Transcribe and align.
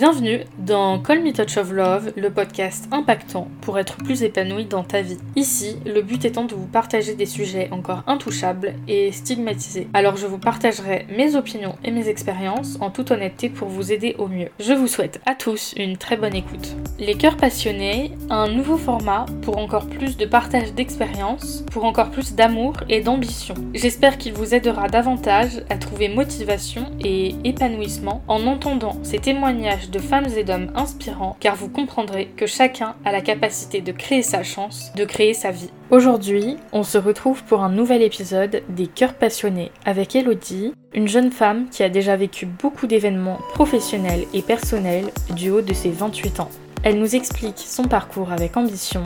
Bienvenue 0.00 0.44
dans 0.56 0.98
Call 0.98 1.22
Me 1.22 1.30
Touch 1.30 1.58
of 1.58 1.72
Love, 1.72 2.14
le 2.16 2.30
podcast 2.30 2.88
impactant 2.90 3.48
pour 3.60 3.78
être 3.78 3.98
plus 3.98 4.22
épanoui 4.22 4.64
dans 4.64 4.82
ta 4.82 5.02
vie. 5.02 5.18
Ici, 5.36 5.76
le 5.84 6.00
but 6.00 6.24
étant 6.24 6.46
de 6.46 6.54
vous 6.54 6.66
partager 6.66 7.14
des 7.14 7.26
sujets 7.26 7.68
encore 7.70 8.02
intouchables 8.06 8.72
et 8.88 9.12
stigmatisés. 9.12 9.88
Alors 9.92 10.16
je 10.16 10.26
vous 10.26 10.38
partagerai 10.38 11.06
mes 11.14 11.36
opinions 11.36 11.76
et 11.84 11.90
mes 11.90 12.08
expériences 12.08 12.78
en 12.80 12.88
toute 12.88 13.10
honnêteté 13.10 13.50
pour 13.50 13.68
vous 13.68 13.92
aider 13.92 14.16
au 14.16 14.26
mieux. 14.26 14.48
Je 14.58 14.72
vous 14.72 14.86
souhaite 14.86 15.20
à 15.26 15.34
tous 15.34 15.74
une 15.76 15.98
très 15.98 16.16
bonne 16.16 16.34
écoute. 16.34 16.76
Les 16.98 17.18
cœurs 17.18 17.36
passionnés, 17.36 18.12
un 18.30 18.48
nouveau 18.48 18.78
format 18.78 19.26
pour 19.42 19.58
encore 19.58 19.86
plus 19.86 20.16
de 20.16 20.24
partage 20.24 20.72
d'expériences, 20.72 21.62
pour 21.70 21.84
encore 21.84 22.10
plus 22.10 22.34
d'amour 22.34 22.72
et 22.88 23.02
d'ambition. 23.02 23.52
J'espère 23.74 24.16
qu'il 24.16 24.32
vous 24.32 24.54
aidera 24.54 24.88
davantage 24.88 25.62
à 25.68 25.76
trouver 25.76 26.08
motivation 26.08 26.86
et 27.04 27.34
épanouissement 27.44 28.22
en 28.28 28.46
entendant 28.46 28.98
ces 29.02 29.18
témoignages 29.18 29.89
de 29.90 29.98
femmes 29.98 30.28
et 30.36 30.44
d'hommes 30.44 30.72
inspirants 30.74 31.36
car 31.40 31.56
vous 31.56 31.68
comprendrez 31.68 32.28
que 32.36 32.46
chacun 32.46 32.94
a 33.04 33.12
la 33.12 33.20
capacité 33.20 33.80
de 33.80 33.92
créer 33.92 34.22
sa 34.22 34.42
chance, 34.42 34.92
de 34.94 35.04
créer 35.04 35.34
sa 35.34 35.50
vie. 35.50 35.70
Aujourd'hui, 35.90 36.56
on 36.72 36.82
se 36.82 36.98
retrouve 36.98 37.42
pour 37.44 37.62
un 37.62 37.68
nouvel 37.68 38.02
épisode 38.02 38.62
des 38.68 38.86
Cœurs 38.86 39.14
passionnés 39.14 39.72
avec 39.84 40.14
Elodie, 40.14 40.72
une 40.94 41.08
jeune 41.08 41.32
femme 41.32 41.68
qui 41.70 41.82
a 41.82 41.88
déjà 41.88 42.16
vécu 42.16 42.46
beaucoup 42.46 42.86
d'événements 42.86 43.38
professionnels 43.54 44.26
et 44.32 44.42
personnels 44.42 45.10
du 45.34 45.50
haut 45.50 45.62
de 45.62 45.74
ses 45.74 45.90
28 45.90 46.40
ans. 46.40 46.50
Elle 46.82 46.98
nous 46.98 47.14
explique 47.14 47.58
son 47.58 47.84
parcours 47.84 48.32
avec 48.32 48.56
ambition. 48.56 49.02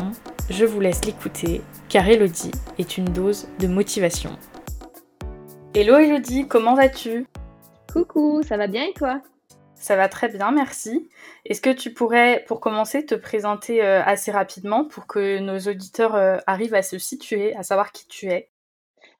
Je 0.50 0.64
vous 0.64 0.80
laisse 0.80 1.04
l'écouter 1.04 1.62
car 1.88 2.08
Elodie 2.08 2.52
est 2.78 2.98
une 2.98 3.06
dose 3.06 3.48
de 3.58 3.66
motivation. 3.66 4.30
Hello 5.74 5.98
Elodie, 5.98 6.46
comment 6.46 6.74
vas-tu? 6.74 7.26
Coucou, 7.92 8.42
ça 8.46 8.56
va 8.56 8.66
bien 8.66 8.84
et 8.84 8.92
toi? 8.92 9.20
Ça 9.84 9.96
va 9.96 10.08
très 10.08 10.30
bien, 10.30 10.50
merci. 10.50 11.10
Est-ce 11.44 11.60
que 11.60 11.68
tu 11.68 11.92
pourrais, 11.92 12.42
pour 12.48 12.60
commencer, 12.60 13.04
te 13.04 13.14
présenter 13.14 13.84
euh, 13.84 14.02
assez 14.02 14.30
rapidement 14.30 14.86
pour 14.86 15.06
que 15.06 15.38
nos 15.40 15.58
auditeurs 15.58 16.14
euh, 16.14 16.38
arrivent 16.46 16.74
à 16.74 16.80
se 16.80 16.96
situer, 16.96 17.54
à 17.54 17.62
savoir 17.62 17.92
qui 17.92 18.08
tu 18.08 18.28
es? 18.28 18.48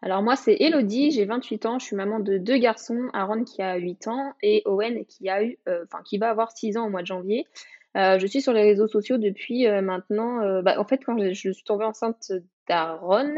Alors 0.01 0.23
moi, 0.23 0.37
c'est 0.37 0.57
Elodie, 0.59 1.11
j'ai 1.11 1.27
28 1.27 1.67
ans, 1.67 1.79
je 1.79 1.85
suis 1.85 1.97
maman 1.97 2.19
de 2.19 2.39
deux 2.39 2.57
garçons, 2.57 3.11
Aaron 3.13 3.45
qui 3.45 3.61
a 3.61 3.77
8 3.77 4.09
ans 4.09 4.33
et 4.43 4.63
Owen 4.65 5.05
qui, 5.05 5.29
a 5.29 5.45
eu, 5.45 5.59
euh, 5.69 5.85
qui 6.07 6.17
va 6.17 6.31
avoir 6.31 6.57
6 6.57 6.79
ans 6.79 6.87
au 6.87 6.91
mois 6.91 7.03
de 7.03 7.09
janvier. 7.09 7.47
je 7.95 8.27
suis 8.27 8.41
sur 8.41 8.55
les 8.55 8.63
réseaux 8.63 8.89
sociaux 8.89 9.19
depuis 9.19 9.67
maintenant, 9.83 10.63
bah, 10.63 10.81
en 10.81 10.85
fait, 10.85 11.05
quand 11.05 11.19
je, 11.19 11.35
je 11.35 11.51
suis 11.51 11.65
tombée 11.65 11.85
enceinte 11.85 12.33
d'Aaron, 12.69 13.35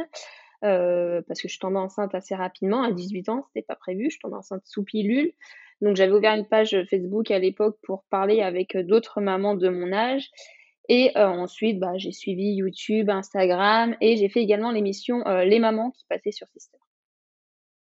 parce 0.61 1.43
que 1.43 1.49
je 1.49 1.53
suis 1.53 1.59
tombée 1.59 1.79
enceinte 1.79 2.15
assez 2.15 2.37
rapidement, 2.37 2.85
à 2.85 2.93
18 2.93 3.29
ans, 3.31 3.47
c'était 3.49 3.67
pas 3.67 3.75
prévu, 3.77 4.05
je 4.05 4.11
suis 4.11 4.21
tombée 4.21 4.37
enceinte 4.37 4.63
sous 4.65 4.85
pilule. 4.85 5.33
Donc 5.81 5.97
j'avais 5.97 6.13
ouvert 6.13 6.35
une 6.35 6.47
page 6.47 6.77
Facebook 6.91 7.31
à 7.31 7.39
l'époque 7.39 7.77
pour 7.83 8.05
parler 8.11 8.41
avec 8.41 8.77
d'autres 8.77 9.21
mamans 9.21 9.55
de 9.55 9.69
mon 9.69 9.93
âge. 9.93 10.31
Et 10.89 11.17
euh, 11.17 11.27
ensuite, 11.27 11.79
bah, 11.79 11.97
j'ai 11.97 12.13
suivi 12.13 12.55
YouTube, 12.55 13.11
Instagram 13.11 13.97
et 14.01 14.17
j'ai 14.17 14.29
fait 14.29 14.41
également 14.41 14.71
l'émission 14.71 15.27
euh, 15.27 15.45
Les 15.45 15.59
Mamans 15.59 15.91
qui 15.91 16.05
passait 16.09 16.33
sur 16.33 16.47
Sister. 16.49 16.79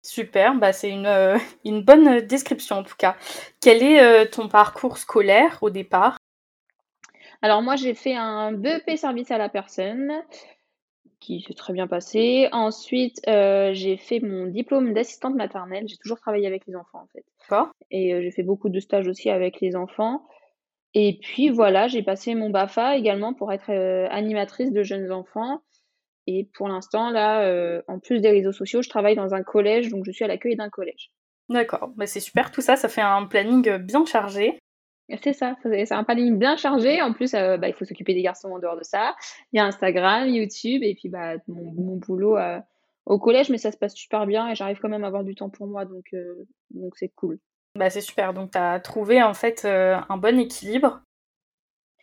Super, 0.05 0.55
bah 0.55 0.73
c'est 0.73 0.89
une, 0.89 1.05
euh, 1.05 1.37
une 1.63 1.81
bonne 1.81 2.21
description 2.21 2.77
en 2.77 2.83
tout 2.83 2.95
cas. 2.97 3.15
Quel 3.61 3.81
est 3.81 4.29
ton 4.31 4.49
parcours 4.49 4.97
scolaire 4.97 5.59
au 5.61 5.69
départ? 5.69 6.17
Alors 7.41 7.61
moi 7.61 7.77
j'ai 7.77 7.93
fait 7.93 8.15
un 8.15 8.51
BEP 8.51 8.97
service 8.97 9.31
à 9.31 9.37
la 9.37 9.47
personne 9.47 10.11
qui 11.23 11.41
s'est 11.41 11.53
très 11.53 11.73
bien 11.73 11.87
passé. 11.87 12.49
Ensuite, 12.51 13.21
euh, 13.27 13.73
j'ai 13.73 13.97
fait 13.97 14.19
mon 14.19 14.47
diplôme 14.47 14.93
d'assistante 14.93 15.35
maternelle. 15.35 15.85
J'ai 15.87 15.97
toujours 15.97 16.19
travaillé 16.19 16.45
avec 16.47 16.67
les 16.67 16.75
enfants, 16.75 16.99
en 16.99 17.07
fait. 17.13 17.23
Et 17.91 18.13
euh, 18.13 18.21
j'ai 18.21 18.31
fait 18.31 18.43
beaucoup 18.43 18.69
de 18.69 18.79
stages 18.79 19.07
aussi 19.07 19.29
avec 19.29 19.61
les 19.61 19.75
enfants. 19.75 20.27
Et 20.93 21.19
puis 21.21 21.49
voilà, 21.49 21.87
j'ai 21.87 22.03
passé 22.03 22.35
mon 22.35 22.49
BAFA 22.49 22.97
également 22.97 23.33
pour 23.33 23.51
être 23.51 23.71
euh, 23.71 24.07
animatrice 24.11 24.71
de 24.71 24.83
jeunes 24.83 25.11
enfants. 25.11 25.61
Et 26.27 26.49
pour 26.55 26.67
l'instant, 26.67 27.09
là, 27.09 27.81
en 27.89 27.99
plus 27.99 28.21
des 28.21 28.29
réseaux 28.29 28.53
sociaux, 28.53 28.81
je 28.81 28.87
travaille 28.87 29.15
dans 29.15 29.33
un 29.33 29.43
collège, 29.43 29.89
donc 29.89 30.05
je 30.05 30.11
suis 30.11 30.23
à 30.23 30.27
l'accueil 30.29 30.55
d'un 30.55 30.69
collège. 30.69 31.11
D'accord, 31.49 31.89
bah, 31.97 32.07
c'est 32.07 32.21
super 32.21 32.49
tout 32.49 32.61
ça, 32.61 32.77
ça 32.77 32.87
fait 32.87 33.01
un 33.01 33.25
planning 33.25 33.75
bien 33.79 34.05
chargé. 34.05 34.57
C'est 35.21 35.33
ça, 35.33 35.55
c'est 35.63 35.91
un 35.91 36.03
planning 36.03 36.37
bien 36.37 36.57
chargé. 36.57 37.01
En 37.01 37.13
plus, 37.13 37.33
euh, 37.33 37.57
bah, 37.57 37.67
il 37.67 37.73
faut 37.73 37.85
s'occuper 37.85 38.13
des 38.13 38.21
garçons 38.21 38.49
en 38.51 38.59
dehors 38.59 38.77
de 38.77 38.83
ça. 38.83 39.15
Il 39.51 39.57
y 39.57 39.59
a 39.59 39.65
Instagram, 39.65 40.27
YouTube 40.27 40.81
et 40.83 40.95
puis 40.95 41.09
bah, 41.09 41.35
mon, 41.47 41.97
boulot 41.97 42.37
euh, 42.37 42.59
au 43.05 43.19
collège, 43.19 43.49
mais 43.49 43.57
ça 43.57 43.71
se 43.71 43.77
passe 43.77 43.95
super 43.95 44.25
bien 44.25 44.49
et 44.49 44.55
j'arrive 44.55 44.79
quand 44.81 44.89
même 44.89 45.03
à 45.03 45.07
avoir 45.07 45.23
du 45.23 45.35
temps 45.35 45.49
pour 45.49 45.67
moi, 45.67 45.85
donc 45.85 46.05
euh, 46.13 46.45
donc 46.71 46.93
c'est 46.97 47.09
cool. 47.09 47.39
Bah, 47.75 47.89
c'est 47.89 48.01
super, 48.01 48.33
donc 48.33 48.51
tu 48.51 48.57
as 48.57 48.79
trouvé 48.79 49.21
en 49.21 49.33
fait 49.33 49.65
un 49.65 50.17
bon 50.17 50.39
équilibre. 50.39 51.01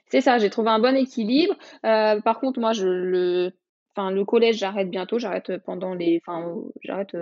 C'est 0.08 0.20
ça, 0.20 0.38
j'ai 0.38 0.50
trouvé 0.50 0.70
un 0.70 0.80
bon 0.80 0.96
équilibre. 0.96 1.54
par 1.82 2.40
contre, 2.40 2.60
moi, 2.60 2.72
je 2.72 2.86
le 2.86 3.52
Enfin, 3.96 4.12
le 4.12 4.24
collège, 4.24 4.56
j'arrête 4.56 4.88
bientôt, 4.88 5.18
j'arrête 5.18 5.58
pendant 5.64 5.94
les, 5.94 6.22
enfin, 6.24 6.54
j'arrête 6.80 7.16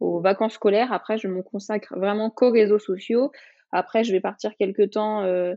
aux 0.00 0.18
vacances 0.20 0.54
scolaires. 0.54 0.90
Après, 0.90 1.18
je 1.18 1.28
me 1.28 1.42
consacre 1.42 1.94
vraiment 1.94 2.30
qu'aux 2.30 2.50
réseaux 2.50 2.78
sociaux. 2.78 3.32
Après, 3.72 4.04
je 4.04 4.12
vais 4.12 4.20
partir 4.20 4.56
quelque 4.56 4.82
temps 4.82 5.22
euh, 5.22 5.54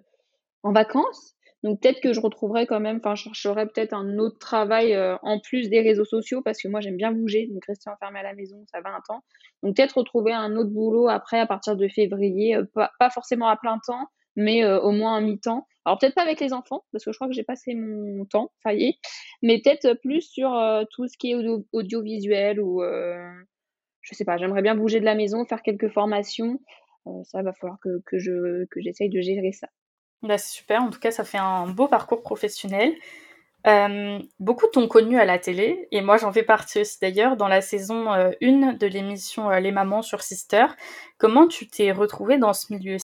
en 0.63 0.71
vacances. 0.71 1.35
Donc 1.63 1.81
peut-être 1.81 1.99
que 1.99 2.13
je 2.13 2.21
retrouverai 2.21 2.65
quand 2.67 2.79
même, 2.79 2.97
enfin 3.03 3.15
je 3.15 3.23
chercherai 3.23 3.65
peut-être 3.65 3.93
un 3.93 4.17
autre 4.17 4.39
travail 4.39 4.93
euh, 4.93 5.17
en 5.23 5.41
plus 5.41 5.69
des 5.69 5.81
réseaux 5.81 6.05
sociaux 6.05 6.41
parce 6.41 6.61
que 6.61 6.69
moi 6.69 6.79
j'aime 6.79 6.95
bien 6.95 7.11
bouger, 7.11 7.47
donc 7.51 7.65
rester 7.65 7.89
enfermé 7.89 8.19
à 8.19 8.23
la 8.23 8.33
maison, 8.33 8.63
ça 8.71 8.79
va 8.79 8.91
un 8.91 9.01
temps. 9.05 9.25
Donc 9.61 9.75
peut-être 9.75 9.97
retrouver 9.97 10.31
un 10.31 10.55
autre 10.55 10.69
boulot 10.69 11.09
après 11.09 11.37
à 11.37 11.45
partir 11.45 11.75
de 11.75 11.87
février, 11.89 12.55
euh, 12.55 12.63
pas, 12.73 13.09
forcément 13.09 13.49
à 13.49 13.57
plein 13.57 13.77
temps, 13.85 14.07
mais 14.37 14.65
au 14.65 14.91
moins 14.91 15.17
à 15.17 15.21
mi-temps. 15.21 15.67
Alors 15.83 15.97
peut-être 15.99 16.15
pas 16.15 16.21
avec 16.21 16.39
les 16.39 16.53
enfants 16.53 16.85
parce 16.93 17.03
que 17.03 17.11
je 17.11 17.17
crois 17.17 17.27
que 17.27 17.33
j'ai 17.33 17.43
passé 17.43 17.75
mon 17.75 18.23
temps, 18.23 18.53
ça 18.63 18.73
y 18.73 18.85
est, 18.85 18.93
mais 19.41 19.59
peut-être 19.61 19.95
plus 20.01 20.21
sur 20.21 20.51
tout 20.91 21.07
ce 21.07 21.17
qui 21.17 21.31
est 21.31 21.35
audiovisuel 21.73 22.61
ou 22.61 22.81
je 22.81 24.15
sais 24.15 24.23
pas, 24.23 24.37
j'aimerais 24.37 24.61
bien 24.61 24.75
bouger 24.75 25.01
de 25.01 25.05
la 25.05 25.15
maison, 25.15 25.45
faire 25.45 25.61
quelques 25.61 25.89
formations 25.89 26.59
ça 27.23 27.41
va 27.41 27.53
falloir 27.53 27.79
que, 27.79 28.01
que 28.05 28.19
je 28.19 28.65
que 28.65 28.81
j'essaye 28.81 29.09
de 29.09 29.21
gérer 29.21 29.51
ça. 29.51 29.67
Bah, 30.21 30.37
c'est 30.37 30.57
super, 30.57 30.81
en 30.81 30.89
tout 30.89 30.99
cas 30.99 31.11
ça 31.11 31.23
fait 31.23 31.37
un 31.37 31.67
beau 31.67 31.87
parcours 31.87 32.21
professionnel. 32.21 32.93
Euh, 33.67 34.19
beaucoup 34.39 34.67
t'ont 34.67 34.87
connu 34.87 35.19
à 35.19 35.25
la 35.25 35.37
télé, 35.37 35.87
et 35.91 36.01
moi 36.01 36.17
j'en 36.17 36.31
fais 36.31 36.43
partie 36.43 36.81
aussi 36.81 36.97
d'ailleurs, 37.01 37.35
dans 37.35 37.49
la 37.49 37.61
saison 37.61 38.09
1 38.11 38.31
euh, 38.31 38.73
de 38.73 38.87
l'émission 38.87 39.49
Les 39.49 39.71
Mamans 39.71 40.01
sur 40.01 40.21
Sister. 40.21 40.65
Comment 41.17 41.47
tu 41.47 41.67
t'es 41.67 41.91
retrouvée 41.91 42.37
dans 42.37 42.53
ce 42.53 42.73
milieu 42.73 42.97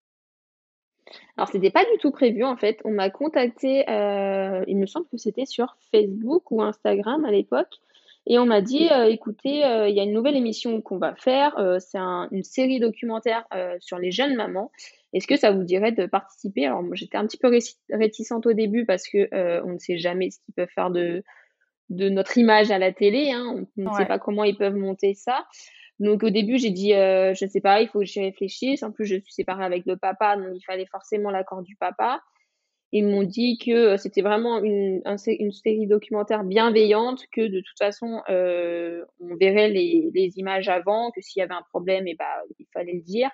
alors, 1.37 1.49
c'était 1.49 1.69
pas 1.69 1.83
du 1.83 1.97
tout 1.99 2.11
prévu 2.11 2.43
en 2.45 2.55
fait. 2.55 2.79
On 2.85 2.91
m'a 2.91 3.09
contacté, 3.09 3.83
il 3.87 4.77
me 4.77 4.85
semble 4.85 5.05
que 5.07 5.17
c'était 5.17 5.45
sur 5.45 5.75
Facebook 5.91 6.49
ou 6.49 6.61
Instagram 6.61 7.25
à 7.25 7.31
l'époque, 7.31 7.79
et 8.27 8.39
on 8.39 8.45
m'a 8.45 8.61
dit, 8.61 8.89
euh, 8.91 9.05
écoutez, 9.05 9.63
euh, 9.63 9.87
il 9.87 9.95
y 9.95 9.99
a 9.99 10.03
une 10.03 10.13
nouvelle 10.13 10.35
émission 10.35 10.81
qu'on 10.81 10.97
va 10.97 11.13
faire, 11.15 11.57
euh, 11.59 11.77
c'est 11.79 11.99
une 11.99 12.43
série 12.43 12.79
documentaire 12.79 13.45
sur 13.79 13.99
les 13.99 14.11
jeunes 14.11 14.35
mamans. 14.35 14.71
Est-ce 15.13 15.27
que 15.27 15.37
ça 15.37 15.51
vous 15.51 15.63
dirait 15.63 15.91
de 15.91 16.07
participer? 16.07 16.65
Alors 16.65 16.83
moi 16.83 16.95
j'étais 16.95 17.17
un 17.17 17.25
petit 17.25 17.37
peu 17.37 17.49
réticente 17.89 18.45
au 18.47 18.53
début 18.53 18.85
parce 18.85 19.07
que 19.07 19.29
on 19.63 19.73
ne 19.73 19.77
sait 19.77 19.97
jamais 19.97 20.29
ce 20.29 20.39
qu'ils 20.39 20.53
peuvent 20.53 20.71
faire 20.73 20.89
de, 20.89 21.23
de 21.89 22.09
notre 22.09 22.37
image 22.37 22.69
à 22.71 22.79
la 22.79 22.91
télé. 22.91 23.31
Hein. 23.31 23.65
On 23.77 23.81
ne 23.81 23.95
sait 23.95 24.05
pas 24.05 24.19
comment 24.19 24.43
ils 24.43 24.57
peuvent 24.57 24.75
monter 24.75 25.13
ça. 25.13 25.45
Donc 25.99 26.23
au 26.23 26.29
début 26.29 26.57
j'ai 26.57 26.71
dit, 26.71 26.89
je 26.89 27.45
ne 27.45 27.49
sais 27.49 27.61
pas, 27.61 27.79
il 27.81 27.87
faut 27.87 27.99
que 27.99 28.05
j'y 28.05 28.19
réfléchisse. 28.19 28.83
En 28.83 28.91
plus 28.91 29.05
je 29.05 29.15
suis 29.15 29.33
séparée 29.33 29.63
avec 29.63 29.85
le 29.85 29.95
papa, 29.95 30.35
donc 30.35 30.49
il 30.53 30.63
fallait 30.65 30.87
forcément 30.87 31.29
l'accord 31.29 31.61
du 31.61 31.77
papa. 31.77 32.19
Ils 32.97 33.05
m'ont 33.05 33.23
dit 33.23 33.57
que 33.57 33.71
euh, 33.71 33.97
c'était 33.97 34.21
vraiment 34.21 34.63
une, 34.63 35.01
série 35.17 35.85
documentaire 35.85 36.45
bienveillante, 36.45 37.25
que 37.29 37.41
de 37.41 37.59
toute 37.59 37.77
façon, 37.77 38.21
euh, 38.29 39.03
on 39.19 39.35
verrait 39.35 39.67
les, 39.67 40.31
images 40.37 40.69
avant, 40.69 41.11
que 41.11 41.19
s'il 41.19 41.41
y 41.41 41.43
avait 41.43 41.53
un 41.53 41.65
problème, 41.71 42.07
eh 42.07 42.15
ben, 42.15 42.25
il 42.57 42.65
fallait 42.71 42.93
le 42.93 43.01
dire. 43.01 43.29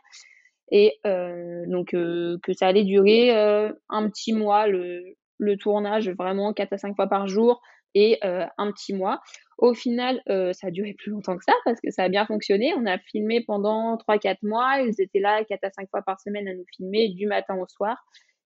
Et 0.72 0.98
euh, 1.06 1.64
donc, 1.68 1.92
que 1.92 2.54
ça 2.54 2.66
allait 2.66 2.86
durer 2.86 3.30
un 3.30 4.10
petit 4.10 4.34
mois, 4.34 4.66
le, 4.66 5.04
le, 5.38 5.58
tournage, 5.58 6.10
vraiment 6.10 6.54
4 6.54 6.74
à 6.74 6.78
5 6.80 6.96
fois 6.96 7.06
par 7.06 7.28
jour, 7.28 7.62
et 7.94 8.18
un 8.24 8.72
petit 8.72 8.96
mois. 8.96 9.22
Au 9.60 9.76
final, 9.76 10.24
ça 10.26 10.68
a 10.68 10.72
duré 10.72 10.94
plus 10.98 11.12
longtemps 11.12 11.38
que 11.38 11.44
ça, 11.44 11.54
parce 11.66 11.80
que 11.80 11.92
ça 11.92 12.06
a 12.06 12.10
bien 12.10 12.26
fonctionné. 12.26 12.74
On 12.78 12.88
a 12.88 12.98
filmé 12.98 13.44
pendant 13.46 13.96
3-4 13.98 14.38
mois, 14.42 14.80
ils 14.80 15.00
étaient 15.00 15.20
là 15.20 15.44
4 15.44 15.64
à 15.66 15.70
5 15.70 15.88
fois 15.92 16.02
par 16.02 16.20
semaine 16.20 16.48
à 16.48 16.56
nous 16.56 16.66
filmer, 16.76 17.10
du 17.10 17.28
matin 17.28 17.56
au 17.60 17.68
soir 17.68 18.04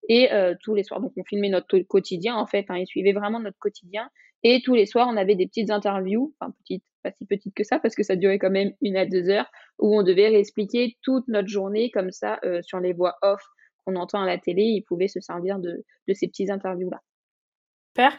et 0.09 0.31
euh, 0.31 0.55
tous 0.61 0.75
les 0.75 0.83
soirs. 0.83 1.01
Donc 1.01 1.13
on 1.17 1.23
filmait 1.23 1.49
notre 1.49 1.79
quotidien 1.79 2.35
en 2.35 2.47
fait, 2.47 2.65
hein, 2.69 2.77
ils 2.77 2.87
suivaient 2.87 3.13
vraiment 3.13 3.39
notre 3.39 3.57
quotidien 3.59 4.09
et 4.43 4.61
tous 4.63 4.75
les 4.75 4.85
soirs 4.85 5.07
on 5.09 5.17
avait 5.17 5.35
des 5.35 5.47
petites 5.47 5.71
interviews, 5.71 6.33
enfin 6.39 6.53
petites, 6.59 6.83
pas 7.03 7.11
si 7.11 7.25
petites 7.25 7.55
que 7.55 7.63
ça 7.63 7.79
parce 7.79 7.95
que 7.95 8.03
ça 8.03 8.15
durait 8.15 8.39
quand 8.39 8.49
même 8.49 8.73
une 8.81 8.97
à 8.97 9.05
deux 9.05 9.29
heures 9.29 9.49
où 9.79 9.97
on 9.97 10.03
devait 10.03 10.29
réexpliquer 10.29 10.97
toute 11.01 11.27
notre 11.27 11.47
journée 11.47 11.91
comme 11.91 12.11
ça 12.11 12.39
euh, 12.43 12.61
sur 12.61 12.79
les 12.79 12.93
voix 12.93 13.15
off 13.21 13.41
qu'on 13.85 13.95
entend 13.95 14.21
à 14.21 14.25
la 14.25 14.37
télé, 14.37 14.63
ils 14.63 14.83
pouvaient 14.83 15.07
se 15.07 15.19
servir 15.19 15.59
de, 15.59 15.83
de 16.07 16.13
ces 16.13 16.27
petites 16.27 16.49
interviews 16.49 16.89
là. 16.89 17.01
Super. 17.95 18.17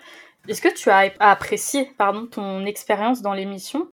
Est-ce 0.48 0.62
que 0.62 0.74
tu 0.74 0.88
as 0.90 1.12
apprécié 1.18 1.90
pardon 1.98 2.26
ton 2.26 2.64
expérience 2.64 3.20
dans 3.20 3.34
l'émission? 3.34 3.90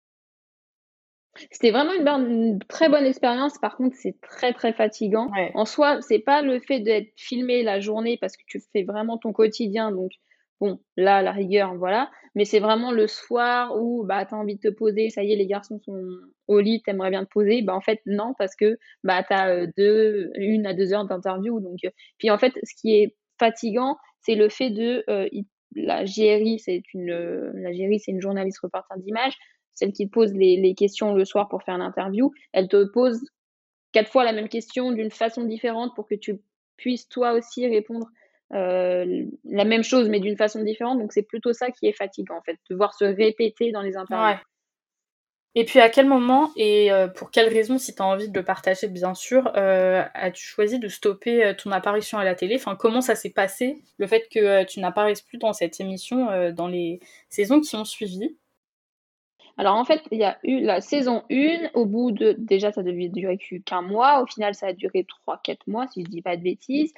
C'était 1.50 1.70
vraiment 1.70 1.92
une, 1.92 2.58
très 2.68 2.88
bonne 2.88 3.04
expérience. 3.04 3.58
Par 3.58 3.76
contre, 3.76 3.96
c'est 3.96 4.20
très 4.20 4.52
très 4.52 4.72
fatigant. 4.72 5.30
En 5.54 5.64
soi, 5.64 6.00
c'est 6.00 6.18
pas 6.18 6.42
le 6.42 6.60
fait 6.60 6.80
d'être 6.80 7.12
filmé 7.16 7.62
la 7.62 7.80
journée 7.80 8.18
parce 8.20 8.36
que 8.36 8.42
tu 8.46 8.60
fais 8.72 8.84
vraiment 8.84 9.18
ton 9.18 9.32
quotidien. 9.32 9.90
Donc, 9.90 10.12
bon, 10.60 10.78
là, 10.96 11.22
la 11.22 11.32
rigueur, 11.32 11.74
voilà. 11.74 12.10
Mais 12.34 12.44
c'est 12.44 12.60
vraiment 12.60 12.92
le 12.92 13.06
soir 13.06 13.76
où 13.80 14.04
bah, 14.04 14.24
tu 14.26 14.34
as 14.34 14.38
envie 14.38 14.56
de 14.56 14.60
te 14.60 14.74
poser. 14.74 15.10
Ça 15.10 15.22
y 15.22 15.32
est, 15.32 15.36
les 15.36 15.46
garçons 15.46 15.80
sont 15.84 16.00
au 16.48 16.60
lit, 16.60 16.82
tu 16.82 16.90
aimerais 16.90 17.10
bien 17.10 17.24
te 17.24 17.30
poser. 17.30 17.62
Bah, 17.62 17.74
en 17.74 17.80
fait, 17.80 18.00
non, 18.06 18.34
parce 18.38 18.54
que 18.56 18.78
bah, 19.02 19.22
tu 19.22 19.34
as 19.34 19.48
euh, 19.48 19.66
deux, 19.76 20.30
une 20.36 20.66
à 20.66 20.74
deux 20.74 20.92
heures 20.92 21.06
d'interview. 21.06 21.60
Donc, 21.60 21.78
euh, 21.84 21.90
puis 22.18 22.30
en 22.30 22.38
fait, 22.38 22.52
ce 22.62 22.80
qui 22.80 22.96
est 22.96 23.16
fatigant, 23.38 23.96
c'est 24.20 24.34
le 24.34 24.48
fait 24.48 24.70
de. 24.70 25.04
Euh, 25.08 25.28
la 25.76 26.04
GRI, 26.04 26.60
c'est 26.60 26.82
une, 26.94 27.10
la 27.54 27.72
GRI, 27.72 27.98
c'est 27.98 28.12
une 28.12 28.20
journaliste 28.20 28.60
reporter 28.60 28.96
d'image 28.98 29.36
celle 29.74 29.92
qui 29.92 30.06
te 30.06 30.12
pose 30.12 30.32
les, 30.32 30.74
questions 30.74 31.14
le 31.14 31.24
soir 31.24 31.48
pour 31.48 31.62
faire 31.62 31.78
l'interview, 31.78 32.32
elle 32.52 32.68
te 32.68 32.84
pose 32.84 33.24
quatre 33.92 34.10
fois 34.10 34.24
la 34.24 34.32
même 34.32 34.48
question 34.48 34.92
d'une 34.92 35.10
façon 35.10 35.44
différente 35.44 35.94
pour 35.94 36.06
que 36.06 36.14
tu 36.14 36.40
puisses 36.76 37.08
toi 37.08 37.32
aussi 37.32 37.66
répondre 37.66 38.08
euh, 38.52 39.24
la 39.44 39.64
même 39.64 39.82
chose 39.82 40.08
mais 40.08 40.20
d'une 40.20 40.36
façon 40.36 40.62
différente. 40.62 40.98
Donc 40.98 41.12
c'est 41.12 41.22
plutôt 41.22 41.52
ça 41.52 41.70
qui 41.70 41.86
est 41.86 41.92
fatigant 41.92 42.36
en 42.36 42.42
fait, 42.42 42.58
de 42.70 42.76
voir 42.76 42.94
se 42.94 43.04
répéter 43.04 43.72
dans 43.72 43.82
les 43.82 43.96
interviews. 43.96 44.40
Et 45.56 45.64
puis 45.64 45.78
à 45.78 45.88
quel 45.88 46.08
moment 46.08 46.50
et 46.56 46.90
euh, 46.90 47.06
pour 47.06 47.30
quelle 47.30 47.48
raison, 47.48 47.78
si 47.78 47.94
tu 47.94 48.02
as 48.02 48.04
envie 48.04 48.28
de 48.28 48.36
le 48.36 48.44
partager 48.44 48.88
bien 48.88 49.14
sûr, 49.14 49.52
euh, 49.56 50.02
as-tu 50.14 50.44
choisi 50.44 50.80
de 50.80 50.88
stopper 50.88 51.54
ton 51.56 51.70
apparition 51.70 52.18
à 52.18 52.24
la 52.24 52.34
télé? 52.34 52.56
Enfin, 52.56 52.74
comment 52.74 53.00
ça 53.00 53.14
s'est 53.14 53.30
passé, 53.30 53.80
le 53.98 54.08
fait 54.08 54.28
que 54.32 54.64
tu 54.64 54.80
n'apparaisses 54.80 55.22
plus 55.22 55.38
dans 55.38 55.52
cette 55.52 55.78
émission 55.78 56.50
dans 56.50 56.66
les 56.66 56.98
saisons 57.28 57.60
qui 57.60 57.76
ont 57.76 57.84
suivi? 57.84 58.36
Alors 59.56 59.76
en 59.76 59.84
fait, 59.84 60.02
il 60.10 60.18
y 60.18 60.24
a 60.24 60.38
eu 60.42 60.60
la 60.60 60.80
saison 60.80 61.22
1, 61.30 61.70
au 61.74 61.86
bout 61.86 62.10
de, 62.10 62.34
déjà 62.38 62.72
ça 62.72 62.82
devait 62.82 63.08
durer 63.08 63.38
qu'un 63.64 63.82
mois, 63.82 64.22
au 64.22 64.26
final 64.26 64.54
ça 64.54 64.68
a 64.68 64.72
duré 64.72 65.06
3-4 65.26 65.58
mois 65.68 65.86
si 65.88 66.02
je 66.04 66.10
dis 66.10 66.22
pas 66.22 66.36
de 66.36 66.42
bêtises. 66.42 66.92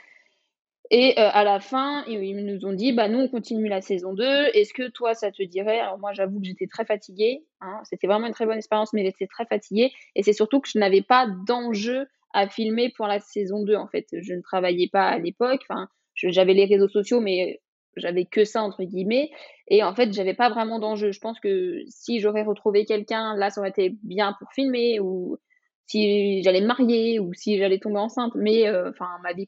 Et 0.90 1.18
euh, 1.18 1.28
à 1.32 1.42
la 1.42 1.58
fin, 1.58 2.04
ils 2.06 2.36
nous 2.46 2.64
ont 2.64 2.72
dit, 2.72 2.92
bah 2.92 3.08
nous 3.08 3.18
on 3.18 3.28
continue 3.28 3.68
la 3.68 3.80
saison 3.80 4.14
2, 4.14 4.24
est-ce 4.54 4.72
que 4.72 4.88
toi 4.88 5.14
ça 5.14 5.32
te 5.32 5.42
dirait? 5.42 5.80
Alors 5.80 5.98
moi 5.98 6.12
j'avoue 6.12 6.38
que 6.40 6.46
j'étais 6.46 6.68
très 6.68 6.84
fatiguée, 6.84 7.44
hein. 7.60 7.80
c'était 7.84 8.06
vraiment 8.06 8.28
une 8.28 8.32
très 8.32 8.46
bonne 8.46 8.58
expérience, 8.58 8.92
mais 8.92 9.04
j'étais 9.04 9.26
très 9.26 9.46
fatiguée, 9.46 9.92
et 10.14 10.22
c'est 10.22 10.32
surtout 10.32 10.60
que 10.60 10.68
je 10.68 10.78
n'avais 10.78 11.02
pas 11.02 11.26
d'enjeu 11.46 12.06
à 12.32 12.48
filmer 12.48 12.92
pour 12.96 13.06
la 13.06 13.18
saison 13.18 13.64
2 13.64 13.74
en 13.74 13.88
fait. 13.88 14.06
Je 14.12 14.32
ne 14.32 14.40
travaillais 14.40 14.88
pas 14.88 15.08
à 15.08 15.18
l'époque, 15.18 15.62
enfin 15.68 15.88
j'avais 16.14 16.54
les 16.54 16.64
réseaux 16.64 16.88
sociaux, 16.88 17.20
mais 17.20 17.60
j'avais 17.96 18.24
que 18.24 18.44
ça 18.44 18.62
entre 18.62 18.82
guillemets 18.82 19.30
et 19.68 19.82
en 19.82 19.94
fait 19.94 20.12
j'avais 20.12 20.34
pas 20.34 20.50
vraiment 20.50 20.78
d'enjeu. 20.78 21.12
Je 21.12 21.20
pense 21.20 21.40
que 21.40 21.82
si 21.88 22.20
j'aurais 22.20 22.42
retrouvé 22.42 22.84
quelqu'un 22.84 23.36
là 23.36 23.50
ça 23.50 23.60
aurait 23.60 23.70
été 23.70 23.96
bien 24.02 24.34
pour 24.38 24.52
filmer 24.52 25.00
ou 25.00 25.38
si 25.86 26.42
j'allais 26.42 26.60
me 26.60 26.66
marier 26.66 27.18
ou 27.20 27.32
si 27.34 27.58
j'allais 27.58 27.78
tomber 27.78 27.98
enceinte. 27.98 28.32
Mais 28.34 28.68
euh, 28.68 28.90
enfin 28.90 29.08
ma 29.22 29.32
vie 29.32 29.46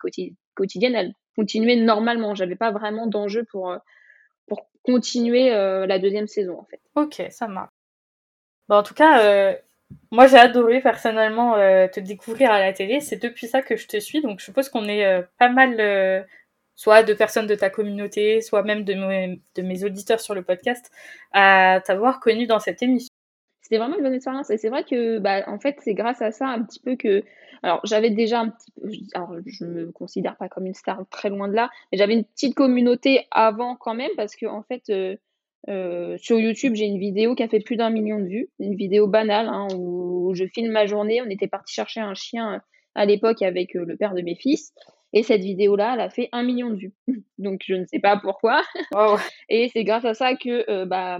quotidienne 0.54 0.94
elle 0.94 1.12
continuait 1.36 1.76
normalement. 1.76 2.34
J'avais 2.34 2.56
pas 2.56 2.70
vraiment 2.70 3.06
d'enjeu 3.06 3.44
pour 3.50 3.70
euh, 3.70 3.78
pour 4.46 4.66
continuer 4.82 5.52
euh, 5.52 5.86
la 5.86 5.98
deuxième 5.98 6.26
saison 6.26 6.58
en 6.58 6.64
fait. 6.64 6.80
Ok 6.94 7.22
ça 7.30 7.48
marche. 7.48 7.72
Bon, 8.68 8.76
en 8.76 8.82
tout 8.82 8.94
cas 8.94 9.56
moi 10.10 10.26
j'ai 10.26 10.36
adoré 10.36 10.80
personnellement 10.82 11.54
te 11.54 12.00
découvrir 12.00 12.50
à 12.50 12.60
la 12.60 12.72
télé. 12.72 13.00
C'est 13.00 13.22
depuis 13.22 13.46
ça 13.46 13.62
que 13.62 13.76
je 13.76 13.86
te 13.86 13.98
suis. 13.98 14.20
Donc 14.20 14.40
je 14.40 14.44
suppose 14.44 14.68
qu'on 14.68 14.86
est 14.86 15.22
pas 15.38 15.48
mal 15.48 16.26
soit 16.78 17.02
de 17.02 17.12
personnes 17.12 17.48
de 17.48 17.56
ta 17.56 17.70
communauté, 17.70 18.40
soit 18.40 18.62
même 18.62 18.84
de 18.84 18.94
mes, 19.62 19.84
auditeurs 19.84 20.20
sur 20.20 20.32
le 20.34 20.42
podcast, 20.42 20.92
à 21.32 21.80
t'avoir 21.84 22.20
connu 22.20 22.46
dans 22.46 22.60
cette 22.60 22.82
émission. 22.84 23.08
C'était 23.62 23.78
vraiment 23.78 23.96
une 23.96 24.04
bonne 24.04 24.14
expérience. 24.14 24.48
Et 24.50 24.58
c'est 24.58 24.68
vrai 24.68 24.84
que 24.84 25.18
bah, 25.18 25.42
en 25.48 25.58
fait 25.58 25.76
c'est 25.80 25.94
grâce 25.94 26.22
à 26.22 26.30
ça 26.30 26.46
un 26.46 26.62
petit 26.62 26.78
peu 26.78 26.94
que 26.94 27.24
alors 27.64 27.80
j'avais 27.82 28.10
déjà 28.10 28.40
un 28.40 28.50
petit 28.50 28.70
peu 28.70 28.88
alors 29.14 29.34
je 29.44 29.64
me 29.64 29.90
considère 29.90 30.36
pas 30.36 30.48
comme 30.48 30.66
une 30.66 30.74
star 30.74 31.04
très 31.10 31.28
loin 31.28 31.48
de 31.48 31.54
là 31.54 31.68
mais 31.90 31.98
j'avais 31.98 32.14
une 32.14 32.24
petite 32.24 32.54
communauté 32.54 33.26
avant 33.32 33.74
quand 33.74 33.94
même 33.94 34.12
parce 34.16 34.36
que 34.36 34.46
en 34.46 34.62
fait 34.62 34.84
euh, 34.90 35.16
euh, 35.68 36.16
sur 36.18 36.38
YouTube 36.38 36.76
j'ai 36.76 36.84
une 36.84 37.00
vidéo 37.00 37.34
qui 37.34 37.42
a 37.42 37.48
fait 37.48 37.58
plus 37.58 37.74
d'un 37.74 37.90
million 37.90 38.20
de 38.20 38.26
vues 38.26 38.48
une 38.60 38.76
vidéo 38.76 39.08
banale 39.08 39.48
hein, 39.48 39.66
où 39.76 40.32
je 40.34 40.44
filme 40.46 40.70
ma 40.70 40.86
journée. 40.86 41.20
On 41.20 41.28
était 41.28 41.48
parti 41.48 41.74
chercher 41.74 42.00
un 42.00 42.14
chien 42.14 42.62
à 42.94 43.04
l'époque 43.04 43.42
avec 43.42 43.74
euh, 43.74 43.84
le 43.84 43.96
père 43.96 44.14
de 44.14 44.22
mes 44.22 44.36
fils 44.36 44.72
et 45.12 45.22
cette 45.22 45.42
vidéo-là, 45.42 45.94
elle 45.94 46.00
a 46.00 46.10
fait 46.10 46.28
un 46.32 46.42
million 46.42 46.70
de 46.70 46.76
vues. 46.76 46.94
Donc, 47.38 47.62
je 47.66 47.74
ne 47.74 47.86
sais 47.86 47.98
pas 47.98 48.18
pourquoi. 48.18 48.62
et 49.48 49.70
c'est 49.72 49.84
grâce 49.84 50.04
à 50.04 50.14
ça 50.14 50.34
que 50.34 50.70
euh, 50.70 50.84
bah, 50.84 51.18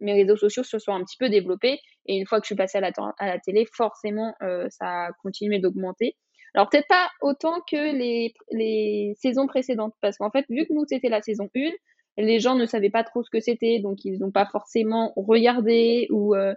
mes 0.00 0.12
réseaux 0.12 0.36
sociaux 0.36 0.64
se 0.64 0.78
sont 0.78 0.92
un 0.92 1.04
petit 1.04 1.16
peu 1.16 1.28
développés. 1.28 1.80
Et 2.06 2.16
une 2.16 2.26
fois 2.26 2.40
que 2.40 2.44
je 2.44 2.48
suis 2.48 2.56
passée 2.56 2.78
à 2.78 2.80
la, 2.80 2.90
à 3.18 3.26
la 3.26 3.38
télé, 3.38 3.66
forcément, 3.72 4.34
euh, 4.42 4.66
ça 4.68 5.06
a 5.06 5.12
continué 5.22 5.60
d'augmenter. 5.60 6.16
Alors, 6.54 6.68
peut-être 6.68 6.88
pas 6.88 7.08
autant 7.20 7.60
que 7.60 7.96
les, 7.96 8.34
les 8.50 9.14
saisons 9.20 9.46
précédentes. 9.46 9.94
Parce 10.00 10.18
qu'en 10.18 10.30
fait, 10.30 10.46
vu 10.48 10.66
que 10.66 10.72
nous, 10.72 10.84
c'était 10.86 11.08
la 11.08 11.22
saison 11.22 11.48
1, 11.54 11.70
les 12.16 12.40
gens 12.40 12.56
ne 12.56 12.66
savaient 12.66 12.90
pas 12.90 13.04
trop 13.04 13.22
ce 13.22 13.30
que 13.30 13.40
c'était. 13.40 13.78
Donc, 13.78 14.04
ils 14.04 14.18
n'ont 14.18 14.32
pas 14.32 14.46
forcément 14.46 15.12
regardé 15.16 16.08
ou 16.10 16.34
euh, 16.34 16.54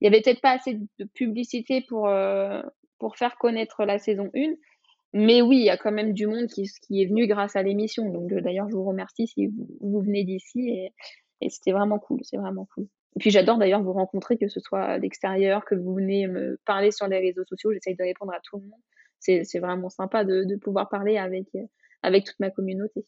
il 0.00 0.04
y 0.04 0.08
avait 0.08 0.20
peut-être 0.20 0.40
pas 0.42 0.52
assez 0.52 0.74
de 0.74 1.04
publicité 1.14 1.82
pour, 1.88 2.10
pour 2.98 3.16
faire 3.16 3.38
connaître 3.38 3.84
la 3.84 3.98
saison 3.98 4.30
1. 4.34 4.54
Mais 5.16 5.42
oui, 5.42 5.58
il 5.58 5.64
y 5.64 5.70
a 5.70 5.76
quand 5.76 5.92
même 5.92 6.12
du 6.12 6.26
monde 6.26 6.48
qui, 6.48 6.68
qui 6.82 7.00
est 7.00 7.06
venu 7.06 7.28
grâce 7.28 7.54
à 7.54 7.62
l'émission. 7.62 8.08
Donc 8.10 8.32
euh, 8.32 8.40
d'ailleurs, 8.40 8.68
je 8.68 8.74
vous 8.74 8.84
remercie 8.84 9.28
si 9.28 9.46
vous, 9.80 10.00
venez 10.00 10.24
d'ici 10.24 10.68
et, 10.68 10.92
et 11.40 11.50
c'était 11.50 11.70
vraiment 11.70 12.00
cool. 12.00 12.18
C'est 12.24 12.36
vraiment 12.36 12.66
cool. 12.74 12.88
Et 13.14 13.20
puis 13.20 13.30
j'adore 13.30 13.56
d'ailleurs 13.56 13.80
vous 13.80 13.92
rencontrer, 13.92 14.36
que 14.36 14.48
ce 14.48 14.58
soit 14.58 14.82
à 14.82 14.98
l'extérieur, 14.98 15.64
que 15.64 15.76
vous 15.76 15.94
venez 15.94 16.26
me 16.26 16.58
parler 16.64 16.90
sur 16.90 17.06
les 17.06 17.20
réseaux 17.20 17.44
sociaux. 17.44 17.72
J'essaye 17.72 17.94
de 17.94 18.02
répondre 18.02 18.32
à 18.32 18.40
tout 18.40 18.56
le 18.56 18.64
monde. 18.64 18.80
C'est 19.20 19.58
vraiment 19.60 19.88
sympa 19.88 20.24
de, 20.24 20.42
de, 20.42 20.56
pouvoir 20.56 20.88
parler 20.88 21.16
avec, 21.16 21.46
avec 22.02 22.24
toute 22.24 22.38
ma 22.40 22.50
communauté. 22.50 23.06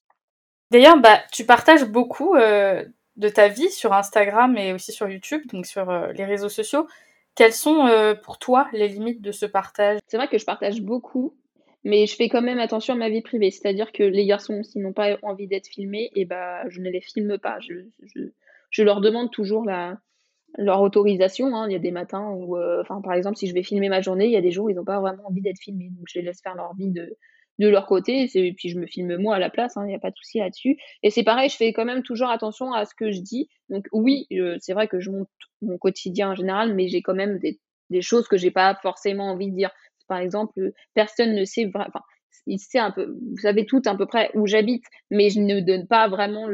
D'ailleurs, 0.70 0.98
bah, 0.98 1.18
tu 1.32 1.44
partages 1.44 1.84
beaucoup 1.84 2.36
euh, 2.36 2.84
de 3.16 3.28
ta 3.28 3.48
vie 3.48 3.68
sur 3.68 3.92
Instagram 3.92 4.56
et 4.56 4.72
aussi 4.72 4.92
sur 4.92 5.08
YouTube, 5.08 5.42
donc 5.52 5.66
sur 5.66 5.90
euh, 5.90 6.12
les 6.12 6.24
réseaux 6.24 6.48
sociaux. 6.48 6.86
Quelles 7.34 7.52
sont 7.52 7.86
pour 8.22 8.38
toi 8.38 8.66
les 8.72 8.88
limites 8.88 9.20
de 9.20 9.30
ce 9.30 9.44
partage? 9.44 9.98
C'est 10.06 10.16
vrai 10.16 10.26
que 10.26 10.38
je 10.38 10.46
partage 10.46 10.80
beaucoup, 10.80 11.36
mais 11.86 12.06
je 12.06 12.16
fais 12.16 12.28
quand 12.28 12.42
même 12.42 12.58
attention 12.58 12.94
à 12.94 12.96
ma 12.96 13.08
vie 13.08 13.22
privée. 13.22 13.52
C'est-à-dire 13.52 13.92
que 13.92 14.02
les 14.02 14.26
garçons, 14.26 14.64
s'ils 14.64 14.82
n'ont 14.82 14.92
pas 14.92 15.18
envie 15.22 15.46
d'être 15.46 15.68
filmés, 15.68 16.10
et 16.16 16.22
eh 16.22 16.24
ben, 16.24 16.62
je 16.68 16.80
ne 16.80 16.90
les 16.90 17.00
filme 17.00 17.38
pas. 17.38 17.60
Je, 17.60 17.74
je, 18.02 18.22
je 18.70 18.82
leur 18.82 19.00
demande 19.00 19.30
toujours 19.30 19.64
la, 19.64 19.96
leur 20.58 20.80
autorisation. 20.80 21.54
Hein. 21.54 21.68
Il 21.68 21.72
y 21.72 21.76
a 21.76 21.78
des 21.78 21.92
matins 21.92 22.28
où, 22.30 22.56
euh, 22.56 22.82
enfin, 22.82 23.00
par 23.02 23.12
exemple, 23.12 23.36
si 23.36 23.46
je 23.46 23.54
vais 23.54 23.62
filmer 23.62 23.88
ma 23.88 24.00
journée, 24.00 24.24
il 24.24 24.32
y 24.32 24.36
a 24.36 24.40
des 24.40 24.50
jours 24.50 24.64
où 24.64 24.70
ils 24.70 24.74
n'ont 24.74 24.84
pas 24.84 24.98
vraiment 24.98 25.28
envie 25.28 25.42
d'être 25.42 25.60
filmés. 25.60 25.90
Donc, 25.90 26.06
je 26.12 26.18
les 26.18 26.24
laisse 26.24 26.42
faire 26.42 26.56
leur 26.56 26.74
vie 26.74 26.90
de, 26.90 27.16
de 27.60 27.68
leur 27.68 27.86
côté. 27.86 28.28
Et 28.34 28.52
puis, 28.52 28.68
je 28.68 28.80
me 28.80 28.86
filme 28.86 29.16
moi 29.18 29.36
à 29.36 29.38
la 29.38 29.48
place. 29.48 29.76
Hein. 29.76 29.84
Il 29.84 29.90
n'y 29.90 29.94
a 29.94 30.00
pas 30.00 30.10
de 30.10 30.16
souci 30.16 30.38
là-dessus. 30.38 30.78
Et 31.04 31.10
c'est 31.10 31.22
pareil, 31.22 31.50
je 31.50 31.56
fais 31.56 31.72
quand 31.72 31.84
même 31.84 32.02
toujours 32.02 32.30
attention 32.30 32.72
à 32.72 32.84
ce 32.84 32.96
que 32.96 33.12
je 33.12 33.20
dis. 33.20 33.48
Donc, 33.68 33.86
oui, 33.92 34.26
c'est 34.58 34.72
vrai 34.72 34.88
que 34.88 34.98
je 34.98 35.12
monte 35.12 35.28
mon 35.62 35.78
quotidien 35.78 36.30
en 36.30 36.34
général, 36.34 36.74
mais 36.74 36.88
j'ai 36.88 37.00
quand 37.00 37.14
même 37.14 37.38
des, 37.38 37.60
des 37.90 38.02
choses 38.02 38.26
que 38.26 38.36
j'ai 38.36 38.50
pas 38.50 38.74
forcément 38.82 39.30
envie 39.30 39.50
de 39.50 39.56
dire 39.56 39.70
par 40.08 40.18
exemple, 40.18 40.72
personne 40.94 41.34
ne 41.34 41.44
sait, 41.44 41.70
enfin, 41.74 41.86
il 42.46 42.58
sait 42.58 42.78
un 42.78 42.90
peu, 42.90 43.06
vous 43.06 43.38
savez 43.38 43.66
tout 43.66 43.82
à 43.86 43.96
peu 43.96 44.06
près 44.06 44.30
où 44.34 44.46
j'habite, 44.46 44.84
mais 45.10 45.30
je 45.30 45.40
ne 45.40 45.60
donne 45.60 45.86
pas 45.86 46.08
vraiment 46.08 46.48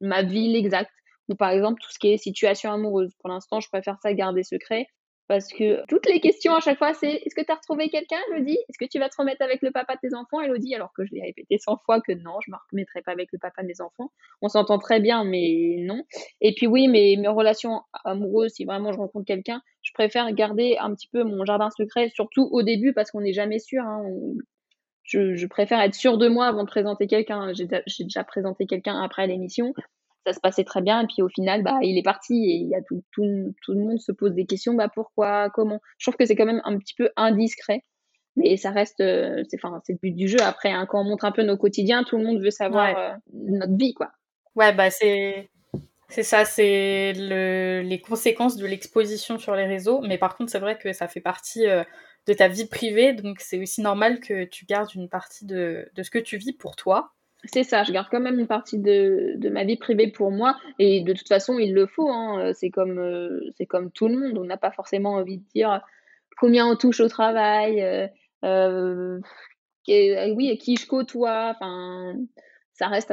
ma 0.00 0.22
ville 0.22 0.56
exacte. 0.56 0.90
Ou 1.28 1.34
par 1.36 1.50
exemple, 1.50 1.80
tout 1.82 1.90
ce 1.92 1.98
qui 1.98 2.08
est 2.12 2.16
situation 2.16 2.72
amoureuse. 2.72 3.12
Pour 3.20 3.30
l'instant, 3.30 3.60
je 3.60 3.68
préfère 3.68 3.98
ça 4.02 4.12
garder 4.14 4.42
secret. 4.42 4.86
Parce 5.30 5.46
que 5.52 5.86
toutes 5.86 6.06
les 6.06 6.18
questions 6.18 6.56
à 6.56 6.58
chaque 6.58 6.76
fois, 6.78 6.92
c'est 6.92 7.22
est-ce 7.24 7.36
que 7.36 7.40
tu 7.40 7.52
as 7.52 7.54
retrouvé 7.54 7.88
quelqu'un, 7.88 8.16
Elodie? 8.32 8.58
Est-ce 8.68 8.78
que 8.84 8.90
tu 8.90 8.98
vas 8.98 9.08
te 9.08 9.14
remettre 9.16 9.42
avec 9.42 9.62
le 9.62 9.70
papa 9.70 9.94
de 9.94 10.00
tes 10.00 10.12
enfants, 10.12 10.40
Elodie 10.40 10.74
Alors 10.74 10.92
que 10.92 11.04
je 11.06 11.14
l'ai 11.14 11.22
répété 11.22 11.56
100 11.56 11.76
fois 11.84 12.00
que 12.00 12.10
non, 12.10 12.40
je 12.44 12.50
me 12.50 12.56
remettrai 12.72 13.00
pas 13.02 13.12
avec 13.12 13.28
le 13.32 13.38
papa 13.38 13.62
de 13.62 13.68
mes 13.68 13.80
enfants. 13.80 14.10
On 14.42 14.48
s'entend 14.48 14.80
très 14.80 14.98
bien, 14.98 15.22
mais 15.22 15.76
non. 15.78 16.02
Et 16.40 16.52
puis 16.52 16.66
oui, 16.66 16.88
mes, 16.88 17.16
mes 17.16 17.28
relations 17.28 17.82
amoureuses, 18.04 18.54
si 18.54 18.64
vraiment 18.64 18.90
je 18.90 18.98
rencontre 18.98 19.24
quelqu'un, 19.24 19.62
je 19.82 19.92
préfère 19.94 20.28
garder 20.32 20.76
un 20.80 20.92
petit 20.96 21.06
peu 21.06 21.22
mon 21.22 21.44
jardin 21.44 21.70
secret, 21.70 22.10
surtout 22.12 22.48
au 22.50 22.64
début, 22.64 22.92
parce 22.92 23.12
qu'on 23.12 23.20
n'est 23.20 23.32
jamais 23.32 23.60
sûr. 23.60 23.84
Hein. 23.84 24.02
je, 25.04 25.36
je, 25.36 25.46
préfère 25.46 25.80
être 25.80 25.94
sûr 25.94 26.18
de 26.18 26.26
moi 26.26 26.46
avant 26.46 26.64
de 26.64 26.68
présenter 26.68 27.06
quelqu'un. 27.06 27.52
J'ai 27.52 27.68
déjà 28.02 28.24
présenté 28.24 28.66
quelqu'un 28.66 29.00
après 29.00 29.28
l'émission 29.28 29.74
ça 30.26 30.32
se 30.32 30.40
passait 30.40 30.64
très 30.64 30.82
bien. 30.82 31.02
Et 31.02 31.06
puis 31.06 31.22
au 31.22 31.28
final, 31.28 31.62
bah, 31.62 31.78
il 31.82 31.98
est 31.98 32.02
parti 32.02 32.34
et 32.34 32.56
il 32.56 32.68
y 32.68 32.74
a 32.74 32.82
tout, 32.82 33.02
tout, 33.12 33.54
tout, 33.62 33.72
le 33.72 33.80
monde 33.80 34.00
se 34.00 34.12
pose 34.12 34.32
des 34.32 34.46
questions. 34.46 34.74
Bah, 34.74 34.88
pourquoi 34.92 35.50
Comment 35.50 35.80
Je 35.98 36.04
trouve 36.04 36.16
que 36.16 36.26
c'est 36.26 36.36
quand 36.36 36.46
même 36.46 36.62
un 36.64 36.78
petit 36.78 36.94
peu 36.94 37.10
indiscret. 37.16 37.84
Mais 38.36 38.56
ça 38.56 38.70
reste, 38.70 39.00
euh, 39.00 39.42
c'est 39.48 39.58
enfin, 39.62 39.82
le 39.88 39.94
but 40.00 40.12
du 40.12 40.28
jeu. 40.28 40.40
Après, 40.40 40.70
hein, 40.70 40.86
quand 40.88 41.00
on 41.00 41.04
montre 41.04 41.24
un 41.24 41.32
peu 41.32 41.42
nos 41.42 41.56
quotidiens, 41.56 42.04
tout 42.04 42.16
le 42.16 42.24
monde 42.24 42.40
veut 42.40 42.50
savoir 42.50 42.96
euh, 42.96 43.10
notre 43.32 43.76
vie, 43.76 43.92
quoi. 43.94 44.12
Ouais, 44.54 44.72
bah 44.72 44.90
c'est 44.90 45.50
c'est 46.08 46.22
ça, 46.24 46.44
c'est 46.44 47.12
le... 47.16 47.82
les 47.82 48.00
conséquences 48.00 48.56
de 48.56 48.66
l'exposition 48.66 49.38
sur 49.38 49.54
les 49.54 49.66
réseaux. 49.66 50.00
Mais 50.00 50.18
par 50.18 50.36
contre, 50.36 50.50
c'est 50.50 50.58
vrai 50.58 50.76
que 50.78 50.92
ça 50.92 51.06
fait 51.06 51.20
partie 51.20 51.66
euh, 51.66 51.84
de 52.26 52.32
ta 52.32 52.48
vie 52.48 52.66
privée, 52.66 53.12
donc 53.12 53.40
c'est 53.40 53.60
aussi 53.60 53.80
normal 53.80 54.20
que 54.20 54.44
tu 54.44 54.64
gardes 54.64 54.94
une 54.94 55.08
partie 55.08 55.46
de, 55.46 55.88
de 55.94 56.02
ce 56.02 56.10
que 56.10 56.18
tu 56.18 56.36
vis 56.36 56.52
pour 56.52 56.76
toi. 56.76 57.12
C'est 57.44 57.64
ça, 57.64 57.84
je 57.84 57.92
garde 57.92 58.08
quand 58.10 58.20
même 58.20 58.38
une 58.38 58.46
partie 58.46 58.78
de, 58.78 59.34
de 59.36 59.48
ma 59.48 59.64
vie 59.64 59.76
privée 59.76 60.08
pour 60.08 60.30
moi 60.30 60.56
et 60.78 61.00
de 61.02 61.12
toute 61.14 61.28
façon, 61.28 61.58
il 61.58 61.72
le 61.72 61.86
faut, 61.86 62.10
hein. 62.10 62.52
C'est 62.54 62.70
comme, 62.70 63.00
c'est 63.56 63.66
comme 63.66 63.90
tout 63.90 64.08
le 64.08 64.18
monde. 64.18 64.38
On 64.38 64.44
n'a 64.44 64.58
pas 64.58 64.70
forcément 64.70 65.14
envie 65.14 65.38
de 65.38 65.44
dire 65.54 65.80
combien 66.38 66.66
on 66.66 66.76
touche 66.76 67.00
au 67.00 67.08
travail, 67.08 67.82
heu 67.82 68.08
heu, 68.44 69.20
oui, 69.88 70.58
qui 70.58 70.76
je 70.76 70.86
côtoie, 70.86 71.54
ça 72.74 72.88
reste, 72.88 73.12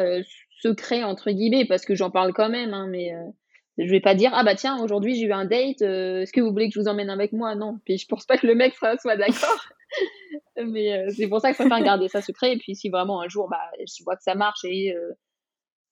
«secret» 0.61 1.03
entre 1.03 1.31
guillemets 1.31 1.65
parce 1.65 1.85
que 1.85 1.95
j'en 1.95 2.09
parle 2.11 2.33
quand 2.33 2.49
même, 2.49 2.73
hein, 2.73 2.87
mais 2.89 3.13
je 3.77 3.89
vais 3.89 3.99
pas 3.99 4.15
dire: 4.15 4.31
«Ah 4.33 4.43
bah 4.43 4.55
tiens, 4.55 4.81
aujourd'hui 4.83 5.15
j'ai 5.15 5.25
eu 5.25 5.31
un 5.33 5.45
date, 5.45 5.81
heu, 5.81 6.21
est-ce 6.21 6.33
que 6.33 6.41
vous 6.41 6.51
voulez 6.51 6.67
que 6.69 6.73
je 6.75 6.79
vous 6.79 6.87
emmène 6.87 7.09
avec 7.09 7.33
moi?» 7.33 7.55
non, 7.55 7.79
puis 7.85 7.97
je 7.97 8.07
pense 8.07 8.25
pas 8.25 8.37
que 8.37 8.47
le 8.47 8.55
mec 8.55 8.75
soit 8.75 8.97
soit 8.97 9.17
d'accord. 9.17 9.65
Mais 10.57 10.93
euh, 10.93 11.11
c'est 11.15 11.27
pour 11.27 11.39
ça 11.39 11.51
que 11.51 11.57
je 11.57 11.63
préfère 11.63 11.83
garder 11.83 12.07
ça 12.07 12.21
secret. 12.21 12.53
Et 12.53 12.57
puis 12.57 12.75
si 12.75 12.89
vraiment 12.89 13.21
un 13.21 13.27
jour, 13.27 13.47
bah, 13.49 13.61
je 13.79 14.03
vois 14.03 14.15
que 14.15 14.23
ça 14.23 14.35
marche 14.35 14.65
et 14.65 14.95
euh, 14.95 15.13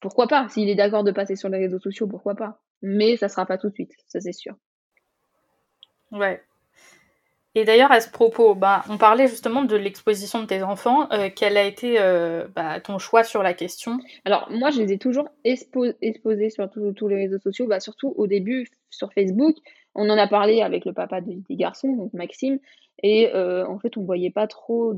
pourquoi 0.00 0.26
pas? 0.26 0.48
S'il 0.48 0.68
est 0.68 0.74
d'accord 0.74 1.04
de 1.04 1.12
passer 1.12 1.36
sur 1.36 1.48
les 1.48 1.58
réseaux 1.58 1.78
sociaux, 1.78 2.06
pourquoi 2.06 2.34
pas? 2.34 2.60
Mais 2.82 3.16
ça 3.16 3.28
sera 3.28 3.46
pas 3.46 3.58
tout 3.58 3.68
de 3.68 3.74
suite, 3.74 3.92
ça 4.06 4.20
c'est 4.20 4.32
sûr. 4.32 4.54
Ouais. 6.12 6.42
Et 7.56 7.64
d'ailleurs, 7.64 7.90
à 7.90 8.00
ce 8.00 8.08
propos, 8.08 8.54
bah, 8.54 8.84
on 8.88 8.98
parlait 8.98 9.26
justement 9.26 9.64
de 9.64 9.74
l'exposition 9.74 10.42
de 10.42 10.46
tes 10.46 10.62
enfants. 10.62 11.10
Euh, 11.10 11.28
quel 11.34 11.56
a 11.56 11.64
été 11.64 11.98
bah, 12.54 12.80
ton 12.80 12.98
choix 12.98 13.24
sur 13.24 13.42
la 13.42 13.54
question? 13.54 13.98
Alors, 14.24 14.48
moi, 14.50 14.70
je 14.70 14.80
les 14.80 14.92
ai 14.92 14.98
toujours 14.98 15.28
exposés 15.42 16.50
sur 16.50 16.70
tous 16.70 17.08
les 17.08 17.16
réseaux 17.16 17.40
sociaux, 17.40 17.66
bah, 17.66 17.80
surtout 17.80 18.14
au 18.16 18.28
début 18.28 18.68
sur 18.90 19.12
Facebook. 19.12 19.56
On 19.94 20.08
en 20.10 20.18
a 20.18 20.28
parlé 20.28 20.60
avec 20.60 20.84
le 20.84 20.92
papa 20.92 21.22
des 21.22 21.42
garçons, 21.56 21.96
donc 21.96 22.12
Maxime, 22.12 22.58
et 23.02 23.34
euh, 23.34 23.66
en 23.66 23.78
fait, 23.78 23.96
on 23.96 24.04
voyait 24.04 24.30
pas 24.30 24.46
trop 24.46 24.94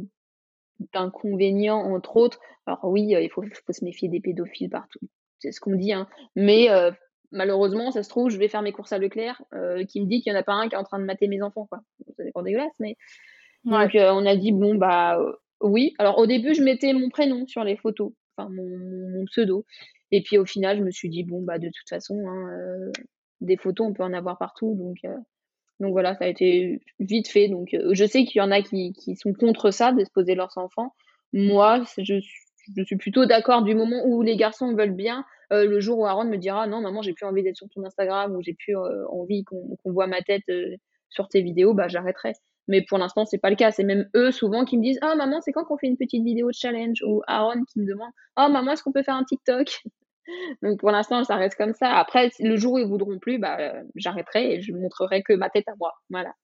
d'inconvénients, 0.92 1.80
entre 1.80 2.16
autres. 2.16 2.40
Alors 2.66 2.84
oui, 2.84 3.14
euh, 3.14 3.20
il 3.20 3.30
faut, 3.30 3.44
se 3.44 3.84
méfier 3.84 4.08
des 4.08 4.20
pédophiles 4.20 4.70
partout, 4.70 5.00
c'est 5.38 5.52
ce 5.52 5.60
qu'on 5.60 5.74
dit, 5.74 5.92
hein. 5.92 6.08
mais 6.36 6.70
euh, 6.70 6.90
malheureusement, 7.30 7.90
ça 7.90 8.02
se 8.02 8.08
trouve, 8.08 8.30
je 8.30 8.38
vais 8.38 8.48
faire 8.48 8.62
mes 8.62 8.72
courses 8.72 8.92
à 8.92 8.98
Leclerc, 8.98 9.42
qui 9.88 10.00
me 10.00 10.06
dit 10.06 10.20
qu'il 10.22 10.32
y 10.32 10.36
en 10.36 10.38
a 10.38 10.42
pas 10.42 10.54
un 10.54 10.68
qui 10.68 10.74
est 10.74 10.78
en 10.78 10.84
train 10.84 10.98
de 10.98 11.04
mater 11.04 11.28
mes 11.28 11.42
enfants, 11.42 11.66
quoi. 11.66 11.80
Ça 12.16 12.24
dépend 12.24 12.42
dégueulasse, 12.42 12.72
mais 12.78 12.96
donc 13.64 13.90
on 13.94 14.26
a 14.26 14.36
dit 14.36 14.52
bon 14.52 14.74
bah 14.74 15.18
oui. 15.60 15.94
Alors 15.98 16.18
au 16.18 16.26
début, 16.26 16.54
je 16.54 16.62
mettais 16.62 16.92
mon 16.92 17.08
prénom 17.08 17.46
sur 17.46 17.64
les 17.64 17.76
photos, 17.76 18.12
enfin 18.36 18.48
mon, 18.50 19.24
pseudo, 19.26 19.64
et 20.10 20.22
puis 20.22 20.38
au 20.38 20.46
final, 20.46 20.78
je 20.78 20.82
me 20.82 20.90
suis 20.90 21.08
dit 21.08 21.24
bon 21.24 21.42
bah 21.42 21.58
de 21.58 21.66
toute 21.68 21.88
façon, 21.88 22.18
hein, 22.28 22.90
des 23.40 23.56
photos, 23.56 23.88
on 23.88 23.92
peut 23.92 24.04
en 24.04 24.12
avoir 24.12 24.38
partout, 24.38 24.74
donc 24.76 24.98
donc 25.80 25.92
voilà, 25.92 26.14
ça 26.16 26.24
a 26.24 26.28
été 26.28 26.80
vite 26.98 27.28
fait. 27.28 27.48
Donc 27.48 27.74
euh, 27.74 27.90
je 27.92 28.04
sais 28.04 28.24
qu'il 28.24 28.38
y 28.38 28.42
en 28.42 28.50
a 28.50 28.62
qui, 28.62 28.92
qui 28.92 29.16
sont 29.16 29.32
contre 29.32 29.70
ça, 29.70 29.92
d'exposer 29.92 30.34
leurs 30.34 30.56
enfants. 30.58 30.94
Moi, 31.32 31.84
je, 31.98 32.20
je 32.76 32.82
suis 32.82 32.96
plutôt 32.96 33.26
d'accord 33.26 33.62
du 33.62 33.74
moment 33.74 34.02
où 34.06 34.22
les 34.22 34.36
garçons 34.36 34.74
veulent 34.74 34.94
bien. 34.94 35.24
Euh, 35.52 35.66
le 35.66 35.80
jour 35.80 35.98
où 35.98 36.06
Aaron 36.06 36.24
me 36.24 36.36
dira 36.36 36.66
non 36.66 36.80
maman 36.80 37.00
j'ai 37.00 37.14
plus 37.14 37.24
envie 37.24 37.42
d'être 37.42 37.56
sur 37.56 37.68
ton 37.70 37.84
Instagram 37.84 38.36
ou 38.36 38.42
j'ai 38.42 38.54
plus 38.54 38.76
euh, 38.76 39.08
envie 39.08 39.44
qu'on 39.44 39.78
voit 39.86 40.06
ma 40.06 40.20
tête 40.20 40.42
sur 41.08 41.26
tes 41.28 41.40
vidéos 41.40 41.72
bah 41.72 41.88
j'arrêterai 41.88 42.34
mais 42.66 42.82
pour 42.82 42.98
l'instant 42.98 43.24
c'est 43.24 43.38
pas 43.38 43.48
le 43.48 43.56
cas 43.56 43.70
c'est 43.70 43.84
même 43.84 44.10
eux 44.14 44.30
souvent 44.30 44.66
qui 44.66 44.76
me 44.76 44.82
disent 44.82 44.98
ah 45.00 45.14
maman 45.14 45.40
c'est 45.40 45.52
quand 45.52 45.64
qu'on 45.64 45.78
fait 45.78 45.86
une 45.86 45.96
petite 45.96 46.22
vidéo 46.22 46.48
de 46.48 46.54
challenge? 46.54 47.02
Ou 47.02 47.22
Aaron 47.26 47.64
qui 47.64 47.80
me 47.80 47.86
demande 47.86 48.10
oh 48.36 48.48
maman 48.50 48.72
est-ce 48.72 48.82
qu'on 48.82 48.92
peut 48.92 49.02
faire 49.02 49.16
un 49.16 49.24
TikTok? 49.24 49.82
Donc 50.62 50.80
pour 50.80 50.90
l'instant, 50.90 51.24
ça 51.24 51.36
reste 51.36 51.56
comme 51.56 51.74
ça. 51.74 51.96
Après, 51.96 52.30
le 52.40 52.56
jour 52.56 52.74
où 52.74 52.78
ils 52.78 52.86
voudront 52.86 53.18
plus, 53.18 53.38
bah, 53.38 53.56
euh, 53.60 53.82
j'arrêterai 53.96 54.54
et 54.54 54.60
je 54.60 54.72
montrerai 54.72 55.22
que 55.22 55.32
ma 55.32 55.50
tête 55.50 55.68
à 55.68 55.74
moi. 55.78 55.94
Voilà. 56.10 56.34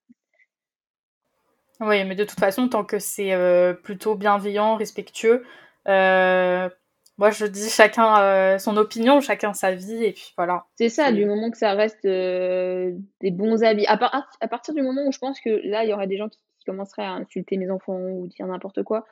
Oui, 1.81 2.03
mais 2.05 2.15
de 2.15 2.23
toute 2.23 2.39
façon, 2.39 2.69
tant 2.69 2.85
que 2.85 2.99
c'est 2.99 3.33
euh, 3.33 3.73
plutôt 3.73 4.15
bienveillant, 4.15 4.75
respectueux, 4.75 5.43
euh, 5.87 6.69
moi 7.17 7.31
je 7.31 7.45
dis 7.45 7.69
chacun 7.69 8.57
son 8.59 8.77
opinion, 8.77 9.21
chacun 9.21 9.53
sa 9.53 9.73
vie, 9.73 10.03
et 10.03 10.11
puis 10.11 10.33
voilà. 10.37 10.65
C'est 10.75 10.89
ça, 10.89 11.11
du 11.11 11.25
moment 11.25 11.49
que 11.51 11.57
ça 11.57 11.73
reste 11.73 12.03
des 12.03 13.31
bons 13.31 13.63
habits. 13.63 13.85
À, 13.87 13.97
à, 14.41 14.47
partir 14.47 14.73
du 14.73 14.81
moment 14.81 15.01
où 15.07 15.11
je 15.11 15.19
pense 15.19 15.39
que 15.39 15.49
là, 15.63 15.83
il 15.83 15.89
y 15.89 15.93
aurait 15.93 16.07
des 16.07 16.17
gens 16.17 16.29
qui 16.29 16.39
commenceraient 16.65 17.05
à 17.05 17.13
insulter 17.13 17.57
mes 17.57 17.69
enfants 17.71 17.97
ou 17.97 18.27
dire 18.27 18.47
n'importe 18.47 18.83
quoi, 18.83 19.05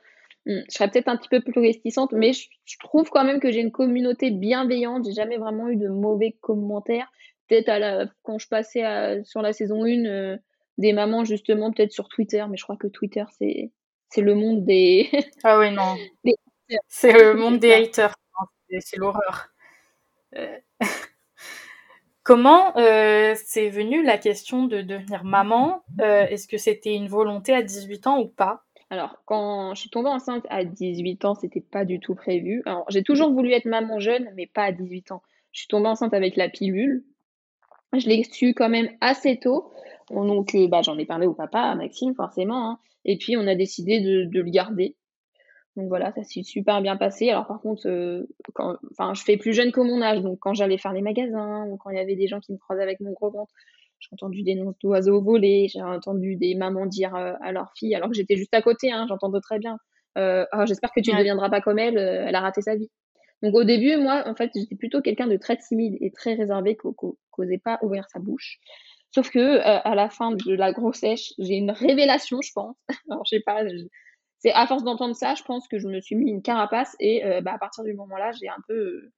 Mmh, 0.46 0.60
je 0.68 0.74
serais 0.74 0.90
peut-être 0.90 1.08
un 1.08 1.16
petit 1.16 1.28
peu 1.28 1.40
plus 1.40 1.58
réticente, 1.58 2.12
mais 2.12 2.32
je, 2.32 2.48
trouve 2.78 3.08
quand 3.08 3.24
même 3.24 3.40
que 3.40 3.50
j'ai 3.50 3.60
une 3.60 3.72
communauté 3.72 4.30
bienveillante. 4.30 5.06
J'ai 5.06 5.12
jamais 5.12 5.38
vraiment 5.38 5.68
eu 5.68 5.76
de 5.76 5.88
mauvais 5.88 6.36
commentaires. 6.40 7.10
Peut-être 7.48 7.68
à 7.68 7.78
la, 7.78 8.06
quand 8.22 8.38
je 8.38 8.48
passais 8.48 9.22
sur 9.24 9.42
la 9.42 9.52
saison 9.52 9.84
1, 9.84 10.04
euh, 10.04 10.36
des 10.78 10.92
mamans 10.92 11.24
justement, 11.24 11.72
peut-être 11.72 11.92
sur 11.92 12.08
Twitter, 12.08 12.44
mais 12.50 12.56
je 12.56 12.64
crois 12.64 12.76
que 12.76 12.88
Twitter, 12.88 13.24
c'est, 13.38 13.72
c'est 14.10 14.20
le 14.20 14.34
monde 14.34 14.64
des. 14.64 15.08
ah 15.44 15.58
oui, 15.58 15.70
non. 15.70 15.96
C'est 16.88 17.12
le 17.12 17.34
monde 17.34 17.58
des 17.58 17.72
haters. 17.72 18.14
C'est 18.80 18.96
l'horreur. 18.96 19.48
Euh, 20.36 20.58
comment 22.22 22.76
euh, 22.76 23.34
c'est 23.36 23.68
venu 23.68 24.02
la 24.02 24.18
question 24.18 24.64
de 24.66 24.82
devenir 24.82 25.24
maman? 25.24 25.84
Est-ce 25.98 26.48
que 26.48 26.58
c'était 26.58 26.94
une 26.94 27.08
volonté 27.08 27.54
à 27.54 27.62
18 27.62 28.06
ans 28.06 28.18
ou 28.20 28.28
pas? 28.28 28.64
Alors, 28.90 29.16
quand 29.24 29.74
je 29.74 29.80
suis 29.80 29.90
tombée 29.90 30.10
enceinte 30.10 30.46
à 30.50 30.64
18 30.64 31.24
ans, 31.24 31.34
c'était 31.34 31.60
pas 31.60 31.84
du 31.84 32.00
tout 32.00 32.14
prévu. 32.14 32.62
Alors, 32.66 32.84
j'ai 32.90 33.02
toujours 33.02 33.32
voulu 33.32 33.52
être 33.52 33.64
maman 33.64 33.98
jeune, 33.98 34.30
mais 34.36 34.46
pas 34.46 34.64
à 34.64 34.72
18 34.72 35.12
ans. 35.12 35.22
Je 35.52 35.60
suis 35.60 35.68
tombée 35.68 35.88
enceinte 35.88 36.14
avec 36.14 36.36
la 36.36 36.48
pilule. 36.48 37.04
Je 37.92 38.08
l'ai 38.08 38.24
su 38.24 38.54
quand 38.54 38.68
même 38.68 38.88
assez 39.00 39.38
tôt. 39.38 39.72
Donc, 40.10 40.54
euh, 40.54 40.68
bah, 40.68 40.82
j'en 40.82 40.98
ai 40.98 41.06
parlé 41.06 41.26
au 41.26 41.34
papa, 41.34 41.60
à 41.60 41.74
Maxime, 41.74 42.14
forcément. 42.14 42.70
Hein. 42.70 42.78
Et 43.04 43.16
puis, 43.16 43.36
on 43.36 43.46
a 43.46 43.54
décidé 43.54 44.00
de, 44.00 44.28
le 44.30 44.42
garder. 44.44 44.96
Donc 45.76 45.88
voilà, 45.88 46.12
ça 46.12 46.22
s'est 46.22 46.42
super 46.42 46.80
bien 46.82 46.96
passé. 46.96 47.30
Alors 47.30 47.46
par 47.46 47.60
contre, 47.60 47.88
euh, 47.88 48.26
quand, 48.54 48.76
enfin, 48.92 49.14
je 49.14 49.22
fais 49.22 49.36
plus 49.36 49.52
jeune 49.52 49.72
que 49.72 49.80
mon 49.80 50.00
âge, 50.02 50.22
donc 50.22 50.38
quand 50.38 50.54
j'allais 50.54 50.78
faire 50.78 50.92
les 50.92 51.02
magasins 51.02 51.66
ou 51.66 51.76
quand 51.76 51.90
il 51.90 51.96
y 51.96 52.00
avait 52.00 52.16
des 52.16 52.28
gens 52.28 52.40
qui 52.40 52.52
me 52.52 52.58
croisaient 52.58 52.82
avec 52.82 53.00
mon 53.00 53.12
gros 53.12 53.30
ventre, 53.30 53.52
j'ai 54.04 54.08
entendu 54.12 54.42
des 54.42 54.54
noms 54.54 54.74
d'oiseaux 54.82 55.22
voler, 55.22 55.68
j'ai 55.68 55.82
entendu 55.82 56.36
des 56.36 56.54
mamans 56.54 56.86
dire 56.86 57.14
euh, 57.14 57.34
à 57.40 57.52
leur 57.52 57.72
fille, 57.76 57.94
alors 57.94 58.08
que 58.08 58.14
j'étais 58.14 58.36
juste 58.36 58.54
à 58.54 58.62
côté, 58.62 58.92
hein, 58.92 59.06
j'entendais 59.08 59.40
très 59.40 59.58
bien. 59.58 59.78
Euh, 60.18 60.44
ah, 60.52 60.66
j'espère 60.66 60.92
que 60.92 61.00
tu 61.00 61.10
ne 61.12 61.18
deviendras 61.18 61.48
pas 61.50 61.60
comme 61.60 61.78
elle, 61.78 61.98
euh, 61.98 62.24
elle 62.26 62.34
a 62.34 62.40
raté 62.40 62.62
sa 62.62 62.76
vie. 62.76 62.90
Donc 63.42 63.54
au 63.54 63.64
début, 63.64 63.96
moi, 63.96 64.24
en 64.26 64.34
fait, 64.34 64.50
j'étais 64.54 64.76
plutôt 64.76 65.00
quelqu'un 65.00 65.26
de 65.26 65.36
très 65.36 65.56
timide 65.56 65.96
et 66.00 66.10
très 66.10 66.34
réservé, 66.34 66.76
qui 66.76 67.06
n'osait 67.38 67.58
pas 67.58 67.78
ouvrir 67.82 68.06
sa 68.10 68.18
bouche. 68.18 68.58
Sauf 69.10 69.30
que 69.30 69.58
à 69.60 69.94
la 69.94 70.10
fin 70.10 70.32
de 70.32 70.54
la 70.54 70.72
grossesse, 70.72 71.34
j'ai 71.38 71.54
une 71.54 71.70
révélation, 71.70 72.40
je 72.42 72.50
pense. 72.52 72.76
alors 73.10 73.24
je 73.24 73.36
sais 73.36 73.42
pas, 73.44 73.62
c'est 74.44 74.52
à 74.52 74.66
force 74.66 74.84
d'entendre 74.84 75.16
ça, 75.16 75.34
je 75.34 75.42
pense 75.42 75.66
que 75.68 75.78
je 75.78 75.88
me 75.88 76.00
suis 76.00 76.16
mis 76.16 76.30
une 76.30 76.42
carapace 76.42 76.94
et 77.00 77.22
bah, 77.42 77.54
à 77.54 77.58
partir 77.58 77.82
du 77.82 77.94
moment-là, 77.94 78.30
j'ai 78.32 78.48
un 78.48 78.60
peu 78.68 79.10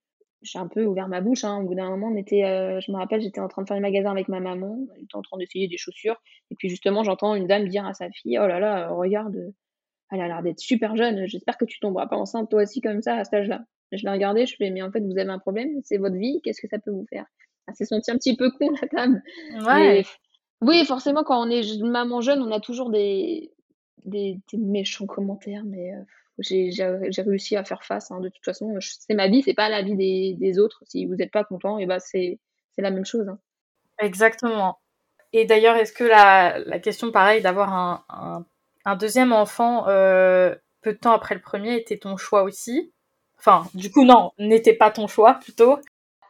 j'ai 0.42 0.58
un 0.58 0.68
peu 0.68 0.84
ouvert 0.84 1.08
ma 1.08 1.20
bouche. 1.20 1.44
Hein. 1.44 1.58
Au 1.58 1.66
bout 1.66 1.74
d'un 1.74 1.90
moment, 1.90 2.08
on 2.08 2.16
était, 2.16 2.44
euh, 2.44 2.80
je 2.80 2.92
me 2.92 2.96
rappelle, 2.96 3.20
j'étais 3.20 3.40
en 3.40 3.48
train 3.48 3.62
de 3.62 3.66
faire 3.66 3.76
le 3.76 3.82
magasin 3.82 4.10
avec 4.10 4.28
ma 4.28 4.40
maman. 4.40 4.78
Elle 4.94 5.02
était 5.02 5.16
en 5.16 5.22
train 5.22 5.36
d'essayer 5.38 5.68
des 5.68 5.76
chaussures. 5.76 6.16
Et 6.50 6.54
puis 6.54 6.68
justement, 6.68 7.02
j'entends 7.02 7.34
une 7.34 7.46
dame 7.46 7.68
dire 7.68 7.84
à 7.84 7.94
sa 7.94 8.10
fille 8.10 8.38
Oh 8.38 8.46
là 8.46 8.60
là, 8.60 8.88
regarde, 8.90 9.52
elle 10.12 10.20
a 10.20 10.28
l'air 10.28 10.42
d'être 10.42 10.60
super 10.60 10.96
jeune. 10.96 11.26
J'espère 11.26 11.58
que 11.58 11.64
tu 11.64 11.80
tomberas 11.80 12.06
pas 12.06 12.16
enceinte 12.16 12.50
toi 12.50 12.62
aussi 12.62 12.80
comme 12.80 13.02
ça 13.02 13.16
à 13.16 13.24
cet 13.24 13.34
âge-là. 13.34 13.64
Je 13.92 14.04
l'ai 14.04 14.10
regardée, 14.10 14.46
je 14.46 14.56
fais 14.56 14.70
Mais 14.70 14.82
en 14.82 14.90
fait, 14.90 15.00
vous 15.00 15.18
avez 15.18 15.30
un 15.30 15.38
problème, 15.38 15.80
c'est 15.82 15.98
votre 15.98 16.16
vie, 16.16 16.40
qu'est-ce 16.42 16.60
que 16.60 16.68
ça 16.68 16.78
peut 16.78 16.90
vous 16.90 17.06
faire? 17.08 17.26
Elle 17.68 17.74
s'est 17.74 17.84
sentie 17.84 18.10
un 18.10 18.16
petit 18.16 18.36
peu 18.36 18.50
con, 18.50 18.70
la 18.80 18.88
dame. 18.92 19.22
Ouais. 19.66 20.04
oui, 20.60 20.84
forcément, 20.84 21.24
quand 21.24 21.44
on 21.44 21.50
est 21.50 21.82
maman 21.82 22.20
jeune, 22.20 22.42
on 22.42 22.52
a 22.52 22.60
toujours 22.60 22.90
des, 22.90 23.52
des, 24.04 24.40
méchants 24.52 25.06
commentaires, 25.06 25.64
mais. 25.64 25.92
Euh, 25.92 26.00
j'ai 26.38 27.22
réussi 27.22 27.56
à 27.56 27.64
faire 27.64 27.82
face. 27.82 28.10
Hein. 28.10 28.20
De 28.20 28.28
toute 28.28 28.44
façon, 28.44 28.76
c'est 28.80 29.14
ma 29.14 29.28
vie, 29.28 29.42
c'est 29.42 29.54
pas 29.54 29.70
la 29.70 29.82
vie 29.82 29.96
des, 29.96 30.34
des 30.38 30.58
autres. 30.58 30.82
Si 30.86 31.06
vous 31.06 31.14
n'êtes 31.14 31.30
pas 31.30 31.44
content, 31.44 31.78
et 31.78 31.84
eh 31.84 31.86
ben 31.86 31.98
c'est 31.98 32.38
la 32.76 32.90
même 32.90 33.06
chose. 33.06 33.26
Hein. 33.28 33.38
Exactement. 33.98 34.78
Et 35.32 35.44
d'ailleurs, 35.44 35.76
est-ce 35.76 35.92
que 35.92 36.04
la, 36.04 36.58
la, 36.58 36.78
question, 36.78 37.10
pareil, 37.10 37.42
d'avoir 37.42 37.72
un, 37.72 38.04
un, 38.08 38.44
un, 38.84 38.96
deuxième 38.96 39.32
enfant 39.32 39.88
euh, 39.88 40.54
peu 40.82 40.92
de 40.92 40.98
temps 40.98 41.12
après 41.12 41.34
le 41.34 41.40
premier 41.40 41.76
était 41.76 41.98
ton 41.98 42.16
choix 42.16 42.42
aussi? 42.42 42.92
Enfin, 43.38 43.66
du 43.74 43.90
coup, 43.90 44.04
non, 44.04 44.32
n'était 44.38 44.74
pas 44.74 44.90
ton 44.90 45.06
choix 45.08 45.34
plutôt. 45.34 45.78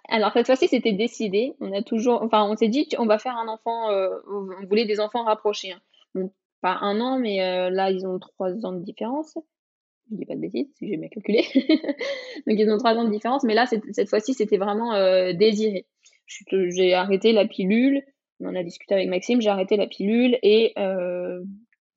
Alors 0.09 0.33
cette 0.33 0.47
fois-ci, 0.47 0.69
c'était 0.69 0.93
décidé. 0.93 1.55
On 1.61 1.73
a 1.73 1.83
toujours, 1.83 2.23
enfin, 2.23 2.45
on 2.45 2.57
s'est 2.57 2.69
dit, 2.69 2.89
on 2.99 3.07
va 3.07 3.19
faire 3.19 3.37
un 3.37 3.49
enfant. 3.49 3.91
Euh, 3.91 4.09
on 4.29 4.67
voulait 4.67 4.85
des 4.85 5.01
enfants 5.01 5.25
rapprochés. 5.25 5.73
Hein. 5.73 5.81
Bon, 6.15 6.33
pas 6.61 6.79
un 6.81 7.01
an, 7.01 7.19
mais 7.19 7.43
euh, 7.43 7.71
là, 7.71 7.91
ils 7.91 8.07
ont 8.07 8.19
trois 8.19 8.53
ans 8.67 8.73
de 8.73 8.83
différence 8.83 9.37
je 10.11 10.17
dis 10.17 10.27
pas 10.27 10.35
de 10.35 10.41
bêtises, 10.41 10.69
si 10.79 10.89
j'ai 10.89 10.97
bien 10.97 11.09
calculé. 11.09 11.45
Donc 12.47 12.59
ils 12.59 12.71
ont 12.71 12.79
trois 12.79 12.95
ans 12.95 13.05
de 13.05 13.11
différence, 13.11 13.43
mais 13.45 13.55
là, 13.55 13.67
cette 13.67 14.09
fois-ci, 14.09 14.35
c'était 14.35 14.59
vraiment 14.59 14.95
euh, 14.95 15.33
désiré. 15.33 15.87
J'ai 16.51 16.95
arrêté 16.95 17.33
la 17.33 17.47
pilule, 17.47 18.03
on 18.41 18.49
en 18.49 18.55
a 18.55 18.63
discuté 18.63 18.95
avec 18.95 19.09
Maxime, 19.09 19.41
j'ai 19.41 19.49
arrêté 19.49 19.77
la 19.77 19.87
pilule 19.87 20.39
et 20.43 20.73
euh, 20.79 21.43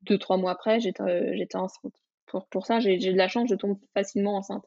deux, 0.04 0.18
trois 0.18 0.38
mois 0.38 0.52
après, 0.52 0.80
j'étais 0.80 1.56
enceinte. 1.56 1.94
Pour, 2.28 2.48
pour 2.48 2.66
ça, 2.66 2.80
j'ai 2.80 2.98
de 2.98 3.18
la 3.18 3.28
chance, 3.28 3.50
je 3.50 3.56
tombe 3.56 3.78
facilement 3.94 4.36
enceinte. 4.36 4.64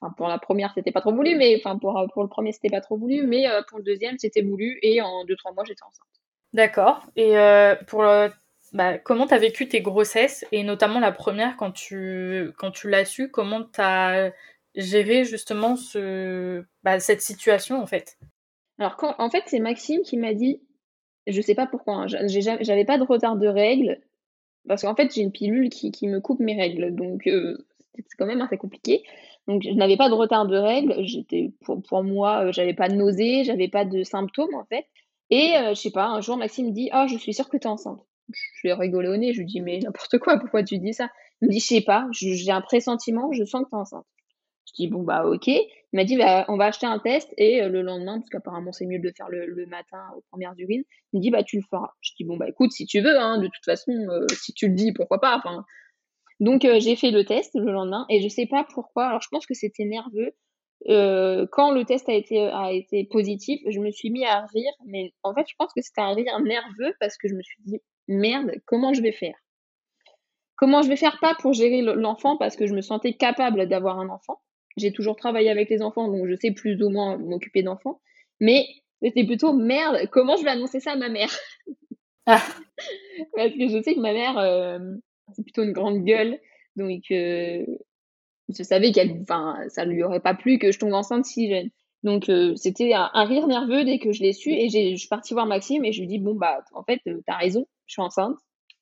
Enfin, 0.00 0.12
pour 0.16 0.28
la 0.28 0.38
première, 0.38 0.72
c'était 0.74 0.92
pas 0.92 1.00
trop 1.00 1.14
voulu, 1.14 1.36
mais 1.36 1.56
enfin, 1.56 1.78
pour, 1.78 2.00
pour 2.12 2.22
le 2.22 2.28
premier, 2.28 2.52
c'était 2.52 2.70
pas 2.70 2.80
trop 2.80 2.96
voulu, 2.96 3.26
mais 3.26 3.46
pour 3.68 3.78
le 3.78 3.84
deuxième, 3.84 4.18
c'était 4.18 4.42
voulu 4.42 4.78
et 4.82 5.00
en 5.00 5.24
deux, 5.24 5.36
trois 5.36 5.52
mois, 5.52 5.64
j'étais 5.64 5.82
enceinte. 5.82 6.06
D'accord. 6.52 7.06
Et 7.16 7.34
pour 7.86 8.02
le 8.02 8.30
bah, 8.72 8.98
comment 8.98 9.26
tu 9.26 9.34
as 9.34 9.38
vécu 9.38 9.68
tes 9.68 9.80
grossesses 9.80 10.44
et 10.52 10.62
notamment 10.62 11.00
la 11.00 11.12
première 11.12 11.56
quand 11.56 11.72
tu, 11.72 12.50
quand 12.56 12.70
tu 12.70 12.88
l'as 12.88 13.04
su, 13.04 13.30
comment 13.30 13.62
tu 13.64 13.80
as, 13.80 14.32
gérer 14.74 15.24
justement 15.24 15.76
ce, 15.76 16.64
bah, 16.82 17.00
cette 17.00 17.22
situation 17.22 17.80
en 17.80 17.86
fait? 17.86 18.18
Alors 18.78 18.96
en 19.18 19.30
fait, 19.30 19.42
c'est 19.46 19.58
Maxime 19.58 20.02
qui 20.02 20.16
m'a 20.16 20.34
dit, 20.34 20.60
je 21.26 21.40
sais 21.40 21.54
pas 21.54 21.66
pourquoi, 21.66 21.94
hein, 21.96 22.06
j'avais 22.06 22.84
pas 22.84 22.98
de 22.98 23.04
retard 23.04 23.36
de 23.36 23.46
règles, 23.46 24.00
parce 24.66 24.82
qu'en 24.82 24.94
fait 24.94 25.12
j'ai 25.14 25.22
une 25.22 25.32
pilule 25.32 25.68
qui, 25.68 25.90
qui, 25.90 26.08
me 26.08 26.20
coupe 26.20 26.40
mes 26.40 26.56
règles, 26.56 26.94
donc 26.94 27.26
euh, 27.26 27.58
c'est 27.96 28.16
quand 28.18 28.26
même 28.26 28.40
assez 28.40 28.56
compliqué. 28.56 29.02
Donc 29.48 29.62
je 29.62 29.70
n'avais 29.70 29.96
pas 29.96 30.08
de 30.08 30.14
retard 30.14 30.46
de 30.46 30.56
règles, 30.56 30.94
j'étais 31.04 31.52
pour, 31.64 31.82
pour 31.82 32.04
moi, 32.04 32.46
euh, 32.46 32.52
j'avais 32.52 32.74
pas 32.74 32.88
de 32.88 32.94
nausées, 32.94 33.44
j'avais 33.44 33.68
pas 33.68 33.84
de 33.84 34.02
symptômes 34.02 34.54
en 34.54 34.64
fait. 34.64 34.86
Et 35.30 35.56
euh, 35.56 35.70
je 35.70 35.80
sais 35.80 35.90
pas, 35.90 36.06
un 36.06 36.20
jour 36.20 36.36
Maxime 36.36 36.72
dit 36.72 36.88
"Ah, 36.92 37.06
je 37.06 37.16
suis 37.18 37.34
sûre 37.34 37.48
que 37.48 37.56
tu 37.56 37.64
es 37.64 37.70
enceinte." 37.70 38.00
Je 38.54 38.60
lui 38.62 38.70
ai 38.70 38.72
rigolé 38.74 39.08
au 39.08 39.16
nez, 39.16 39.32
je 39.32 39.40
lui 39.40 39.46
dis 39.46 39.60
"Mais 39.60 39.78
n'importe 39.78 40.18
quoi, 40.18 40.38
pourquoi 40.38 40.62
tu 40.62 40.78
dis 40.78 40.94
ça? 40.94 41.08
Il 41.42 41.48
me 41.48 41.52
dit 41.52 41.60
"Je 41.60 41.66
sais 41.66 41.80
pas, 41.80 42.08
j'ai 42.12 42.50
un 42.50 42.60
pressentiment, 42.60 43.32
je 43.32 43.44
sens 43.44 43.64
que 43.64 43.70
tu 43.70 43.76
es 43.76 43.78
enceinte." 43.78 44.06
Je 44.68 44.72
dis 44.84 44.88
"Bon 44.88 45.02
bah 45.02 45.24
OK." 45.26 45.48
Il 45.48 45.96
m'a 45.96 46.04
dit 46.04 46.16
bah, 46.16 46.44
"On 46.48 46.56
va 46.56 46.66
acheter 46.66 46.86
un 46.86 46.98
test 46.98 47.32
et 47.36 47.62
euh, 47.62 47.68
le 47.68 47.82
lendemain 47.82 48.18
parce 48.18 48.30
qu'apparemment 48.30 48.72
c'est 48.72 48.86
mieux 48.86 48.98
de 48.98 49.04
le 49.04 49.12
faire 49.16 49.28
le, 49.28 49.66
matin 49.66 49.98
aux 50.16 50.22
premières 50.30 50.54
urines." 50.58 50.84
Il 51.12 51.18
me 51.18 51.22
dit 51.22 51.30
"Bah 51.30 51.42
tu 51.42 51.56
le 51.56 51.62
feras." 51.62 51.90
Je 52.00 52.12
dis 52.18 52.24
"Bon 52.24 52.36
bah 52.36 52.48
écoute, 52.48 52.72
si 52.72 52.86
tu 52.86 53.00
veux 53.00 53.18
hein, 53.18 53.38
de 53.38 53.46
toute 53.46 53.64
façon 53.64 53.92
si 54.32 54.52
tu 54.52 54.68
le 54.68 54.74
dis, 54.74 54.92
pourquoi 54.92 55.20
pas." 55.20 55.42
Donc 56.40 56.64
euh, 56.64 56.80
j'ai 56.80 56.96
fait 56.96 57.10
le 57.10 57.24
test 57.24 57.52
le 57.54 57.70
lendemain 57.70 58.06
et 58.08 58.20
je 58.22 58.28
sais 58.28 58.46
pas 58.46 58.64
pourquoi. 58.72 59.06
Alors 59.06 59.20
je 59.22 59.28
pense 59.30 59.46
que 59.46 59.54
c'était 59.54 59.84
nerveux. 59.84 60.32
Euh, 60.88 61.46
quand 61.52 61.72
le 61.72 61.84
test 61.84 62.08
a 62.08 62.14
été 62.14 62.38
a 62.40 62.72
été 62.72 63.04
positif, 63.04 63.60
je 63.68 63.78
me 63.80 63.90
suis 63.90 64.10
mis 64.10 64.24
à 64.24 64.46
rire, 64.46 64.72
mais 64.86 65.12
en 65.22 65.34
fait 65.34 65.46
je 65.48 65.54
pense 65.58 65.72
que 65.74 65.82
c'était 65.82 66.00
un 66.00 66.14
rire 66.14 66.40
nerveux 66.40 66.94
parce 66.98 67.18
que 67.18 67.28
je 67.28 67.34
me 67.34 67.42
suis 67.42 67.62
dit 67.66 67.80
merde, 68.10 68.52
comment 68.66 68.92
je 68.92 69.02
vais 69.02 69.12
faire? 69.12 69.36
Comment 70.56 70.82
je 70.82 70.88
vais 70.88 70.96
faire 70.96 71.18
pas 71.20 71.34
pour 71.34 71.54
gérer 71.54 71.80
l'enfant 71.80 72.36
parce 72.36 72.56
que 72.56 72.66
je 72.66 72.74
me 72.74 72.82
sentais 72.82 73.14
capable 73.14 73.66
d'avoir 73.66 73.98
un 73.98 74.10
enfant? 74.10 74.40
J'ai 74.76 74.92
toujours 74.92 75.16
travaillé 75.16 75.50
avec 75.50 75.70
les 75.70 75.82
enfants 75.82 76.08
donc 76.08 76.26
je 76.26 76.34
sais 76.34 76.52
plus 76.52 76.82
ou 76.82 76.90
moins 76.90 77.16
m'occuper 77.16 77.62
d'enfants, 77.62 78.00
mais 78.40 78.66
c'était 79.02 79.24
plutôt 79.24 79.54
merde, 79.54 80.08
comment 80.10 80.36
je 80.36 80.44
vais 80.44 80.50
annoncer 80.50 80.80
ça 80.80 80.92
à 80.92 80.96
ma 80.96 81.08
mère? 81.08 81.30
Ah. 82.26 82.42
Parce 83.34 83.52
que 83.52 83.68
je 83.68 83.82
sais 83.82 83.94
que 83.94 84.00
ma 84.00 84.12
mère 84.12 84.38
euh, 84.38 84.78
c'est 85.34 85.42
plutôt 85.42 85.62
une 85.62 85.72
grande 85.72 86.04
gueule. 86.04 86.38
Donc, 86.76 87.02
euh, 87.10 87.64
je 88.48 88.62
savais 88.62 88.92
qu'elle, 88.92 89.18
enfin, 89.22 89.58
ça 89.68 89.84
lui 89.84 90.02
aurait 90.02 90.20
pas 90.20 90.34
plu 90.34 90.58
que 90.58 90.72
je 90.72 90.78
tombe 90.78 90.92
enceinte 90.92 91.24
si 91.24 91.50
jeune. 91.50 91.70
Donc, 92.02 92.28
euh, 92.28 92.54
c'était 92.56 92.92
un, 92.94 93.10
rire 93.24 93.46
nerveux 93.46 93.84
dès 93.84 93.98
que 93.98 94.12
je 94.12 94.22
l'ai 94.22 94.32
su. 94.32 94.50
Et 94.50 94.68
je 94.70 94.96
suis 94.96 95.08
partie 95.08 95.34
voir 95.34 95.46
Maxime 95.46 95.84
et 95.84 95.92
je 95.92 96.00
lui 96.00 96.06
dis, 96.06 96.18
bon, 96.18 96.34
bah, 96.34 96.62
en 96.72 96.82
fait, 96.82 97.00
tu 97.04 97.20
as 97.26 97.36
raison, 97.36 97.66
je 97.86 97.92
suis 97.92 98.02
enceinte. 98.02 98.36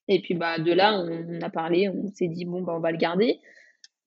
Et 0.06 0.20
puis, 0.22 0.34
bah, 0.34 0.58
de 0.58 0.72
là, 0.72 0.98
on, 1.00 1.40
a 1.42 1.50
parlé, 1.50 1.88
on 1.88 2.08
s'est 2.14 2.28
dit, 2.28 2.44
bon, 2.44 2.62
bah, 2.62 2.74
on 2.76 2.80
va 2.80 2.92
le 2.92 2.98
garder. 2.98 3.40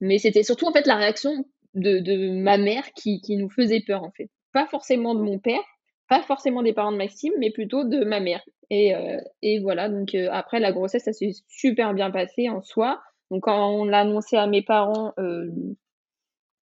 Mais 0.00 0.18
c'était 0.18 0.42
surtout, 0.42 0.66
en 0.66 0.72
fait, 0.72 0.86
la 0.86 0.96
réaction 0.96 1.44
de, 1.74 2.00
de 2.00 2.30
ma 2.30 2.58
mère 2.58 2.84
qui, 2.94 3.20
qui 3.20 3.36
nous 3.36 3.50
faisait 3.50 3.82
peur, 3.86 4.02
en 4.02 4.10
fait. 4.10 4.30
Pas 4.52 4.66
forcément 4.66 5.14
de 5.14 5.20
mon 5.20 5.38
père, 5.38 5.62
pas 6.08 6.22
forcément 6.22 6.62
des 6.62 6.72
parents 6.72 6.92
de 6.92 6.96
Maxime, 6.96 7.32
mais 7.38 7.50
plutôt 7.50 7.84
de 7.84 8.04
ma 8.04 8.20
mère. 8.20 8.42
Et, 8.70 8.94
euh, 8.94 9.18
et 9.42 9.60
voilà, 9.60 9.88
donc 9.88 10.14
euh, 10.14 10.28
après 10.32 10.60
la 10.60 10.72
grossesse, 10.72 11.04
ça 11.04 11.12
s'est 11.12 11.32
super 11.48 11.94
bien 11.94 12.10
passé 12.10 12.48
en 12.48 12.62
soi. 12.62 13.00
Donc 13.30 13.44
quand 13.44 13.70
on 13.70 13.84
l'a 13.84 14.00
annoncé 14.00 14.36
à 14.36 14.46
mes 14.46 14.62
parents, 14.62 15.14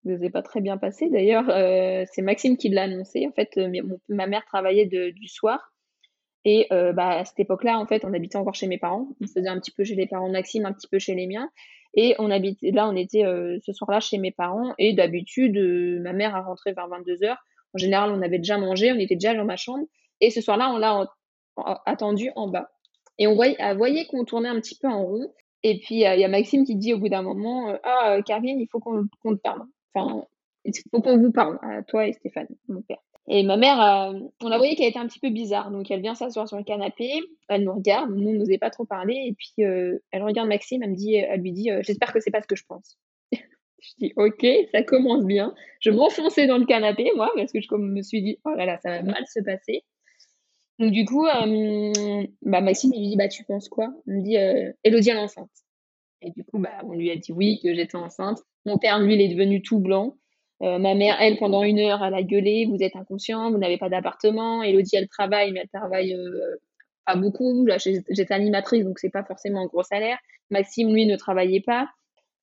euh, 0.09 0.17
ça 0.17 0.23
s'est 0.23 0.31
pas 0.31 0.43
très 0.43 0.61
bien 0.61 0.77
passé. 0.77 1.09
D'ailleurs, 1.11 1.49
euh, 1.49 2.05
c'est 2.13 2.23
Maxime 2.23 2.57
qui 2.57 2.69
l'a 2.69 2.85
annoncé. 2.85 3.27
En 3.27 3.33
fait, 3.33 3.59
ma 4.09 4.27
mère 4.27 4.45
travaillait 4.45 4.87
du 4.87 5.29
soir. 5.29 5.73
Et 6.45 6.67
bah, 6.71 7.19
à 7.19 7.25
cette 7.25 7.41
époque-là, 7.41 7.79
en 7.79 7.87
fait, 7.87 8.05
on 8.05 8.15
habitait 8.15 8.37
encore 8.37 8.55
chez 8.55 8.69
mes 8.69 8.79
parents. 8.79 9.09
On 9.21 9.27
faisait 9.27 9.49
un 9.49 9.59
petit 9.61 9.73
peu 9.73 9.85
chez 9.85 9.95
les 9.95 10.07
parents 10.07 10.29
de 10.29 10.33
Maxime, 10.33 10.65
un 10.65 10.73
petit 10.73 10.89
peu 10.89 10.99
chez 10.99 11.15
les 11.15 11.27
miens. 11.27 11.51
Et 11.95 12.15
on 12.19 12.31
habitait, 12.31 12.71
là, 12.71 12.89
on 12.89 12.97
était 12.97 13.23
ce 13.23 13.73
soir-là 13.73 14.01
chez 14.01 14.17
mes 14.17 14.31
parents. 14.31 14.73
Et 14.79 14.95
d'habitude, 14.95 15.59
ma 16.03 16.15
mère 16.15 16.35
a 16.35 16.41
rentré 16.41 16.73
vers 16.73 16.89
22h. 16.89 17.37
En 17.75 17.79
général, 17.79 18.13
on 18.13 18.23
avait 18.23 18.39
déjà 18.39 18.57
mangé, 18.57 18.93
on 18.93 18.99
était 18.99 19.17
déjà 19.17 19.35
dans 19.35 19.45
ma 19.45 19.57
chambre. 19.57 19.85
Et 20.21 20.31
ce 20.31 20.41
soir-là, 20.41 20.71
on 20.73 20.79
l'a 20.79 21.07
attendu 21.85 22.31
en 22.35 22.49
bas. 22.49 22.71
Et 23.19 23.27
on 23.27 23.35
voyait, 23.35 23.57
voyait 23.75 24.07
qu'on 24.07 24.25
tournait 24.25 24.49
un 24.49 24.61
petit 24.61 24.79
peu 24.79 24.89
en 24.89 25.05
rond. 25.05 25.33
Et 25.63 25.81
puis, 25.81 25.97
il 25.97 26.01
y 26.01 26.25
a 26.25 26.29
Maxime 26.29 26.65
qui 26.65 26.77
dit 26.77 26.95
au 26.95 26.99
bout 26.99 27.09
d'un 27.09 27.23
moment 27.23 27.71
euh, 27.71 27.77
Ah, 27.83 28.15
euh, 28.15 28.23
Karine, 28.23 28.61
il 28.61 28.69
faut 28.71 28.79
qu'on 28.79 29.05
te 29.05 29.41
parle. 29.41 29.63
Enfin, 29.95 30.25
il 30.65 30.73
faut 30.91 31.01
qu'on 31.01 31.19
vous 31.19 31.33
parle, 31.33 31.59
à 31.63 31.83
toi 31.83 32.07
et 32.07 32.13
Stéphane, 32.13 32.49
mon 32.69 32.83
père. 32.83 32.99
Et 33.31 33.43
ma 33.43 33.57
mère, 33.59 33.81
euh, 33.81 34.19
on 34.43 34.49
la 34.49 34.57
voyait 34.57 34.75
qu'elle 34.75 34.89
était 34.89 34.99
un 34.99 35.07
petit 35.07 35.21
peu 35.21 35.29
bizarre. 35.29 35.71
Donc, 35.71 35.91
elle 35.91 36.01
vient 36.01 36.15
s'asseoir 36.15 36.49
sur 36.49 36.57
le 36.57 36.65
canapé, 36.65 37.21
elle 37.49 37.65
nous 37.65 37.75
regarde, 37.75 38.11
nous, 38.11 38.31
on 38.31 38.33
n'osait 38.33 38.59
pas 38.59 38.71
trop 38.71 38.87
parler. 38.87 39.15
Et 39.27 39.35
puis, 39.35 39.63
elle 39.63 40.23
regarde 40.23 40.49
Maxime, 40.49 40.83
elle, 40.83 40.91
me 40.91 40.97
dit, 40.97 41.15
elle 41.15 41.41
lui 41.41 41.53
dit 41.53 41.71
J'espère 41.83 42.13
que 42.13 42.21
c'est 42.21 42.31
pas 42.31 42.41
ce 42.41 42.47
que 42.47 42.57
je 42.57 42.65
pense. 42.67 42.99
Je 43.81 43.93
dis 43.99 44.13
ok, 44.17 44.45
ça 44.73 44.83
commence 44.83 45.25
bien. 45.25 45.55
Je 45.81 45.91
m'enfonçais 45.91 46.47
dans 46.47 46.59
le 46.59 46.65
canapé, 46.65 47.11
moi, 47.15 47.31
parce 47.37 47.53
que 47.53 47.61
je 47.61 47.75
me 47.77 48.03
suis 48.03 48.23
dit, 48.23 48.39
oh 48.45 48.51
là 48.51 48.67
là, 48.67 48.79
ça 48.83 48.91
va 48.91 49.03
mal 49.03 49.25
se 49.27 49.41
passer. 49.41 49.85
Donc 50.79 50.93
du 50.93 51.05
coup, 51.05 51.27
euh, 51.27 52.25
bah, 52.43 52.61
Maxime, 52.61 52.93
il 52.95 53.01
lui 53.01 53.09
dit, 53.11 53.17
bah 53.17 53.29
tu 53.29 53.45
penses 53.45 53.69
quoi? 53.69 53.93
Il 54.07 54.15
me 54.15 54.23
dit, 54.23 54.37
euh, 54.37 54.73
Elodie, 54.85 55.11
elle 55.11 55.17
est 55.17 55.21
enceinte. 55.21 55.51
Et 56.23 56.31
du 56.31 56.45
coup, 56.45 56.59
bah, 56.59 56.81
on 56.85 56.93
lui 56.93 57.11
a 57.11 57.17
dit 57.17 57.33
oui, 57.33 57.61
que 57.63 57.75
j'étais 57.75 57.97
enceinte. 57.97 58.39
Mon 58.67 58.79
père, 58.79 59.01
lui, 59.01 59.15
il 59.15 59.21
est 59.21 59.29
devenu 59.29 59.63
tout 59.63 59.79
blanc. 59.79 60.17
Euh, 60.63 60.79
ma 60.79 60.95
mère, 60.95 61.17
elle, 61.21 61.37
pendant 61.39 61.63
une 61.63 61.79
heure, 61.79 62.03
elle 62.05 62.15
a 62.15 62.23
gueulé, 62.23 62.67
vous 62.67 62.83
êtes 62.83 62.97
inconscient, 62.97 63.51
vous 63.51 63.59
n'avez 63.59 63.79
pas 63.79 63.89
d'appartement. 63.89 64.63
Elodie, 64.63 64.97
elle 64.97 65.09
travaille, 65.09 65.53
mais 65.53 65.61
elle 65.61 65.81
travaille 65.81 66.17
pas 67.07 67.17
beaucoup. 67.17 67.65
Là, 67.65 67.77
j'étais 67.79 68.35
animatrice, 68.35 68.85
donc 68.85 68.99
c'est 68.99 69.11
pas 69.11 69.25
forcément 69.25 69.63
un 69.63 69.67
gros 69.67 69.85
salaire. 69.85 70.19
Maxime, 70.51 70.93
lui, 70.93 71.07
ne 71.07 71.17
travaillait 71.17 71.61
pas. 71.61 71.89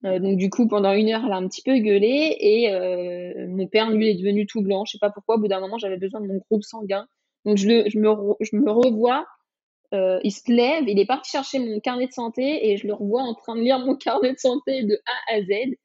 Euh, 0.05 0.19
donc 0.19 0.37
du 0.37 0.49
coup, 0.49 0.67
pendant 0.67 0.93
une 0.93 1.09
heure, 1.09 1.23
elle 1.25 1.31
a 1.31 1.37
un 1.37 1.47
petit 1.47 1.61
peu 1.63 1.77
gueulé 1.77 2.35
et 2.39 2.71
euh, 2.73 3.47
mon 3.47 3.67
père, 3.67 3.89
lui, 3.89 4.09
est 4.09 4.15
devenu 4.15 4.45
tout 4.45 4.61
blanc. 4.61 4.85
Je 4.85 4.93
sais 4.93 4.99
pas 4.99 5.09
pourquoi. 5.09 5.35
Au 5.35 5.39
bout 5.39 5.47
d'un 5.47 5.59
moment, 5.59 5.77
j'avais 5.77 5.97
besoin 5.97 6.21
de 6.21 6.27
mon 6.27 6.37
groupe 6.49 6.63
sanguin. 6.63 7.07
Donc 7.45 7.57
je, 7.57 7.67
me, 7.67 8.71
revois. 8.71 9.25
Euh, 9.93 10.19
il 10.23 10.31
se 10.31 10.51
lève, 10.51 10.85
il 10.87 10.99
est 10.99 11.05
parti 11.05 11.31
chercher 11.31 11.59
mon 11.59 11.79
carnet 11.79 12.07
de 12.07 12.11
santé 12.11 12.69
et 12.69 12.77
je 12.77 12.87
le 12.87 12.93
revois 12.93 13.21
en 13.21 13.35
train 13.35 13.55
de 13.55 13.61
lire 13.61 13.79
mon 13.79 13.95
carnet 13.95 14.33
de 14.33 14.39
santé 14.39 14.83
de 14.83 14.99
A 15.05 15.35
à 15.35 15.41
Z. 15.41 15.75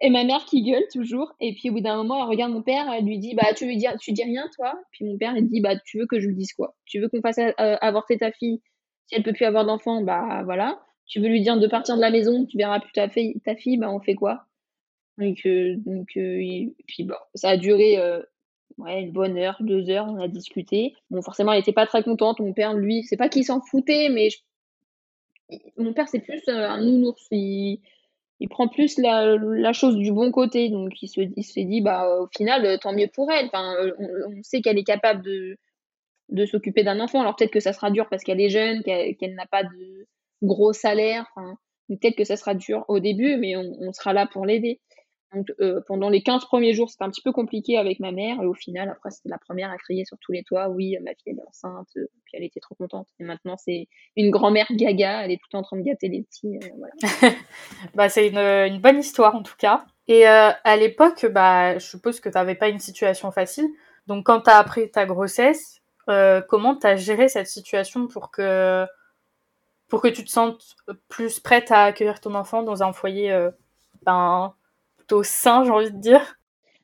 Et 0.00 0.10
ma 0.10 0.24
mère 0.24 0.44
qui 0.44 0.62
gueule 0.62 0.84
toujours. 0.92 1.34
Et 1.40 1.54
puis 1.54 1.70
au 1.70 1.72
bout 1.72 1.80
d'un 1.80 1.96
moment, 1.96 2.22
elle 2.22 2.30
regarde 2.30 2.52
mon 2.52 2.62
père, 2.62 2.90
elle 2.92 3.04
lui 3.04 3.18
dit 3.18 3.34
Bah, 3.34 3.52
tu 3.54 3.66
lui 3.66 3.76
dis, 3.76 3.86
tu 4.00 4.12
dis 4.12 4.24
rien, 4.24 4.48
toi? 4.56 4.78
Puis 4.92 5.04
mon 5.04 5.18
père, 5.18 5.36
il 5.36 5.48
dit 5.48 5.60
Bah, 5.60 5.76
tu 5.84 5.98
veux 5.98 6.06
que 6.06 6.20
je 6.20 6.28
lui 6.28 6.34
dise 6.34 6.52
quoi? 6.52 6.74
Tu 6.86 7.00
veux 7.00 7.08
qu'on 7.08 7.20
fasse 7.20 7.38
avorter 7.58 8.18
ta 8.18 8.32
fille? 8.32 8.60
Si 9.06 9.14
elle 9.14 9.22
peut 9.22 9.32
plus 9.32 9.46
avoir 9.46 9.64
d'enfant, 9.64 10.02
bah 10.02 10.42
voilà 10.44 10.78
tu 11.08 11.20
veux 11.20 11.28
lui 11.28 11.40
dire 11.40 11.58
de 11.58 11.66
partir 11.66 11.96
de 11.96 12.00
la 12.00 12.10
maison, 12.10 12.44
tu 12.44 12.56
verras 12.56 12.80
plus 12.80 12.92
ta 12.92 13.08
fille, 13.08 13.40
ta 13.44 13.56
fille 13.56 13.78
bah 13.78 13.90
on 13.90 13.98
fait 13.98 14.14
quoi? 14.14 14.44
Donc, 15.16 15.38
euh, 15.46 15.74
donc 15.78 16.10
euh, 16.16 16.66
puis 16.86 17.04
bon, 17.04 17.16
ça 17.34 17.50
a 17.50 17.56
duré 17.56 17.98
euh, 17.98 18.22
ouais, 18.76 19.02
une 19.02 19.10
bonne 19.10 19.36
heure, 19.36 19.56
deux 19.60 19.90
heures, 19.90 20.06
on 20.06 20.20
a 20.20 20.28
discuté. 20.28 20.94
Bon, 21.10 21.22
forcément, 21.22 21.52
elle 21.52 21.60
était 21.60 21.72
pas 21.72 21.86
très 21.86 22.04
contente. 22.04 22.38
Mon 22.38 22.52
père, 22.52 22.74
lui, 22.74 23.02
c'est 23.02 23.16
pas 23.16 23.28
qu'il 23.28 23.44
s'en 23.44 23.60
foutait, 23.60 24.10
mais 24.10 24.28
mon 25.76 25.92
père, 25.92 26.08
c'est 26.08 26.20
plus 26.20 26.42
un 26.46 26.80
nounours. 26.84 27.26
Il 28.40 28.48
prend 28.48 28.68
plus 28.68 28.98
la, 28.98 29.36
la, 29.36 29.72
chose 29.72 29.96
du 29.96 30.12
bon 30.12 30.30
côté. 30.30 30.68
Donc, 30.68 31.02
il 31.02 31.08
se, 31.08 31.20
il 31.20 31.44
se 31.44 31.60
dit, 31.60 31.80
bah, 31.80 32.08
au 32.20 32.28
final, 32.28 32.78
tant 32.80 32.92
mieux 32.92 33.08
pour 33.12 33.30
elle. 33.30 33.46
Enfin, 33.46 33.74
on, 33.98 34.42
sait 34.42 34.60
qu'elle 34.60 34.78
est 34.78 34.84
capable 34.84 35.22
de, 35.22 35.56
de 36.28 36.46
s'occuper 36.46 36.84
d'un 36.84 37.00
enfant. 37.00 37.20
Alors, 37.20 37.34
peut-être 37.34 37.52
que 37.52 37.60
ça 37.60 37.72
sera 37.72 37.90
dur 37.90 38.06
parce 38.08 38.22
qu'elle 38.22 38.40
est 38.40 38.50
jeune, 38.50 38.82
qu'elle 38.84 39.34
n'a 39.34 39.46
pas 39.46 39.64
de 39.64 40.06
gros 40.42 40.72
salaire. 40.72 41.26
Enfin, 41.34 41.56
peut-être 41.88 42.16
que 42.16 42.24
ça 42.24 42.36
sera 42.36 42.54
dur 42.54 42.84
au 42.88 43.00
début, 43.00 43.36
mais 43.36 43.56
on, 43.56 43.92
sera 43.92 44.12
là 44.12 44.26
pour 44.26 44.46
l'aider. 44.46 44.80
Donc, 45.34 45.52
euh, 45.60 45.80
pendant 45.86 46.08
les 46.08 46.22
15 46.22 46.44
premiers 46.46 46.72
jours, 46.72 46.88
c'était 46.88 47.04
un 47.04 47.10
petit 47.10 47.20
peu 47.20 47.32
compliqué 47.32 47.76
avec 47.76 48.00
ma 48.00 48.12
mère. 48.12 48.40
Et 48.42 48.46
au 48.46 48.54
final, 48.54 48.88
après, 48.88 49.10
c'était 49.10 49.28
la 49.28 49.38
première 49.38 49.70
à 49.70 49.76
crier 49.76 50.04
sur 50.04 50.16
tous 50.18 50.32
les 50.32 50.42
toits. 50.42 50.68
Oui, 50.68 50.96
ma 51.02 51.12
fille, 51.14 51.34
est 51.34 51.48
enceinte. 51.48 51.88
Euh, 51.96 52.06
puis 52.24 52.36
elle 52.36 52.44
était 52.44 52.60
trop 52.60 52.74
contente. 52.74 53.08
Et 53.20 53.24
maintenant, 53.24 53.56
c'est 53.56 53.88
une 54.16 54.30
grand-mère 54.30 54.66
gaga. 54.70 55.24
Elle 55.24 55.32
est 55.32 55.38
tout 55.38 55.56
en 55.56 55.62
train 55.62 55.76
de 55.76 55.82
gâter 55.82 56.08
les 56.08 56.22
petits. 56.22 56.56
Euh, 56.56 56.68
voilà. 56.78 57.34
bah, 57.94 58.08
c'est 58.08 58.28
une, 58.28 58.38
une, 58.38 58.80
bonne 58.80 58.98
histoire, 58.98 59.34
en 59.34 59.42
tout 59.42 59.56
cas. 59.58 59.84
Et 60.06 60.24
à 60.24 60.76
l'époque, 60.78 61.26
bah, 61.26 61.78
je 61.78 61.86
suppose 61.86 62.20
que 62.20 62.30
tu 62.30 62.34
n'avais 62.34 62.54
pas 62.54 62.68
une 62.68 62.78
situation 62.78 63.30
facile. 63.30 63.68
Donc, 64.06 64.24
quand 64.24 64.40
tu 64.40 64.50
as 64.50 64.56
appris 64.56 64.90
ta 64.90 65.04
grossesse, 65.04 65.82
comment 66.06 66.76
tu 66.76 66.86
as 66.86 66.96
géré 66.96 67.28
cette 67.28 67.48
situation 67.48 68.08
pour 68.08 68.30
que 68.30 68.86
pour 69.88 70.02
que 70.02 70.08
tu 70.08 70.24
te 70.24 70.30
sentes 70.30 70.76
plus 71.08 71.40
prête 71.40 71.72
à 71.72 71.84
accueillir 71.84 72.20
ton 72.20 72.34
enfant 72.34 72.62
dans 72.62 72.82
un 72.82 72.92
foyer 72.92 73.32
euh, 73.32 73.50
ben, 74.04 74.54
plutôt 75.08 75.22
sain, 75.22 75.64
j'ai 75.64 75.70
envie 75.70 75.90
de 75.90 75.98
dire 75.98 76.36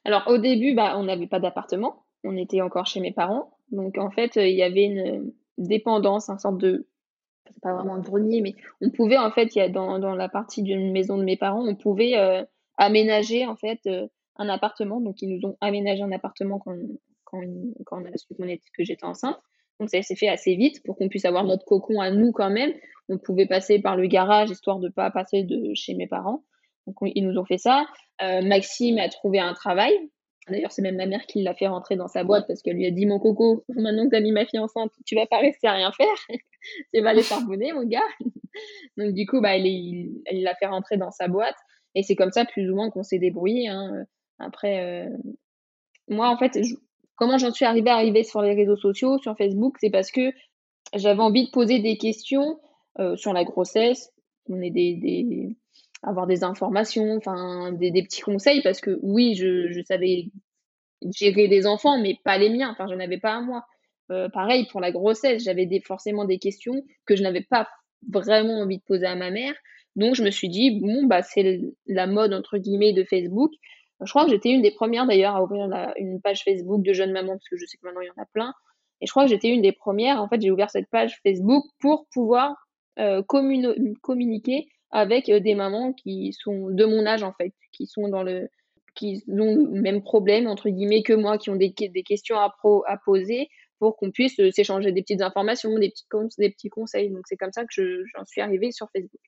Alors 0.05 0.25
au 0.27 0.39
début, 0.39 0.75
bah, 0.75 0.95
on 0.97 1.05
n'avait 1.05 1.27
pas 1.27 1.41
d'appartement, 1.41 2.05
on 2.25 2.37
était 2.37 2.63
encore 2.63 2.87
chez 2.87 3.01
mes 3.01 3.13
parents. 3.13 3.59
Donc 3.71 3.99
en 3.99 4.11
fait, 4.11 4.37
il 4.37 4.57
y 4.57 4.63
avait 4.63 4.85
une 4.85 5.33
dépendance, 5.59 6.31
un 6.31 6.39
sorte 6.39 6.59
de 6.59 6.89
c'est 7.53 7.61
pas 7.61 7.75
vraiment 7.75 7.97
un 7.97 8.01
grenier, 8.01 8.41
mais 8.41 8.55
on 8.81 8.91
pouvait 8.91 9.19
en 9.19 9.31
fait, 9.31 9.55
y 9.55 9.61
a 9.61 9.69
dans, 9.69 9.99
dans 9.99 10.15
la 10.15 10.31
partie 10.31 10.63
d'une 10.63 10.93
maison 10.93 11.19
de 11.19 11.25
mes 11.25 11.37
parents, 11.37 11.63
on 11.67 11.77
pouvait 11.77 12.17
euh, 12.17 12.43
aménager 12.79 13.47
en 13.47 13.57
fait 13.57 13.81
euh, 13.87 14.07
un 14.37 14.49
appartement. 14.49 15.01
Donc 15.03 15.21
ils 15.21 15.29
nous 15.29 15.47
ont 15.47 15.57
aménagé 15.61 16.03
un 16.03 16.13
appartement 16.13 16.59
quand, 16.59 16.75
quand, 17.25 17.43
que 17.43 18.85
j'étais 18.85 19.05
enceinte. 19.05 19.39
Donc 19.79 19.91
ça 19.91 20.01
s'est 20.01 20.17
fait 20.17 20.29
assez 20.29 20.55
vite 20.55 20.83
pour 20.85 20.97
qu'on 20.97 21.09
puisse 21.09 21.27
avoir 21.27 21.45
notre 21.45 21.67
cocon 21.67 22.01
à 22.01 22.11
nous 22.11 22.33
quand 22.33 22.51
même. 22.51 22.73
On 23.11 23.19
pouvait 23.19 23.47
passer 23.47 23.81
par 23.81 23.97
le 23.97 24.07
garage 24.07 24.51
histoire 24.51 24.79
de 24.79 24.89
pas 24.89 25.11
passer 25.11 25.43
de 25.43 25.75
chez 25.75 25.95
mes 25.95 26.07
parents. 26.07 26.45
Ils 27.03 27.27
nous 27.27 27.39
ont 27.39 27.45
fait 27.45 27.59
ça. 27.59 27.87
Maxime 28.21 28.99
a 28.99 29.09
trouvé 29.09 29.39
un 29.41 29.55
travail. 29.55 29.93
D'ailleurs, 30.49 30.73
c'est 30.73 30.83
même 30.83 30.97
ma 30.97 31.07
mère 31.07 31.25
qui 31.27 31.43
l'a 31.43 31.55
fait 31.55 31.69
rentrer 31.69 31.97
dans 31.97 32.09
sa 32.09 32.23
boîte 32.23 32.47
parce 32.47 32.61
qu'elle 32.61 32.77
lui 32.77 32.87
a 32.87 32.91
dit 32.91 33.07
Mon 33.07 33.19
coco, 33.19 33.65
maintenant 33.69 34.05
que 34.05 34.11
tu 34.11 34.17
as 34.17 34.21
mis 34.21 34.33
ma 34.33 34.45
fille 34.45 34.59
enceinte, 34.59 34.93
tu 35.07 35.15
vas 35.15 35.27
pas 35.27 35.39
rester 35.39 35.67
à 35.67 35.73
rien 35.73 35.91
faire. 35.93 36.15
tu 36.95 37.01
vas 37.01 37.11
aller 37.11 37.23
charbonner, 37.23 37.73
mon 37.73 37.85
gars. 37.85 38.01
Donc, 38.99 39.15
du 39.15 39.27
coup, 39.27 39.41
bah, 39.41 39.57
elle 39.57 40.21
l'a 40.31 40.55
fait 40.57 40.67
rentrer 40.67 40.97
dans 40.97 41.11
sa 41.11 41.29
boîte. 41.29 41.57
Et 41.95 42.03
c'est 42.03 42.17
comme 42.17 42.33
ça, 42.33 42.45
plus 42.45 42.71
ou 42.71 42.75
moins, 42.75 42.91
qu'on 42.91 43.03
s'est 43.03 43.19
débrouillé. 43.19 43.69
Hein. 43.69 44.05
Après, 44.39 45.09
moi, 46.09 46.29
en 46.29 46.37
fait, 46.37 46.59
comment 47.17 47.39
j'en 47.39 47.53
suis 47.53 47.65
arrivée 47.65 47.91
à 47.91 47.95
arriver 47.95 48.25
sur 48.25 48.43
les 48.43 48.55
réseaux 48.55 48.77
sociaux, 48.77 49.19
sur 49.19 49.37
Facebook, 49.37 49.77
c'est 49.81 49.91
parce 49.91 50.11
que 50.11 50.33
j'avais 50.95 51.21
envie 51.21 51.47
de 51.47 51.51
poser 51.51 51.79
des 51.79 51.97
questions 51.97 52.61
sur 53.17 53.33
la 53.33 53.45
grossesse, 53.45 54.13
on 54.49 54.61
est 54.61 54.71
des, 54.71 55.57
avoir 56.07 56.27
des 56.27 56.45
informations, 56.45 57.17
enfin 57.17 57.73
des, 57.73 58.03
petits 58.03 58.23
conseils, 58.23 58.63
parce 58.63 58.81
que 58.81 58.99
oui, 59.03 59.35
je, 59.35 59.83
savais 59.87 60.31
gérer 61.15 61.49
des 61.49 61.67
enfants, 61.67 62.01
mais 62.01 62.19
pas 62.25 62.39
les 62.39 62.51
miens, 62.51 62.71
enfin 62.71 62.87
je 62.89 62.95
avais 62.95 63.19
pas 63.19 63.35
à 63.35 63.41
moi. 63.41 63.65
pareil 64.33 64.67
pour 64.71 64.81
la 64.81 64.93
grossesse, 64.93 65.45
j'avais 65.45 65.69
forcément 65.85 66.25
des 66.25 66.39
questions 66.39 66.83
que 67.07 67.17
je 67.17 67.23
n'avais 67.23 67.43
pas 67.43 67.69
vraiment 68.09 68.61
envie 68.61 68.79
de 68.79 68.83
poser 68.83 69.07
à 69.07 69.17
ma 69.17 69.31
mère. 69.31 69.55
Donc 69.97 70.15
je 70.15 70.23
me 70.23 70.31
suis 70.31 70.49
dit, 70.49 70.81
bon, 70.81 71.07
bah 71.07 71.23
c'est 71.23 71.61
la 71.87 72.07
mode 72.07 72.33
entre 72.35 72.59
guillemets 72.59 72.93
de 72.93 73.05
Facebook. 73.05 73.53
Je 74.05 74.11
crois 74.11 74.25
que 74.25 74.31
j'étais 74.31 74.51
une 74.51 74.63
des 74.63 74.73
premières 74.73 75.07
d'ailleurs 75.07 75.37
à 75.37 75.43
ouvrir 75.43 75.69
une 75.97 76.21
page 76.21 76.43
Facebook 76.43 76.83
de 76.83 76.93
jeunes 76.93 77.13
mamans, 77.13 77.33
parce 77.33 77.49
que 77.49 77.57
je 77.57 77.65
sais 77.67 77.77
que 77.77 77.87
maintenant 77.87 78.01
il 78.01 78.09
y 78.09 78.11
en 78.11 78.23
a 78.23 78.27
plein. 78.33 78.53
Et 79.01 79.07
je 79.07 79.11
crois 79.11 79.25
que 79.25 79.31
j'étais 79.31 79.49
une 79.49 79.63
des 79.63 79.73
premières. 79.73 80.21
En 80.21 80.29
fait, 80.29 80.41
j'ai 80.41 80.51
ouvert 80.51 80.71
cette 80.71 80.89
page 80.91 81.21
Facebook 81.23 81.65
pour 81.81 82.07
pouvoir 82.13 82.55
euh, 82.99 83.23
communiquer 83.23 84.67
avec 84.95 85.29
euh, 85.29 85.41
des 85.41 85.55
mamans 85.55 85.93
qui 85.93 86.33
sont 86.33 86.71
de 86.71 86.85
mon 86.87 87.05
âge 87.05 87.23
en 87.23 87.33
fait, 87.35 87.53
qui 87.73 87.87
sont 87.87 88.09
dans 88.09 88.23
le 88.23 88.49
qui 88.95 89.25
ont 89.29 89.57
le 89.57 89.81
même 89.81 90.03
problème 90.03 90.47
entre 90.47 90.71
guillemets 90.71 91.03
que 91.03 91.13
moi, 91.13 91.37
qui 91.37 91.51
ont 91.51 91.57
des, 91.57 91.75
des 91.77 92.03
questions 92.05 92.37
à, 92.39 92.55
poser 93.05 93.49
pour 93.81 93.97
qu'on 93.97 94.13
puisse 94.13 94.39
euh, 94.39 94.53
s'échanger 94.53 94.93
des 94.93 95.03
petites 95.03 95.21
informations, 95.21 95.77
des 95.79 95.91
petits, 95.91 96.07
des 96.39 96.51
petits 96.51 96.71
conseils. 96.71 97.11
Donc 97.11 97.23
c'est 97.27 97.37
comme 97.37 97.53
ça 97.53 97.65
que 97.65 98.05
j'en 98.15 98.25
suis 98.25 98.41
arrivée 98.41 98.71
sur 98.71 98.89
Facebook. 98.93 99.21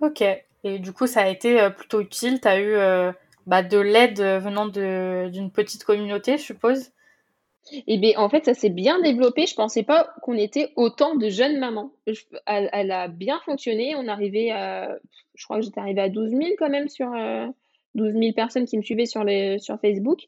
Ok, 0.00 0.22
et 0.64 0.78
du 0.80 0.92
coup 0.92 1.06
ça 1.06 1.22
a 1.22 1.28
été 1.28 1.68
plutôt 1.76 2.00
utile. 2.00 2.40
Tu 2.40 2.48
as 2.48 2.60
eu 2.60 3.12
bah, 3.46 3.62
de 3.62 3.78
l'aide 3.78 4.20
venant 4.20 4.66
d'une 4.66 5.52
petite 5.52 5.84
communauté, 5.84 6.38
je 6.38 6.42
suppose? 6.42 6.90
Et 7.72 7.98
bien, 7.98 8.18
en 8.18 8.28
fait, 8.28 8.44
ça 8.44 8.54
s'est 8.54 8.70
bien 8.70 9.00
développé. 9.00 9.46
Je 9.46 9.54
pensais 9.54 9.82
pas 9.82 10.10
qu'on 10.22 10.36
était 10.36 10.72
autant 10.76 11.14
de 11.14 11.28
jeunes 11.28 11.58
mamans. 11.58 11.92
elle, 12.46 12.90
a 12.90 13.08
bien 13.08 13.40
fonctionné. 13.44 13.94
On 13.96 14.08
arrivait 14.08 14.50
je 15.34 15.44
crois 15.44 15.58
que 15.58 15.64
j'étais 15.64 15.80
arrivée 15.80 16.02
à 16.02 16.08
12 16.08 16.30
000 16.30 16.42
quand 16.58 16.68
même 16.68 16.88
sur 16.88 17.10
12 17.94 18.12
000 18.12 18.32
personnes 18.32 18.66
qui 18.66 18.76
me 18.76 18.82
suivaient 18.82 19.06
sur, 19.06 19.24
les, 19.24 19.58
sur 19.58 19.80
Facebook. 19.80 20.20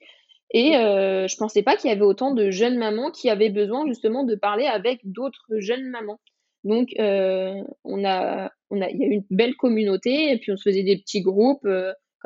Et 0.53 0.77
euh, 0.77 1.27
je 1.29 1.37
pensais 1.37 1.63
pas 1.63 1.77
qu'il 1.77 1.91
y 1.91 1.93
avait 1.93 2.03
autant 2.03 2.33
de 2.33 2.51
jeunes 2.51 2.79
mamans 2.79 3.11
qui 3.11 3.29
avaient 3.29 3.51
besoin 3.51 3.87
justement 3.87 4.25
de 4.25 4.35
parler 4.35 4.67
avec 4.67 5.01
d'autres 5.05 5.47
jeunes 5.59 5.89
mamans. 5.89 6.21
Donc, 6.65 6.89
on 6.99 8.05
a, 8.05 8.51
on 8.71 8.81
a, 8.81 8.91
il 8.91 8.99
y 8.99 9.05
a 9.05 9.07
eu 9.07 9.13
une 9.13 9.25
belle 9.31 9.55
communauté 9.57 10.33
et 10.33 10.39
puis 10.39 10.53
on 10.53 10.57
se 10.57 10.69
faisait 10.69 10.83
des 10.83 10.97
petits 10.97 11.21
groupes. 11.21 11.67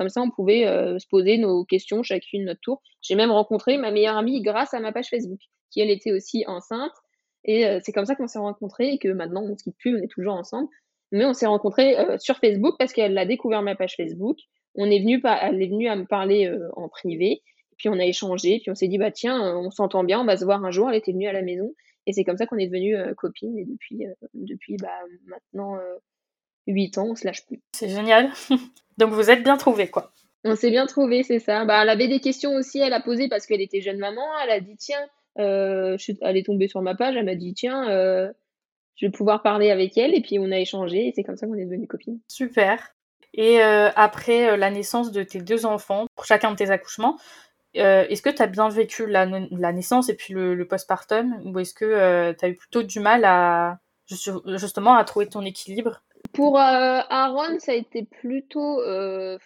Comme 0.01 0.09
ça, 0.09 0.23
on 0.23 0.31
pouvait 0.31 0.67
euh, 0.67 0.99
se 0.99 1.07
poser 1.07 1.37
nos 1.37 1.63
questions 1.67 2.03
chacune 2.03 2.47
notre 2.47 2.63
tour. 2.63 2.81
J'ai 3.03 3.17
même 3.17 3.31
rencontré 3.31 3.77
ma 3.77 3.91
meilleure 3.91 4.17
amie 4.17 4.41
grâce 4.41 4.73
à 4.73 4.81
ma 4.81 4.93
page 4.93 5.11
Facebook, 5.11 5.41
qui 5.71 5.83
elle 5.83 5.91
était 5.91 6.11
aussi 6.11 6.43
enceinte. 6.47 6.95
Et 7.45 7.67
euh, 7.67 7.81
c'est 7.83 7.93
comme 7.93 8.07
ça 8.07 8.15
qu'on 8.15 8.27
s'est 8.27 8.39
rencontrés 8.39 8.95
et 8.95 8.99
que 8.99 9.09
maintenant 9.09 9.43
on 9.43 9.59
se 9.59 9.63
quitte 9.63 9.77
plus, 9.77 9.95
on 9.95 10.03
est 10.03 10.11
toujours 10.11 10.33
ensemble. 10.33 10.69
Mais 11.13 11.27
on 11.27 11.35
s'est 11.35 11.45
rencontrés 11.45 11.99
euh, 11.99 12.17
sur 12.17 12.39
Facebook 12.39 12.77
parce 12.79 12.95
qu'elle 12.95 13.19
a 13.19 13.27
découvert 13.27 13.61
ma 13.61 13.75
page 13.75 13.95
Facebook. 13.95 14.39
On 14.75 14.91
est 14.91 15.01
venu, 15.01 15.21
elle 15.23 15.63
est 15.63 15.69
venue 15.69 15.89
à 15.89 15.97
me 15.97 16.07
parler 16.07 16.51
en 16.77 16.89
privé. 16.89 17.43
Puis 17.77 17.91
on 17.91 17.99
a 17.99 18.07
échangé. 18.07 18.61
Puis 18.63 18.71
on 18.71 18.75
s'est 18.75 18.89
dit 18.89 18.97
bah 18.97 19.11
tiens, 19.11 19.55
on 19.55 19.71
s'entend 19.71 20.03
bien, 20.03 20.19
on 20.19 20.25
va 20.25 20.39
se 20.39 20.47
voir 20.47 20.65
un 20.65 20.71
jour. 20.71 20.89
Elle 20.89 20.97
était 20.97 21.13
venue 21.13 21.29
à 21.29 21.35
la 21.35 21.43
maison 21.43 21.75
et 22.07 22.15
c'est 22.15 22.25
comme 22.25 22.39
ça 22.39 22.47
qu'on 22.47 22.57
est 22.57 22.69
devenus 22.69 22.97
copines. 23.19 23.59
Et 23.59 23.67
depuis, 23.67 24.07
depuis 24.33 24.79
bah, 24.79 24.89
maintenant 25.27 25.77
8 26.71 26.99
ans, 26.99 27.09
on 27.11 27.15
se 27.15 27.27
lâche 27.27 27.47
plus. 27.47 27.61
C'est 27.73 27.89
génial. 27.89 28.31
Donc 28.99 29.13
vous 29.13 29.31
êtes 29.31 29.43
bien 29.43 29.57
trouvés, 29.57 29.89
quoi. 29.89 30.13
On 30.45 30.57
s'est 30.57 30.71
bien 30.71 30.87
trouvés, 30.87 31.23
c'est 31.23 31.39
ça. 31.39 31.65
Bah, 31.65 31.83
elle 31.83 31.89
avait 31.89 32.09
des 32.09 32.21
questions 32.21 32.55
aussi, 32.55 32.81
elle 32.81 32.95
a 32.95 33.01
posé 33.01 33.29
parce 33.29 33.47
qu'elle 33.47 33.61
était 33.61 33.81
jeune 33.81 33.99
maman. 33.99 34.23
Elle 34.43 34.51
a 34.51 34.61
dit 34.61 34.77
tiens, 34.77 35.07
euh, 35.39 35.97
elle 36.23 36.37
est 36.37 36.47
tombée 36.47 36.69
sur 36.69 36.81
ma 36.81 36.95
page, 36.95 37.17
elle 37.17 37.27
m'a 37.27 37.35
dit 37.35 37.53
tiens, 37.53 37.91
euh, 37.91 38.31
je 38.97 39.07
vais 39.07 39.13
pouvoir 39.13 39.43
parler 39.43 39.71
avec 39.71 39.99
elle. 39.99 40.15
Et 40.15 40.23
puis 40.23 40.39
on 40.39 40.51
a 40.51 40.59
échangé 40.59 41.09
et 41.09 41.13
c'est 41.15 41.25
comme 41.25 41.37
ça 41.37 41.47
qu'on 41.47 41.55
est 41.55 41.65
devenus 41.65 41.89
copines. 41.89 42.21
Super. 42.29 42.95
Et 43.35 43.63
euh, 43.63 43.91
après 43.97 44.57
la 44.57 44.71
naissance 44.71 45.13
de 45.13 45.23
tes 45.23 45.41
deux 45.41 45.67
enfants, 45.67 46.07
pour 46.17 46.25
chacun 46.25 46.51
de 46.51 46.57
tes 46.57 46.71
accouchements, 46.71 47.19
est-ce 47.75 48.23
que 48.23 48.31
tu 48.31 48.43
as 48.43 48.49
bien 48.49 48.69
vécu 48.69 49.07
la, 49.07 49.27
naissance 49.73 50.09
et 50.09 50.17
puis 50.17 50.35
le, 50.35 50.55
le 50.55 50.67
postpartum? 50.67 51.41
Ou 51.45 51.59
est-ce 51.61 51.75
que 51.75 52.33
tu 52.33 52.45
as 52.45 52.49
eu 52.49 52.57
plutôt 52.57 52.83
du 52.83 52.99
mal 52.99 53.25
à 53.25 53.79
justement 54.09 54.95
à 54.95 55.05
trouver 55.05 55.29
ton 55.29 55.43
équilibre? 55.43 56.03
Pour 56.41 56.59
euh, 56.59 57.01
Aaron, 57.11 57.59
ça 57.59 57.73
a 57.73 57.75
été 57.75 58.03
plutôt, 58.03 58.81
euh, 58.81 59.37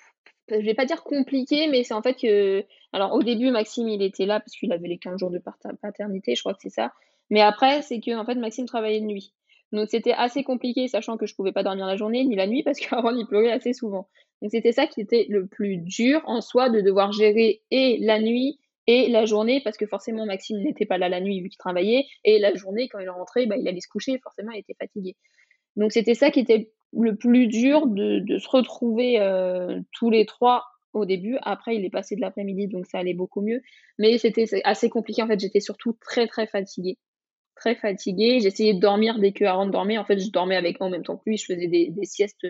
je 0.48 0.64
vais 0.64 0.74
pas 0.74 0.84
dire 0.84 1.02
compliqué, 1.02 1.66
mais 1.66 1.82
c'est 1.82 1.92
en 1.92 2.02
fait 2.02 2.14
que, 2.14 2.64
alors 2.92 3.14
au 3.14 3.20
début, 3.20 3.50
Maxime, 3.50 3.88
il 3.88 4.00
était 4.00 4.26
là 4.26 4.38
parce 4.38 4.52
qu'il 4.56 4.72
avait 4.72 4.86
les 4.86 4.98
15 4.98 5.18
jours 5.18 5.32
de 5.32 5.42
paternité, 5.82 6.36
je 6.36 6.40
crois 6.40 6.54
que 6.54 6.60
c'est 6.62 6.70
ça. 6.70 6.92
Mais 7.30 7.40
après, 7.40 7.82
c'est 7.82 7.98
que 7.98 8.16
en 8.16 8.24
fait, 8.24 8.36
Maxime 8.36 8.66
travaillait 8.66 9.00
de 9.00 9.06
nuit. 9.06 9.34
Donc 9.72 9.88
c'était 9.90 10.12
assez 10.12 10.44
compliqué, 10.44 10.86
sachant 10.86 11.16
que 11.16 11.26
je 11.26 11.34
pouvais 11.34 11.50
pas 11.50 11.64
dormir 11.64 11.84
la 11.84 11.96
journée 11.96 12.24
ni 12.24 12.36
la 12.36 12.46
nuit 12.46 12.62
parce 12.62 12.78
qu'Aaron, 12.78 13.16
il 13.18 13.26
pleurait 13.26 13.50
assez 13.50 13.72
souvent. 13.72 14.06
Donc 14.40 14.52
c'était 14.52 14.70
ça 14.70 14.86
qui 14.86 15.00
était 15.00 15.26
le 15.28 15.48
plus 15.48 15.78
dur 15.78 16.22
en 16.26 16.40
soi, 16.40 16.70
de 16.70 16.80
devoir 16.80 17.10
gérer 17.10 17.60
et 17.72 17.98
la 18.00 18.20
nuit 18.20 18.60
et 18.86 19.08
la 19.08 19.24
journée, 19.24 19.62
parce 19.64 19.76
que 19.76 19.86
forcément 19.86 20.26
Maxime 20.26 20.62
n'était 20.62 20.86
pas 20.86 20.98
là 20.98 21.08
la 21.08 21.20
nuit 21.20 21.40
vu 21.40 21.48
qu'il 21.48 21.58
travaillait, 21.58 22.06
et 22.22 22.38
la 22.38 22.54
journée, 22.54 22.88
quand 22.88 23.00
il 23.00 23.10
rentrait, 23.10 23.46
bah, 23.46 23.56
il 23.56 23.66
allait 23.66 23.80
se 23.80 23.88
coucher, 23.88 24.16
forcément 24.22 24.52
il 24.52 24.60
était 24.60 24.76
fatigué. 24.78 25.16
Donc 25.76 25.92
c'était 25.92 26.14
ça 26.14 26.30
qui 26.30 26.40
était 26.40 26.70
le 26.98 27.16
plus 27.16 27.46
dur 27.46 27.86
de, 27.86 28.18
de 28.20 28.38
se 28.38 28.48
retrouver 28.48 29.20
euh, 29.20 29.80
tous 29.92 30.10
les 30.10 30.26
trois 30.26 30.64
au 30.92 31.04
début. 31.04 31.36
Après, 31.42 31.76
il 31.76 31.84
est 31.84 31.90
passé 31.90 32.16
de 32.16 32.20
l'après-midi, 32.20 32.68
donc 32.68 32.86
ça 32.86 32.98
allait 32.98 33.14
beaucoup 33.14 33.40
mieux. 33.40 33.60
Mais 33.98 34.16
c'était 34.18 34.46
assez 34.64 34.88
compliqué. 34.88 35.22
En 35.22 35.26
fait, 35.26 35.40
j'étais 35.40 35.60
surtout 35.60 35.96
très, 36.00 36.26
très 36.26 36.46
fatiguée. 36.46 36.98
Très 37.56 37.74
fatiguée. 37.74 38.40
J'essayais 38.40 38.74
de 38.74 38.80
dormir 38.80 39.18
dès 39.18 39.32
que 39.32 39.44
Aaron 39.44 39.66
dormait. 39.66 39.98
En 39.98 40.04
fait, 40.04 40.18
je 40.18 40.30
dormais 40.30 40.56
avec 40.56 40.80
en 40.80 40.90
même 40.90 41.02
temps 41.02 41.16
que 41.16 41.22
lui. 41.26 41.36
Je 41.36 41.46
faisais 41.46 41.66
des, 41.66 41.90
des 41.90 42.04
siestes 42.04 42.46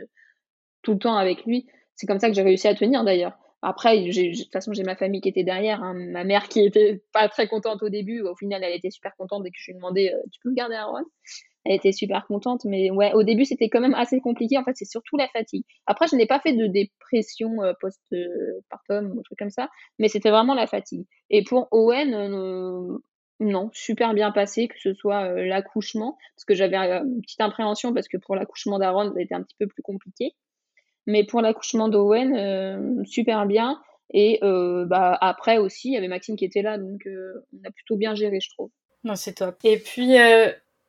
tout 0.82 0.92
le 0.92 0.98
temps 0.98 1.16
avec 1.16 1.44
lui. 1.44 1.66
C'est 1.94 2.06
comme 2.06 2.18
ça 2.18 2.28
que 2.28 2.34
j'ai 2.34 2.42
réussi 2.42 2.68
à 2.68 2.74
tenir 2.74 3.04
d'ailleurs. 3.04 3.36
Après, 3.62 3.98
de 3.98 4.42
toute 4.42 4.52
façon, 4.52 4.74
j'ai 4.74 4.82
ma 4.82 4.94
famille 4.94 5.22
qui 5.22 5.30
était 5.30 5.42
derrière. 5.42 5.82
Hein. 5.82 5.94
Ma 5.94 6.22
mère 6.24 6.48
qui 6.48 6.60
était 6.60 7.02
pas 7.12 7.28
très 7.28 7.48
contente 7.48 7.82
au 7.82 7.88
début. 7.88 8.20
Au 8.20 8.36
final, 8.36 8.62
elle 8.62 8.76
était 8.76 8.90
super 8.90 9.16
contente 9.16 9.42
dès 9.42 9.50
que 9.50 9.56
je 9.58 9.70
lui 9.70 9.72
ai 9.72 9.76
demandé 9.76 10.12
euh, 10.14 10.20
Tu 10.30 10.40
peux 10.40 10.50
me 10.50 10.54
garder 10.54 10.74
Aaron? 10.74 11.04
Elle 11.64 11.76
était 11.76 11.92
super 11.92 12.26
contente. 12.26 12.64
Mais 12.64 12.90
ouais, 12.90 13.12
au 13.14 13.22
début, 13.22 13.44
c'était 13.44 13.68
quand 13.68 13.80
même 13.80 13.94
assez 13.94 14.20
compliqué. 14.20 14.58
En 14.58 14.64
fait, 14.64 14.76
c'est 14.76 14.84
surtout 14.84 15.16
la 15.16 15.28
fatigue. 15.28 15.64
Après, 15.86 16.06
je 16.08 16.16
n'ai 16.16 16.26
pas 16.26 16.40
fait 16.40 16.52
de 16.52 16.66
dépression 16.66 17.62
euh, 17.62 17.72
post-partum 17.80 19.12
ou 19.16 19.22
truc 19.22 19.38
comme 19.38 19.50
ça, 19.50 19.70
mais 19.98 20.08
c'était 20.08 20.30
vraiment 20.30 20.54
la 20.54 20.66
fatigue. 20.66 21.06
Et 21.30 21.42
pour 21.42 21.68
Owen, 21.70 22.14
euh, 22.14 22.98
non, 23.40 23.70
super 23.72 24.14
bien 24.14 24.30
passé, 24.30 24.68
que 24.68 24.78
ce 24.78 24.94
soit 24.94 25.24
euh, 25.24 25.44
l'accouchement, 25.46 26.18
parce 26.36 26.44
que 26.44 26.54
j'avais 26.54 26.76
une 26.76 27.22
petite 27.22 27.40
appréhension, 27.40 27.92
parce 27.94 28.08
que 28.08 28.16
pour 28.16 28.36
l'accouchement 28.36 28.78
d'Aaron, 28.78 29.12
ça 29.12 29.18
a 29.18 29.22
été 29.22 29.34
un 29.34 29.42
petit 29.42 29.56
peu 29.58 29.66
plus 29.66 29.82
compliqué. 29.82 30.32
Mais 31.06 31.24
pour 31.24 31.42
l'accouchement 31.42 31.88
d'Owen, 31.88 33.04
super 33.04 33.44
bien. 33.44 33.78
Et 34.14 34.38
bah, 34.40 35.18
après 35.20 35.58
aussi, 35.58 35.88
il 35.88 35.92
y 35.92 35.96
avait 35.98 36.08
Maxime 36.08 36.34
qui 36.34 36.46
était 36.46 36.62
là, 36.62 36.78
donc 36.78 37.06
on 37.06 37.68
a 37.68 37.70
plutôt 37.70 37.96
bien 37.96 38.14
géré, 38.14 38.40
je 38.40 38.48
trouve. 38.48 38.70
Non, 39.02 39.14
c'est 39.14 39.34
top. 39.34 39.58
Et 39.64 39.76
puis, 39.76 40.16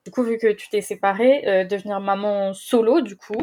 du 0.05 0.11
coup, 0.11 0.21
vu 0.21 0.37
que 0.37 0.51
tu 0.51 0.69
t'es 0.69 0.81
séparée, 0.81 1.47
euh, 1.47 1.65
devenir 1.65 1.99
maman 1.99 2.53
solo, 2.53 3.01
du 3.01 3.17
coup, 3.17 3.41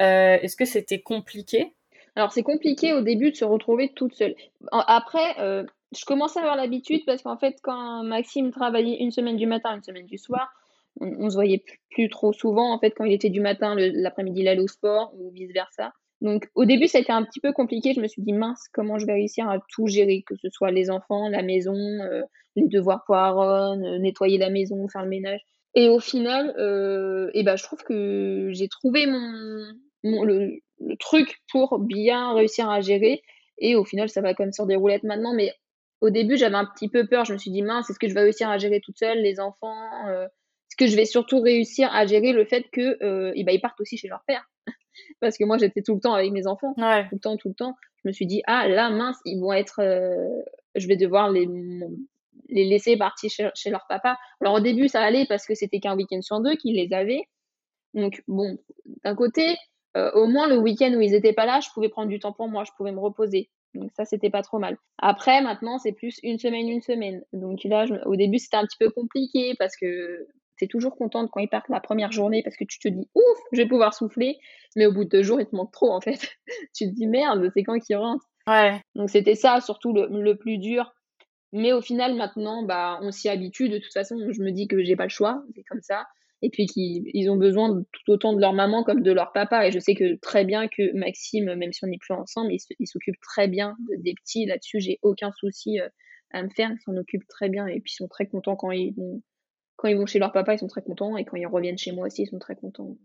euh, 0.00 0.38
est-ce 0.40 0.56
que 0.56 0.64
c'était 0.64 1.00
compliqué? 1.00 1.74
Alors, 2.16 2.32
c'est 2.32 2.42
compliqué 2.42 2.94
au 2.94 3.02
début 3.02 3.30
de 3.30 3.36
se 3.36 3.44
retrouver 3.44 3.92
toute 3.94 4.14
seule. 4.14 4.34
Après, 4.72 5.38
euh, 5.38 5.64
je 5.96 6.06
commençais 6.06 6.38
à 6.38 6.42
avoir 6.42 6.56
l'habitude 6.56 7.02
parce 7.04 7.22
qu'en 7.22 7.36
fait, 7.36 7.58
quand 7.62 8.02
Maxime 8.04 8.50
travaillait 8.52 8.96
une 9.00 9.10
semaine 9.10 9.36
du 9.36 9.46
matin, 9.46 9.76
une 9.76 9.82
semaine 9.82 10.06
du 10.06 10.16
soir, 10.16 10.50
on, 11.00 11.28
se 11.28 11.34
voyait 11.34 11.62
plus, 11.90 12.08
trop 12.08 12.32
souvent. 12.32 12.72
En 12.72 12.78
fait, 12.78 12.92
quand 12.92 13.04
il 13.04 13.12
était 13.12 13.28
du 13.28 13.40
matin, 13.40 13.76
l'après-midi, 13.76 14.40
il 14.40 14.48
allait 14.48 14.62
au 14.62 14.66
sport 14.66 15.12
ou 15.14 15.30
vice-versa. 15.30 15.92
Donc, 16.22 16.48
au 16.54 16.64
début, 16.64 16.88
ça 16.88 16.98
a 16.98 17.00
été 17.02 17.12
un 17.12 17.22
petit 17.22 17.38
peu 17.38 17.52
compliqué. 17.52 17.92
Je 17.92 18.00
me 18.00 18.08
suis 18.08 18.22
dit, 18.22 18.32
mince, 18.32 18.64
comment 18.72 18.98
je 18.98 19.04
vais 19.04 19.12
réussir 19.12 19.48
à 19.48 19.58
tout 19.68 19.86
gérer, 19.86 20.24
que 20.26 20.34
ce 20.36 20.48
soit 20.48 20.70
les 20.70 20.90
enfants, 20.90 21.28
la 21.28 21.42
maison, 21.42 21.76
les 22.56 22.66
devoirs 22.66 23.04
pour 23.04 23.14
Aaron, 23.14 23.76
nettoyer 24.00 24.38
la 24.38 24.50
maison, 24.50 24.88
faire 24.88 25.02
le 25.02 25.10
ménage. 25.10 25.40
Et 25.74 25.88
au 25.88 26.00
final, 26.00 26.54
euh, 26.58 27.30
et 27.34 27.42
ben, 27.42 27.56
je 27.56 27.62
trouve 27.62 27.82
que 27.82 28.48
j'ai 28.52 28.68
trouvé 28.68 29.06
mon, 29.06 30.24
le, 30.24 30.60
truc 30.98 31.38
pour 31.50 31.78
bien 31.78 32.34
réussir 32.34 32.68
à 32.70 32.80
gérer. 32.80 33.22
Et 33.58 33.76
au 33.76 33.84
final, 33.84 34.08
ça 34.08 34.20
va 34.20 34.34
comme 34.34 34.52
sur 34.52 34.66
des 34.66 34.76
roulettes 34.76 35.02
maintenant. 35.02 35.34
Mais 35.34 35.52
au 36.00 36.10
début, 36.10 36.36
j'avais 36.36 36.56
un 36.56 36.64
petit 36.64 36.88
peu 36.88 37.06
peur. 37.06 37.24
Je 37.24 37.32
me 37.32 37.38
suis 37.38 37.50
dit, 37.50 37.62
mince, 37.62 37.90
est-ce 37.90 37.98
que 37.98 38.08
je 38.08 38.14
vais 38.14 38.22
réussir 38.22 38.48
à 38.48 38.58
gérer 38.58 38.80
toute 38.80 38.98
seule 38.98 39.18
les 39.18 39.40
enfants 39.40 39.76
euh, 40.08 40.24
Est-ce 40.24 40.76
que 40.76 40.86
je 40.86 40.96
vais 40.96 41.04
surtout 41.04 41.40
réussir 41.40 41.92
à 41.92 42.06
gérer 42.06 42.32
le 42.32 42.44
fait 42.44 42.64
que 42.72 43.02
euh, 43.04 43.32
ben, 43.44 43.52
ils 43.52 43.60
partent 43.60 43.80
aussi 43.80 43.96
chez 43.96 44.08
leur 44.08 44.22
père? 44.26 44.48
Parce 45.20 45.36
que 45.38 45.44
moi 45.44 45.58
j'étais 45.58 45.82
tout 45.82 45.94
le 45.94 46.00
temps 46.00 46.14
avec 46.14 46.32
mes 46.32 46.46
enfants, 46.46 46.74
Ouais. 46.76 47.04
tout 47.08 47.14
le 47.14 47.20
temps, 47.20 47.36
tout 47.36 47.48
le 47.48 47.54
temps. 47.54 47.76
Je 48.02 48.08
me 48.08 48.12
suis 48.12 48.26
dit 48.26 48.42
ah 48.46 48.68
là 48.68 48.90
mince, 48.90 49.18
ils 49.24 49.40
vont 49.40 49.52
être, 49.52 49.80
je 50.74 50.88
vais 50.88 50.96
devoir 50.96 51.30
les 51.30 51.46
les 52.48 52.64
laisser 52.64 52.96
partir 52.96 53.30
chez, 53.30 53.48
chez 53.54 53.70
leur 53.70 53.86
papa. 53.88 54.18
Alors 54.40 54.54
au 54.54 54.60
début 54.60 54.88
ça 54.88 55.02
allait 55.02 55.26
parce 55.26 55.46
que 55.46 55.54
c'était 55.54 55.80
qu'un 55.80 55.96
week-end 55.96 56.22
sur 56.22 56.40
deux 56.40 56.56
qu'ils 56.56 56.76
les 56.76 56.92
avaient. 56.94 57.22
Donc 57.94 58.22
bon, 58.28 58.58
d'un 59.04 59.14
côté, 59.14 59.56
euh, 59.96 60.10
au 60.12 60.26
moins 60.26 60.48
le 60.48 60.58
week-end 60.58 60.92
où 60.94 61.00
ils 61.00 61.14
étaient 61.14 61.32
pas 61.32 61.46
là, 61.46 61.60
je 61.60 61.68
pouvais 61.72 61.88
prendre 61.88 62.08
du 62.08 62.18
temps 62.18 62.32
pour 62.32 62.48
moi, 62.48 62.64
je 62.64 62.70
pouvais 62.76 62.92
me 62.92 63.00
reposer. 63.00 63.50
Donc 63.74 63.90
ça, 63.96 64.04
c'était 64.04 64.30
pas 64.30 64.42
trop 64.42 64.58
mal. 64.58 64.76
Après, 64.98 65.40
maintenant, 65.42 65.78
c'est 65.78 65.92
plus 65.92 66.18
une 66.22 66.38
semaine, 66.38 66.68
une 66.68 66.80
semaine. 66.80 67.22
Donc 67.32 67.64
là, 67.64 67.86
je- 67.86 67.94
au 68.06 68.16
début, 68.16 68.38
c'était 68.38 68.56
un 68.56 68.64
petit 68.64 68.78
peu 68.78 68.90
compliqué 68.90 69.54
parce 69.58 69.76
que 69.76 70.26
t'es 70.58 70.66
toujours 70.66 70.96
contente 70.96 71.30
quand 71.30 71.40
ils 71.40 71.48
partent 71.48 71.68
la 71.68 71.80
première 71.80 72.10
journée 72.10 72.42
parce 72.42 72.56
que 72.56 72.64
tu 72.64 72.78
te 72.78 72.88
dis, 72.88 73.08
ouf, 73.14 73.38
je 73.52 73.58
vais 73.62 73.68
pouvoir 73.68 73.94
souffler. 73.94 74.38
Mais 74.76 74.86
au 74.86 74.92
bout 74.92 75.04
de 75.04 75.10
deux 75.10 75.22
jours, 75.22 75.40
il 75.40 75.46
te 75.46 75.54
manque 75.54 75.72
trop, 75.72 75.92
en 75.92 76.00
fait. 76.00 76.18
tu 76.74 76.86
te 76.88 76.94
dis, 76.94 77.06
merde, 77.06 77.50
c'est 77.54 77.62
quand 77.62 77.78
qu'ils 77.78 77.96
rentrent? 77.96 78.26
Ouais. 78.46 78.80
Donc 78.94 79.10
c'était 79.10 79.34
ça, 79.34 79.60
surtout 79.60 79.92
le, 79.92 80.08
le 80.10 80.36
plus 80.36 80.58
dur. 80.58 80.92
Mais 81.52 81.72
au 81.72 81.80
final, 81.80 82.14
maintenant, 82.14 82.62
bah, 82.62 82.98
on 83.02 83.10
s'y 83.10 83.28
habitue. 83.28 83.68
De 83.68 83.78
toute 83.78 83.92
façon, 83.92 84.16
je 84.30 84.42
me 84.42 84.50
dis 84.50 84.68
que 84.68 84.82
j'ai 84.82 84.96
pas 84.96 85.04
le 85.04 85.10
choix, 85.10 85.42
c'est 85.54 85.62
comme 85.64 85.80
ça. 85.80 86.06
Et 86.42 86.50
puis 86.50 86.66
qu'ils 86.66 87.02
ils 87.14 87.30
ont 87.30 87.36
besoin 87.36 87.82
tout 87.92 88.12
autant 88.12 88.32
de 88.32 88.40
leur 88.40 88.52
maman 88.52 88.84
comme 88.84 89.02
de 89.02 89.12
leur 89.12 89.32
papa. 89.32 89.66
Et 89.66 89.72
je 89.72 89.78
sais 89.78 89.94
que 89.94 90.16
très 90.20 90.44
bien 90.44 90.68
que 90.68 90.96
Maxime, 90.96 91.54
même 91.54 91.72
si 91.72 91.84
on 91.84 91.88
n'est 91.88 91.98
plus 91.98 92.14
ensemble, 92.14 92.52
il, 92.52 92.86
s'occupe 92.86 93.18
très 93.20 93.48
bien 93.48 93.76
de- 93.88 94.02
des 94.02 94.14
petits. 94.14 94.46
Là-dessus, 94.46 94.80
j'ai 94.80 94.98
aucun 95.02 95.32
souci 95.32 95.80
euh, 95.80 95.88
à 96.30 96.42
me 96.42 96.50
faire. 96.50 96.70
Ils 96.70 96.80
s'en 96.84 96.96
occupent 96.96 97.26
très 97.28 97.48
bien. 97.48 97.66
Et 97.66 97.80
puis 97.80 97.92
ils 97.92 97.96
sont 97.96 98.08
très 98.08 98.26
contents 98.26 98.54
quand 98.54 98.70
ils 98.70 98.94
vont, 98.94 99.22
quand 99.76 99.88
ils 99.88 99.96
vont 99.96 100.06
chez 100.06 100.18
leur 100.20 100.32
papa, 100.32 100.54
ils 100.54 100.58
sont 100.58 100.68
très 100.68 100.82
contents. 100.82 101.16
Et 101.16 101.24
quand 101.24 101.36
ils 101.36 101.46
reviennent 101.46 101.78
chez 101.78 101.92
moi 101.92 102.06
aussi, 102.06 102.22
ils 102.22 102.28
sont 102.28 102.38
très 102.38 102.56
contents. 102.56 102.96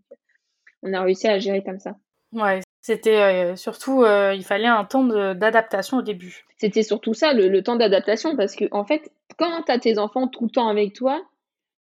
On 0.82 0.92
a 0.92 1.02
réussi 1.02 1.26
à 1.26 1.38
gérer 1.38 1.64
comme 1.64 1.80
ça. 1.80 1.96
Ouais. 2.32 2.60
C'était 2.84 3.22
euh, 3.22 3.56
surtout, 3.56 4.02
euh, 4.02 4.34
il 4.34 4.44
fallait 4.44 4.66
un 4.66 4.84
temps 4.84 5.04
d'adaptation 5.04 5.96
au 5.96 6.02
début. 6.02 6.44
C'était 6.58 6.82
surtout 6.82 7.14
ça, 7.14 7.32
le, 7.32 7.48
le 7.48 7.62
temps 7.62 7.76
d'adaptation, 7.76 8.36
parce 8.36 8.54
que 8.54 8.66
en 8.72 8.84
fait, 8.84 9.10
quand 9.38 9.62
tu 9.62 9.72
as 9.72 9.78
tes 9.78 9.96
enfants 9.96 10.28
tout 10.28 10.44
le 10.44 10.50
temps 10.50 10.68
avec 10.68 10.92
toi, 10.92 11.24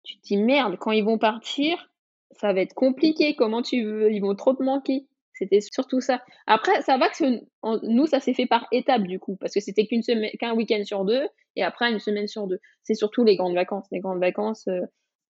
tu 0.03 0.15
te 0.15 0.21
dis 0.21 0.37
merde, 0.37 0.77
quand 0.79 0.91
ils 0.91 1.03
vont 1.03 1.17
partir, 1.17 1.89
ça 2.31 2.53
va 2.53 2.61
être 2.61 2.73
compliqué. 2.73 3.35
Comment 3.35 3.61
tu 3.61 3.83
veux 3.83 4.13
Ils 4.13 4.21
vont 4.21 4.33
trop 4.33 4.53
te 4.53 4.63
manquer. 4.63 5.05
C'était 5.33 5.59
surtout 5.59 5.99
ça. 5.99 6.21
Après, 6.47 6.81
ça 6.83 6.97
va 6.97 7.09
que 7.09 7.41
nous, 7.85 8.05
ça 8.05 8.21
s'est 8.21 8.33
fait 8.33 8.45
par 8.45 8.65
étapes 8.71 9.03
du 9.03 9.19
coup, 9.19 9.35
parce 9.35 9.53
que 9.53 9.59
c'était 9.59 9.85
qu'un 9.85 10.55
week-end 10.55 10.85
sur 10.85 11.03
deux, 11.03 11.27
et 11.57 11.63
après 11.63 11.91
une 11.91 11.99
semaine 11.99 12.29
sur 12.29 12.47
deux. 12.47 12.59
C'est 12.83 12.95
surtout 12.95 13.25
les 13.25 13.35
grandes 13.35 13.55
vacances. 13.55 13.87
Les 13.91 13.99
grandes 13.99 14.21
vacances, 14.21 14.69
euh, 14.69 14.79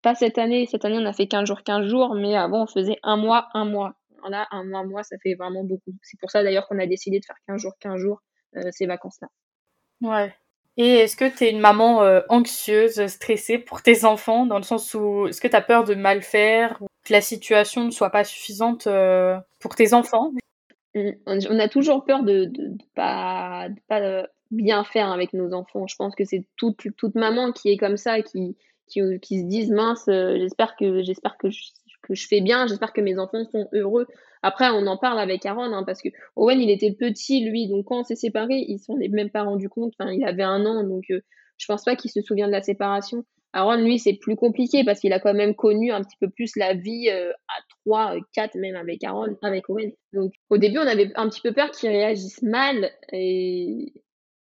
pas 0.03 0.13
cette 0.13 0.37
année. 0.37 0.67
Cette 0.67 0.85
année, 0.85 0.99
on 0.99 1.05
a 1.07 1.13
fait 1.13 1.25
15 1.25 1.47
jours, 1.47 1.63
15 1.63 1.87
jours, 1.87 2.13
mais 2.13 2.35
avant, 2.35 2.61
on 2.61 2.67
faisait 2.67 2.99
un 3.01 3.17
mois, 3.17 3.47
un 3.55 3.65
mois. 3.65 3.95
Là, 4.29 4.47
un 4.51 4.63
mois, 4.63 4.79
un 4.79 4.85
mois, 4.85 5.03
ça 5.03 5.17
fait 5.21 5.35
vraiment 5.35 5.63
beaucoup. 5.63 5.93
C'est 6.01 6.19
pour 6.19 6.31
ça 6.31 6.43
d'ailleurs 6.43 6.67
qu'on 6.67 6.79
a 6.79 6.85
décidé 6.85 7.19
de 7.19 7.25
faire 7.25 7.35
15 7.47 7.61
jours, 7.61 7.73
15 7.79 7.97
jours 7.97 8.21
euh, 8.57 8.69
ces 8.71 8.85
vacances-là. 8.85 9.27
Ouais. 10.01 10.33
Et 10.77 10.95
est-ce 10.95 11.15
que 11.15 11.25
t'es 11.25 11.51
une 11.51 11.59
maman 11.59 12.03
euh, 12.03 12.21
anxieuse, 12.29 13.05
stressée 13.07 13.59
pour 13.59 13.81
tes 13.81 14.05
enfants, 14.05 14.45
dans 14.45 14.57
le 14.57 14.63
sens 14.63 14.93
où 14.95 15.27
est-ce 15.27 15.39
que 15.39 15.47
t'as 15.47 15.61
peur 15.61 15.83
de 15.83 15.93
mal 15.93 16.21
faire, 16.23 16.77
ou 16.81 16.87
que 17.03 17.13
la 17.13 17.21
situation 17.21 17.85
ne 17.85 17.91
soit 17.91 18.09
pas 18.09 18.23
suffisante 18.23 18.87
euh, 18.87 19.37
pour 19.59 19.75
tes 19.75 19.93
enfants? 19.93 20.31
On 20.95 21.59
a 21.59 21.67
toujours 21.67 22.05
peur 22.05 22.23
de, 22.23 22.45
de 22.45 22.71
pas, 22.95 23.67
de 23.69 23.79
pas 23.87 24.27
bien 24.51 24.83
faire 24.83 25.11
avec 25.11 25.33
nos 25.33 25.53
enfants. 25.53 25.87
Je 25.87 25.95
pense 25.95 26.15
que 26.15 26.25
c'est 26.25 26.45
toute, 26.55 26.87
toute 26.97 27.15
maman 27.15 27.51
qui 27.51 27.69
est 27.69 27.77
comme 27.77 27.97
ça, 27.97 28.21
qui, 28.21 28.55
qui, 28.87 29.01
qui 29.21 29.39
se 29.39 29.45
disent 29.45 29.71
mince, 29.71 30.07
euh, 30.07 30.37
j'espère 30.39 30.75
que, 30.75 31.03
j'espère 31.03 31.37
que 31.37 31.49
je, 31.49 31.61
que 32.03 32.15
je 32.15 32.27
fais 32.27 32.41
bien, 32.41 32.67
j'espère 32.67 32.93
que 32.93 33.01
mes 33.01 33.17
enfants 33.17 33.45
sont 33.51 33.67
heureux. 33.73 34.07
Après, 34.41 34.69
on 34.69 34.85
en 34.87 34.97
parle 34.97 35.19
avec 35.19 35.45
Aaron, 35.45 35.73
hein, 35.73 35.83
parce 35.83 36.01
que 36.01 36.09
Owen, 36.35 36.59
il 36.61 36.69
était 36.69 36.91
petit, 36.91 37.43
lui, 37.45 37.67
donc 37.67 37.85
quand 37.85 38.01
on 38.01 38.03
s'est 38.03 38.15
séparés, 38.15 38.65
ils 38.67 38.79
s'en 38.79 38.99
est 38.99 39.07
même 39.07 39.29
pas 39.29 39.43
rendu 39.43 39.69
compte. 39.69 39.93
Il 40.11 40.23
avait 40.25 40.43
un 40.43 40.65
an, 40.65 40.83
donc 40.83 41.05
euh, 41.11 41.21
je 41.57 41.65
pense 41.65 41.83
pas 41.83 41.95
qu'il 41.95 42.11
se 42.11 42.21
souvient 42.21 42.47
de 42.47 42.51
la 42.51 42.61
séparation. 42.61 43.25
Aaron, 43.53 43.77
lui, 43.77 43.99
c'est 43.99 44.13
plus 44.13 44.35
compliqué 44.35 44.83
parce 44.83 44.99
qu'il 44.99 45.13
a 45.13 45.19
quand 45.19 45.33
même 45.33 45.55
connu 45.55 45.91
un 45.91 46.01
petit 46.01 46.17
peu 46.19 46.27
plus 46.29 46.55
la 46.55 46.73
vie 46.73 47.09
euh, 47.09 47.31
à 47.47 47.61
3, 47.85 48.15
4 48.33 48.55
même 48.55 48.75
avec 48.75 49.03
Aaron, 49.03 49.37
avec 49.43 49.69
Owen. 49.69 49.91
Donc 50.11 50.33
au 50.49 50.57
début, 50.57 50.79
on 50.79 50.87
avait 50.87 51.11
un 51.15 51.29
petit 51.29 51.41
peu 51.41 51.53
peur 51.53 51.69
qu'il 51.71 51.89
réagisse 51.89 52.41
mal 52.41 52.91
et 53.11 53.93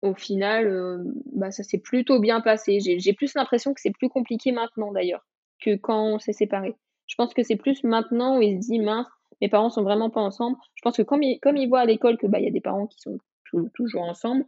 au 0.03 0.15
final, 0.15 0.67
euh, 0.67 0.99
bah, 1.33 1.51
ça 1.51 1.63
s'est 1.63 1.79
plutôt 1.79 2.19
bien 2.19 2.41
passé. 2.41 2.79
J'ai 2.81 3.13
plus 3.13 3.35
l'impression 3.35 3.75
que 3.75 3.81
c'est 3.81 3.93
plus 3.93 4.09
compliqué 4.09 4.53
maintenant 4.53 4.91
d'ailleurs 4.93 5.25
que 5.63 5.77
quand 5.77 6.15
on 6.15 6.19
s'est 6.19 6.33
séparés. 6.33 6.75
Je 7.07 7.15
pense 7.17 7.35
que 7.35 7.43
c'est 7.43 7.57
plus 7.57 7.85
maintenant 7.85 8.39
où 8.39 8.43
il 8.43 8.63
se 8.63 8.69
dit 8.71 8.81
mince, 8.81 9.07
mes 9.41 9.49
parents 9.49 9.71
sont 9.71 9.83
vraiment 9.83 10.11
pas 10.11 10.21
ensemble. 10.21 10.57
Je 10.75 10.83
pense 10.83 10.97
que 10.97 11.03
comme 11.03 11.23
il, 11.23 11.39
comme 11.41 11.57
il 11.57 11.69
voit 11.69 11.81
à 11.81 11.87
l'école 11.87 12.17
que 12.19 12.27
bah 12.27 12.39
il 12.39 12.45
y 12.45 12.49
a 12.49 12.53
des 12.53 12.61
parents 12.61 12.87
qui 12.87 12.99
sont 13.01 13.19
tou- 13.51 13.69
toujours 13.75 14.03
ensemble, 14.03 14.45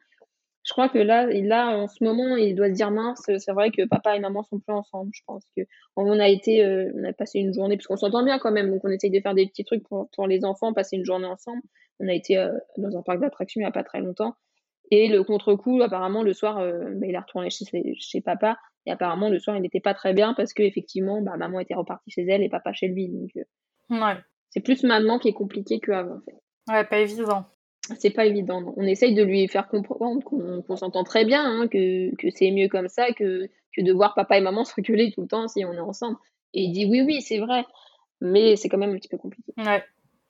je 0.64 0.72
crois 0.72 0.88
que 0.88 0.98
là, 0.98 1.26
là, 1.26 1.78
en 1.78 1.86
ce 1.86 2.02
moment, 2.02 2.34
il 2.36 2.54
doit 2.56 2.68
se 2.68 2.72
dire 2.74 2.90
mince, 2.90 3.22
c'est 3.38 3.52
vrai 3.52 3.70
que 3.70 3.86
papa 3.86 4.16
et 4.16 4.20
maman 4.20 4.42
sont 4.42 4.58
plus 4.58 4.74
ensemble. 4.74 5.10
Je 5.14 5.22
pense 5.26 5.44
que 5.56 5.62
on 5.94 6.18
a 6.18 6.28
été, 6.28 6.64
euh, 6.64 6.90
on 6.96 7.04
a 7.04 7.12
passé 7.12 7.38
une 7.38 7.54
journée, 7.54 7.76
parce 7.76 7.86
qu'on 7.86 7.96
s'entend 7.96 8.24
bien 8.24 8.38
quand 8.40 8.50
même, 8.50 8.70
donc 8.70 8.80
on 8.84 8.88
essaye 8.90 9.10
de 9.10 9.20
faire 9.20 9.34
des 9.34 9.46
petits 9.46 9.64
trucs 9.64 9.84
pour, 9.88 10.08
pour 10.14 10.26
les 10.26 10.44
enfants, 10.44 10.72
passer 10.72 10.96
une 10.96 11.04
journée 11.04 11.26
ensemble. 11.26 11.62
On 12.00 12.08
a 12.08 12.12
été 12.14 12.36
euh, 12.38 12.52
dans 12.78 12.96
un 12.98 13.02
parc 13.02 13.20
d'attractions 13.20 13.60
il 13.60 13.64
n'y 13.64 13.68
a 13.68 13.72
pas 13.72 13.84
très 13.84 14.00
longtemps. 14.00 14.34
Et 14.90 15.08
le 15.08 15.22
contre-coup, 15.24 15.82
apparemment, 15.82 16.22
le 16.22 16.32
soir, 16.32 16.58
euh, 16.58 16.90
bah, 16.94 17.06
il 17.06 17.14
est 17.14 17.18
retourné 17.18 17.50
chez, 17.50 17.64
chez 18.00 18.20
papa. 18.20 18.58
Et 18.86 18.92
apparemment, 18.92 19.28
le 19.28 19.38
soir, 19.38 19.56
il 19.56 19.62
n'était 19.62 19.80
pas 19.80 19.94
très 19.94 20.14
bien 20.14 20.32
parce 20.34 20.52
que 20.54 20.62
effectivement, 20.62 21.20
bah, 21.20 21.36
maman 21.36 21.60
était 21.60 21.74
repartie 21.74 22.10
chez 22.10 22.22
elle 22.22 22.42
et 22.42 22.48
papa 22.48 22.72
chez 22.72 22.88
lui. 22.88 23.08
Donc, 23.08 23.30
euh, 23.36 23.44
Ouais. 23.90 24.14
c'est 24.50 24.60
plus 24.60 24.82
maintenant 24.84 25.18
qui 25.18 25.28
est 25.28 25.32
compliqué 25.32 25.80
qu'avant. 25.80 26.16
En 26.16 26.20
fait. 26.20 26.72
Ouais, 26.72 26.84
pas 26.84 26.98
évident. 27.00 27.44
C'est 27.98 28.10
pas 28.10 28.26
évident. 28.26 28.60
non. 28.60 28.74
On 28.76 28.82
essaye 28.84 29.14
de 29.14 29.22
lui 29.22 29.46
faire 29.48 29.68
comprendre 29.68 30.22
qu'on 30.24 30.62
qu'on 30.62 30.76
s'entend 30.76 31.04
très 31.04 31.24
bien, 31.24 31.44
hein, 31.44 31.68
que, 31.68 32.14
que 32.16 32.28
c'est 32.34 32.50
mieux 32.50 32.68
comme 32.68 32.88
ça 32.88 33.12
que, 33.12 33.46
que 33.76 33.82
de 33.82 33.92
voir 33.92 34.14
papa 34.14 34.38
et 34.38 34.40
maman 34.40 34.64
se 34.64 34.74
reculer 34.74 35.12
tout 35.12 35.22
le 35.22 35.28
temps 35.28 35.46
si 35.48 35.64
on 35.64 35.72
est 35.72 35.78
ensemble. 35.80 36.16
Et 36.54 36.62
il 36.62 36.72
dit 36.72 36.86
oui, 36.86 37.02
oui, 37.02 37.20
c'est 37.22 37.38
vrai. 37.38 37.64
Mais 38.20 38.56
c'est 38.56 38.68
quand 38.68 38.78
même 38.78 38.90
un 38.92 38.96
petit 38.96 39.08
peu 39.08 39.18
compliqué. 39.18 39.52
Ouais. 39.58 39.84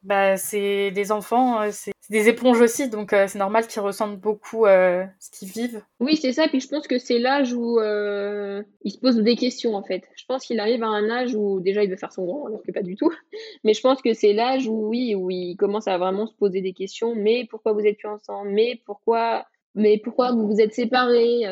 Bah, 0.07 0.37
c'est 0.37 0.93
des 0.93 1.11
enfants, 1.11 1.63
euh, 1.63 1.71
c'est 1.73 1.91
des 2.11 2.29
éponges 2.29 2.61
aussi, 2.61 2.89
donc 2.89 3.13
euh, 3.13 3.27
c'est 3.27 3.41
normal 3.41 3.67
qu'ils 3.67 3.83
ressentent 3.83 4.21
beaucoup 4.21 4.65
euh, 4.65 5.05
ce 5.19 5.31
qu'ils 5.33 5.49
vivent. 5.49 5.83
Oui, 5.99 6.17
c'est 6.17 6.33
ça. 6.33 6.47
Puis 6.47 6.61
je 6.61 6.69
pense 6.69 6.87
que 6.87 6.97
c'est 6.99 7.19
l'âge 7.19 7.53
où 7.53 7.81
euh, 7.81 8.63
il 8.83 8.93
se 8.93 8.99
pose 8.99 9.17
des 9.17 9.35
questions, 9.35 9.75
en 9.75 9.83
fait. 9.83 10.05
Je 10.15 10.25
pense 10.27 10.47
qu'il 10.47 10.61
arrive 10.61 10.85
à 10.85 10.87
un 10.87 11.11
âge 11.11 11.35
où 11.35 11.59
déjà 11.59 11.83
il 11.83 11.91
veut 11.91 11.97
faire 11.97 12.13
son 12.13 12.25
grand, 12.25 12.47
alors 12.47 12.63
que 12.63 12.71
pas 12.71 12.83
du 12.83 12.95
tout. 12.95 13.11
Mais 13.65 13.75
je 13.75 13.81
pense 13.81 14.01
que 14.01 14.15
c'est 14.15 14.33
l'âge 14.33 14.69
où, 14.69 14.87
oui, 14.87 15.17
où 15.17 15.29
il 15.29 15.57
commence 15.57 15.89
à 15.89 15.99
vraiment 15.99 16.29
se 16.29 16.35
poser 16.35 16.61
des 16.61 16.73
questions. 16.73 17.17
Mais 17.17 17.45
pourquoi 17.51 17.73
vous 17.73 17.81
êtes 17.81 17.99
plus 17.99 18.09
ensemble? 18.09 18.51
Mais 18.51 18.81
pourquoi, 18.87 19.45
mais 19.75 19.99
pourquoi 19.99 20.31
vous 20.31 20.47
vous 20.47 20.61
êtes 20.61 20.73
séparés? 20.73 21.43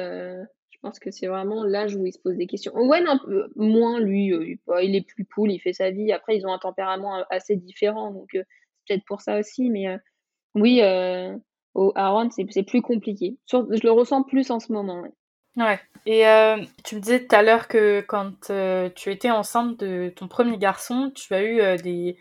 Je 0.84 0.90
pense 0.90 0.98
que 0.98 1.10
c'est 1.10 1.28
vraiment 1.28 1.64
l'âge 1.64 1.96
où 1.96 2.04
il 2.04 2.12
se 2.12 2.18
pose 2.18 2.36
des 2.36 2.46
questions. 2.46 2.74
Owen, 2.74 3.06
un 3.08 3.16
peu 3.16 3.48
moins, 3.56 4.00
lui, 4.00 4.34
euh, 4.34 4.82
il 4.82 4.94
est 4.94 5.00
plus 5.00 5.24
cool, 5.24 5.50
il 5.50 5.58
fait 5.58 5.72
sa 5.72 5.90
vie. 5.90 6.12
Après, 6.12 6.36
ils 6.36 6.46
ont 6.46 6.52
un 6.52 6.58
tempérament 6.58 7.20
euh, 7.20 7.22
assez 7.30 7.56
différent, 7.56 8.10
donc 8.10 8.34
euh, 8.34 8.42
c'est 8.84 8.92
peut-être 8.96 9.06
pour 9.06 9.22
ça 9.22 9.38
aussi. 9.38 9.70
Mais 9.70 9.88
euh, 9.88 9.96
oui, 10.54 10.82
au 11.72 11.92
Aaron, 11.94 12.28
c'est 12.28 12.64
plus 12.64 12.82
compliqué. 12.82 13.38
Sur- 13.46 13.66
je 13.74 13.80
le 13.82 13.92
ressens 13.92 14.24
plus 14.24 14.50
en 14.50 14.60
ce 14.60 14.72
moment. 14.72 15.00
ouais. 15.00 15.12
Ouais. 15.56 15.80
Et 16.04 16.24
tu 16.84 16.96
me 16.96 17.00
disais 17.00 17.24
tout 17.24 17.34
à 17.34 17.42
l'heure 17.42 17.66
que 17.66 18.02
quand 18.02 18.32
tu 18.94 19.10
étais 19.10 19.30
enceinte 19.30 19.80
de 19.80 20.10
ton 20.14 20.28
premier 20.28 20.58
garçon, 20.58 21.10
tu 21.14 21.32
as 21.32 21.44
eu 21.44 21.82
des, 21.82 22.18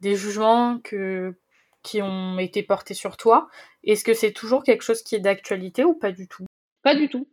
des 0.00 0.16
jugements 0.16 0.80
que, 0.84 1.34
qui 1.82 2.02
ont 2.02 2.38
été 2.38 2.62
portés 2.62 2.92
sur 2.92 3.16
toi. 3.16 3.48
Est-ce 3.84 4.04
que 4.04 4.12
c'est 4.12 4.32
toujours 4.32 4.64
quelque 4.64 4.82
chose 4.82 5.02
qui 5.02 5.14
est 5.14 5.20
d'actualité 5.20 5.82
ou 5.82 5.94
pas 5.94 6.12
du 6.12 6.28
tout? 6.28 6.44
Pas 6.82 6.94
du 6.94 7.08
tout. 7.08 7.26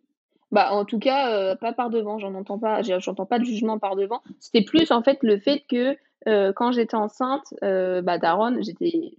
Bah, 0.52 0.72
en 0.74 0.84
tout 0.86 1.00
cas, 1.00 1.32
euh, 1.32 1.56
pas 1.56 1.74
par 1.74 1.90
devant. 1.90 2.18
J'en 2.20 2.34
entends 2.36 2.60
pas. 2.60 2.82
J'entends 2.82 3.26
pas 3.26 3.40
de 3.40 3.46
jugement 3.46 3.78
par 3.80 3.96
devant. 3.96 4.22
C'était 4.40 4.64
plus 4.64 4.92
en 4.92 5.04
fait 5.04 5.20
le 5.22 5.40
fait 5.40 5.64
que 5.70 5.96
euh, 6.28 6.52
quand 6.54 6.72
j'étais 6.72 6.96
enceinte, 6.96 7.54
euh, 7.64 8.02
bah, 8.02 8.18
d'Aaron, 8.18 8.58
j'étais 8.62 9.12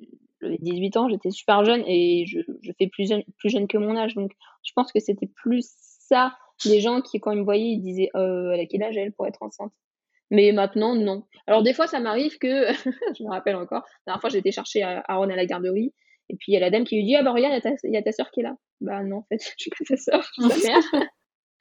j'avais 0.43 0.59
18 0.59 0.97
ans, 0.97 1.09
j'étais 1.09 1.31
super 1.31 1.65
jeune 1.65 1.83
et 1.87 2.25
je, 2.27 2.41
je 2.63 2.73
fais 2.79 2.87
plus 2.87 3.07
jeune, 3.09 3.23
plus 3.37 3.51
jeune 3.51 3.69
que 3.69 3.77
mon 3.77 3.97
âge. 3.97 4.15
Donc, 4.15 4.33
je 4.65 4.73
pense 4.75 4.91
que 4.93 4.99
c'était 5.01 5.27
plus 5.27 5.67
ça. 5.77 6.35
Les 6.65 6.81
gens 6.81 7.01
qui, 7.03 7.21
quand 7.21 7.31
ils 7.33 7.39
me 7.41 7.45
voyaient, 7.45 7.73
ils 7.73 7.81
disaient 7.81 8.11
euh, 8.17 8.53
a 8.53 8.67
quel 8.67 8.83
âge 8.83 8.97
elle 8.97 9.13
pour 9.13 9.27
être 9.27 9.43
enceinte? 9.43 9.73
Mais 10.31 10.53
maintenant, 10.53 10.95
non. 10.95 11.25
Alors, 11.47 11.63
des 11.63 11.75
fois, 11.75 11.87
ça 11.87 12.01
m'arrive 12.01 12.39
que, 12.39 12.67
je 13.19 13.23
me 13.25 13.29
rappelle 13.31 13.57
encore, 13.57 13.83
la 14.07 14.13
dernière 14.13 14.21
fois, 14.21 14.31
j'étais 14.31 14.53
chercher 14.53 14.83
à- 14.83 15.03
Aaron 15.09 15.29
à 15.31 15.37
la 15.37 15.47
garderie, 15.47 15.93
et 16.29 16.37
puis 16.37 16.53
il 16.53 16.55
y 16.55 16.57
a 16.57 16.61
la 16.61 16.71
dame 16.71 16.85
qui 16.85 16.97
lui 16.97 17.05
dit 17.05 17.17
Ah, 17.17 17.23
bah, 17.23 17.33
regarde, 17.33 17.55
il 17.55 17.59
y 17.59 17.61
ta, 17.63 17.89
y 17.89 17.97
a 17.97 18.03
ta 18.03 18.13
soeur 18.13 18.31
qui 18.31 18.41
est 18.41 18.45
là. 18.45 18.57
Bah, 18.81 19.03
non, 19.03 19.19
en 19.19 19.27
fait, 19.29 19.39
je 19.59 19.63
suis 19.63 19.71
pas 19.71 19.85
sa 19.85 19.97
soeur, 19.97 20.23
je 20.23 20.43
suis 20.49 20.61
sa 20.61 20.69
mère. 20.69 21.11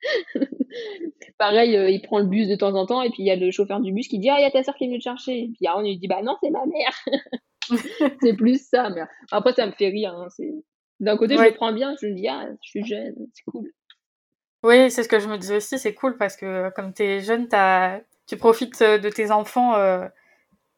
Pareil, 1.37 1.75
euh, 1.77 1.89
il 1.89 2.01
prend 2.01 2.19
le 2.19 2.25
bus 2.25 2.47
de 2.47 2.55
temps 2.55 2.73
en 2.75 2.85
temps, 2.85 3.01
et 3.01 3.09
puis 3.09 3.23
il 3.23 3.25
y 3.25 3.31
a 3.31 3.35
le 3.35 3.51
chauffeur 3.51 3.79
du 3.79 3.91
bus 3.93 4.07
qui 4.07 4.19
dit 4.19 4.29
Ah, 4.29 4.39
il 4.39 4.43
y 4.43 4.45
a 4.45 4.51
ta 4.51 4.63
soeur 4.63 4.75
qui 4.75 4.83
est 4.85 4.87
venue 4.87 4.99
te 4.99 5.03
chercher. 5.03 5.39
Et 5.43 5.51
puis 5.55 5.67
Aaron 5.67 5.81
lui 5.81 5.97
dit 5.97 6.07
Bah, 6.07 6.21
non, 6.21 6.35
c'est 6.41 6.49
ma 6.49 6.65
mère. 6.65 6.93
c'est 8.21 8.33
plus 8.35 8.61
ça. 8.67 8.89
Mais 8.89 9.01
après, 9.31 9.53
ça 9.53 9.65
me 9.65 9.71
fait 9.71 9.89
rire. 9.89 10.13
hein, 10.13 10.27
D'un 10.99 11.17
côté, 11.17 11.35
je 11.35 11.41
le 11.49 11.55
prends 11.55 11.73
bien, 11.73 11.95
je 12.01 12.07
me 12.07 12.13
dis 12.15 12.27
Ah, 12.27 12.47
je 12.63 12.69
suis 12.69 12.85
jeune, 12.85 13.15
c'est 13.33 13.43
cool. 13.51 13.71
Oui, 14.63 14.91
c'est 14.91 15.03
ce 15.03 15.07
que 15.09 15.19
je 15.19 15.29
me 15.29 15.37
disais 15.37 15.55
aussi, 15.57 15.79
c'est 15.79 15.93
cool 15.93 16.17
parce 16.17 16.35
que 16.35 16.69
comme 16.71 16.93
tu 16.93 17.03
es 17.03 17.21
jeune, 17.21 17.47
t'as- 17.47 18.01
tu 18.27 18.35
profites 18.35 18.81
euh, 18.81 18.97
de 18.97 19.09
tes 19.09 19.31
enfants 19.31 19.75
euh, 19.75 20.05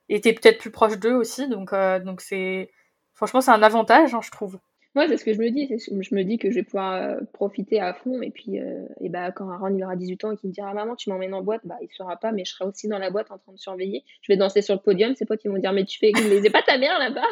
et 0.07 0.21
t'es 0.21 0.33
peut-être 0.33 0.59
plus 0.59 0.69
proche 0.71 0.99
d'eux 0.99 1.15
aussi, 1.15 1.47
donc 1.47 1.73
donc 2.05 2.21
c'est 2.21 2.71
franchement 3.15 3.41
c'est 3.41 3.49
un 3.51 3.63
avantage, 3.63 4.13
hein, 4.13 4.21
je 4.23 4.29
trouve. 4.29 4.59
Ouais, 4.93 5.07
c'est 5.07 5.17
ce 5.17 5.23
que 5.23 5.33
je 5.33 5.39
me 5.39 5.49
dis. 5.49 5.69
Je 5.79 6.15
me 6.15 6.23
dis 6.23 6.37
que 6.37 6.49
je 6.49 6.55
vais 6.55 6.63
pouvoir 6.63 6.93
euh, 6.93 7.19
profiter 7.31 7.79
à 7.79 7.93
fond. 7.93 8.21
Et 8.21 8.29
puis, 8.29 8.59
euh, 8.59 8.85
et 8.99 9.07
bah, 9.07 9.31
quand 9.31 9.49
Aaron 9.49 9.73
il 9.73 9.83
aura 9.83 9.95
18 9.95 10.25
ans 10.25 10.31
et 10.31 10.37
qu'il 10.37 10.49
me 10.49 10.53
dira 10.53 10.73
Maman, 10.73 10.95
tu 10.95 11.09
m'emmènes 11.09 11.33
en 11.33 11.41
boîte, 11.41 11.61
bah, 11.63 11.77
il 11.81 11.87
ne 11.87 11.93
saura 11.93 12.17
pas, 12.17 12.33
mais 12.33 12.43
je 12.43 12.51
serai 12.51 12.65
aussi 12.65 12.89
dans 12.89 12.99
la 12.99 13.09
boîte 13.09 13.31
en 13.31 13.37
train 13.37 13.53
de 13.53 13.57
surveiller. 13.57 14.03
Je 14.21 14.33
vais 14.33 14.37
danser 14.37 14.61
sur 14.61 14.75
le 14.75 14.81
podium. 14.81 15.15
Ses 15.15 15.25
potes 15.25 15.41
ils 15.45 15.51
vont 15.51 15.57
dire 15.57 15.71
Mais 15.71 15.85
tu 15.85 15.97
fais 15.97 16.11
les 16.11 16.49
pas 16.49 16.61
ta 16.61 16.77
mère 16.77 16.99
là-bas 16.99 17.27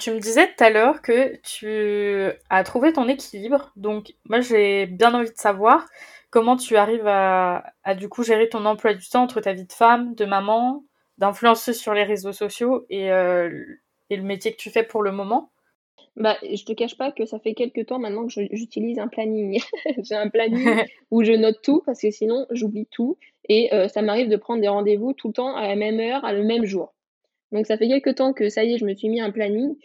Tu 0.00 0.10
me 0.10 0.18
disais 0.18 0.48
tout 0.48 0.64
à 0.64 0.70
l'heure 0.70 1.02
que 1.02 1.36
tu 1.42 2.36
as 2.50 2.64
trouvé 2.64 2.92
ton 2.92 3.08
équilibre. 3.08 3.70
Donc, 3.76 4.14
moi, 4.24 4.40
j'ai 4.40 4.86
bien 4.86 5.14
envie 5.14 5.30
de 5.30 5.36
savoir 5.36 5.86
comment 6.30 6.56
tu 6.56 6.76
arrives 6.76 7.06
à, 7.06 7.64
à 7.84 7.94
du 7.94 8.08
coup 8.08 8.24
gérer 8.24 8.48
ton 8.48 8.64
emploi 8.64 8.92
du 8.92 9.08
temps 9.08 9.22
entre 9.22 9.40
ta 9.40 9.52
vie 9.52 9.66
de 9.66 9.72
femme, 9.72 10.14
de 10.14 10.24
maman, 10.24 10.84
d'influenceuse 11.18 11.78
sur 11.78 11.94
les 11.94 12.04
réseaux 12.04 12.32
sociaux 12.32 12.86
et 12.90 13.12
euh, 13.12 13.64
et 14.10 14.16
le 14.16 14.22
métier 14.22 14.52
que 14.52 14.56
tu 14.56 14.70
fais 14.70 14.82
pour 14.82 15.02
le 15.02 15.12
moment? 15.12 15.50
Bah, 16.16 16.36
je 16.42 16.64
te 16.64 16.72
cache 16.72 16.96
pas 16.96 17.12
que 17.12 17.26
ça 17.26 17.38
fait 17.38 17.54
quelques 17.54 17.86
temps 17.86 18.00
maintenant 18.00 18.26
que 18.26 18.32
j'utilise 18.50 18.98
un 18.98 19.06
planning. 19.06 19.60
J'ai 20.02 20.16
un 20.16 20.28
planning 20.28 20.66
où 21.10 21.22
je 21.22 21.32
note 21.32 21.60
tout 21.62 21.82
parce 21.86 22.00
que 22.00 22.10
sinon 22.10 22.46
j'oublie 22.50 22.88
tout 22.90 23.18
et 23.48 23.72
euh, 23.72 23.86
ça 23.86 24.02
m'arrive 24.02 24.28
de 24.28 24.36
prendre 24.36 24.60
des 24.60 24.68
rendez-vous 24.68 25.12
tout 25.12 25.28
le 25.28 25.34
temps 25.34 25.54
à 25.54 25.68
la 25.68 25.76
même 25.76 26.00
heure, 26.00 26.24
à 26.24 26.32
le 26.32 26.42
même 26.42 26.64
jour. 26.64 26.92
Donc 27.52 27.66
ça 27.66 27.78
fait 27.78 27.88
quelques 27.88 28.16
temps 28.16 28.32
que 28.32 28.48
ça 28.48 28.64
y 28.64 28.74
est, 28.74 28.78
je 28.78 28.84
me 28.84 28.94
suis 28.94 29.08
mis 29.08 29.20
un 29.20 29.30
planning. 29.30 29.76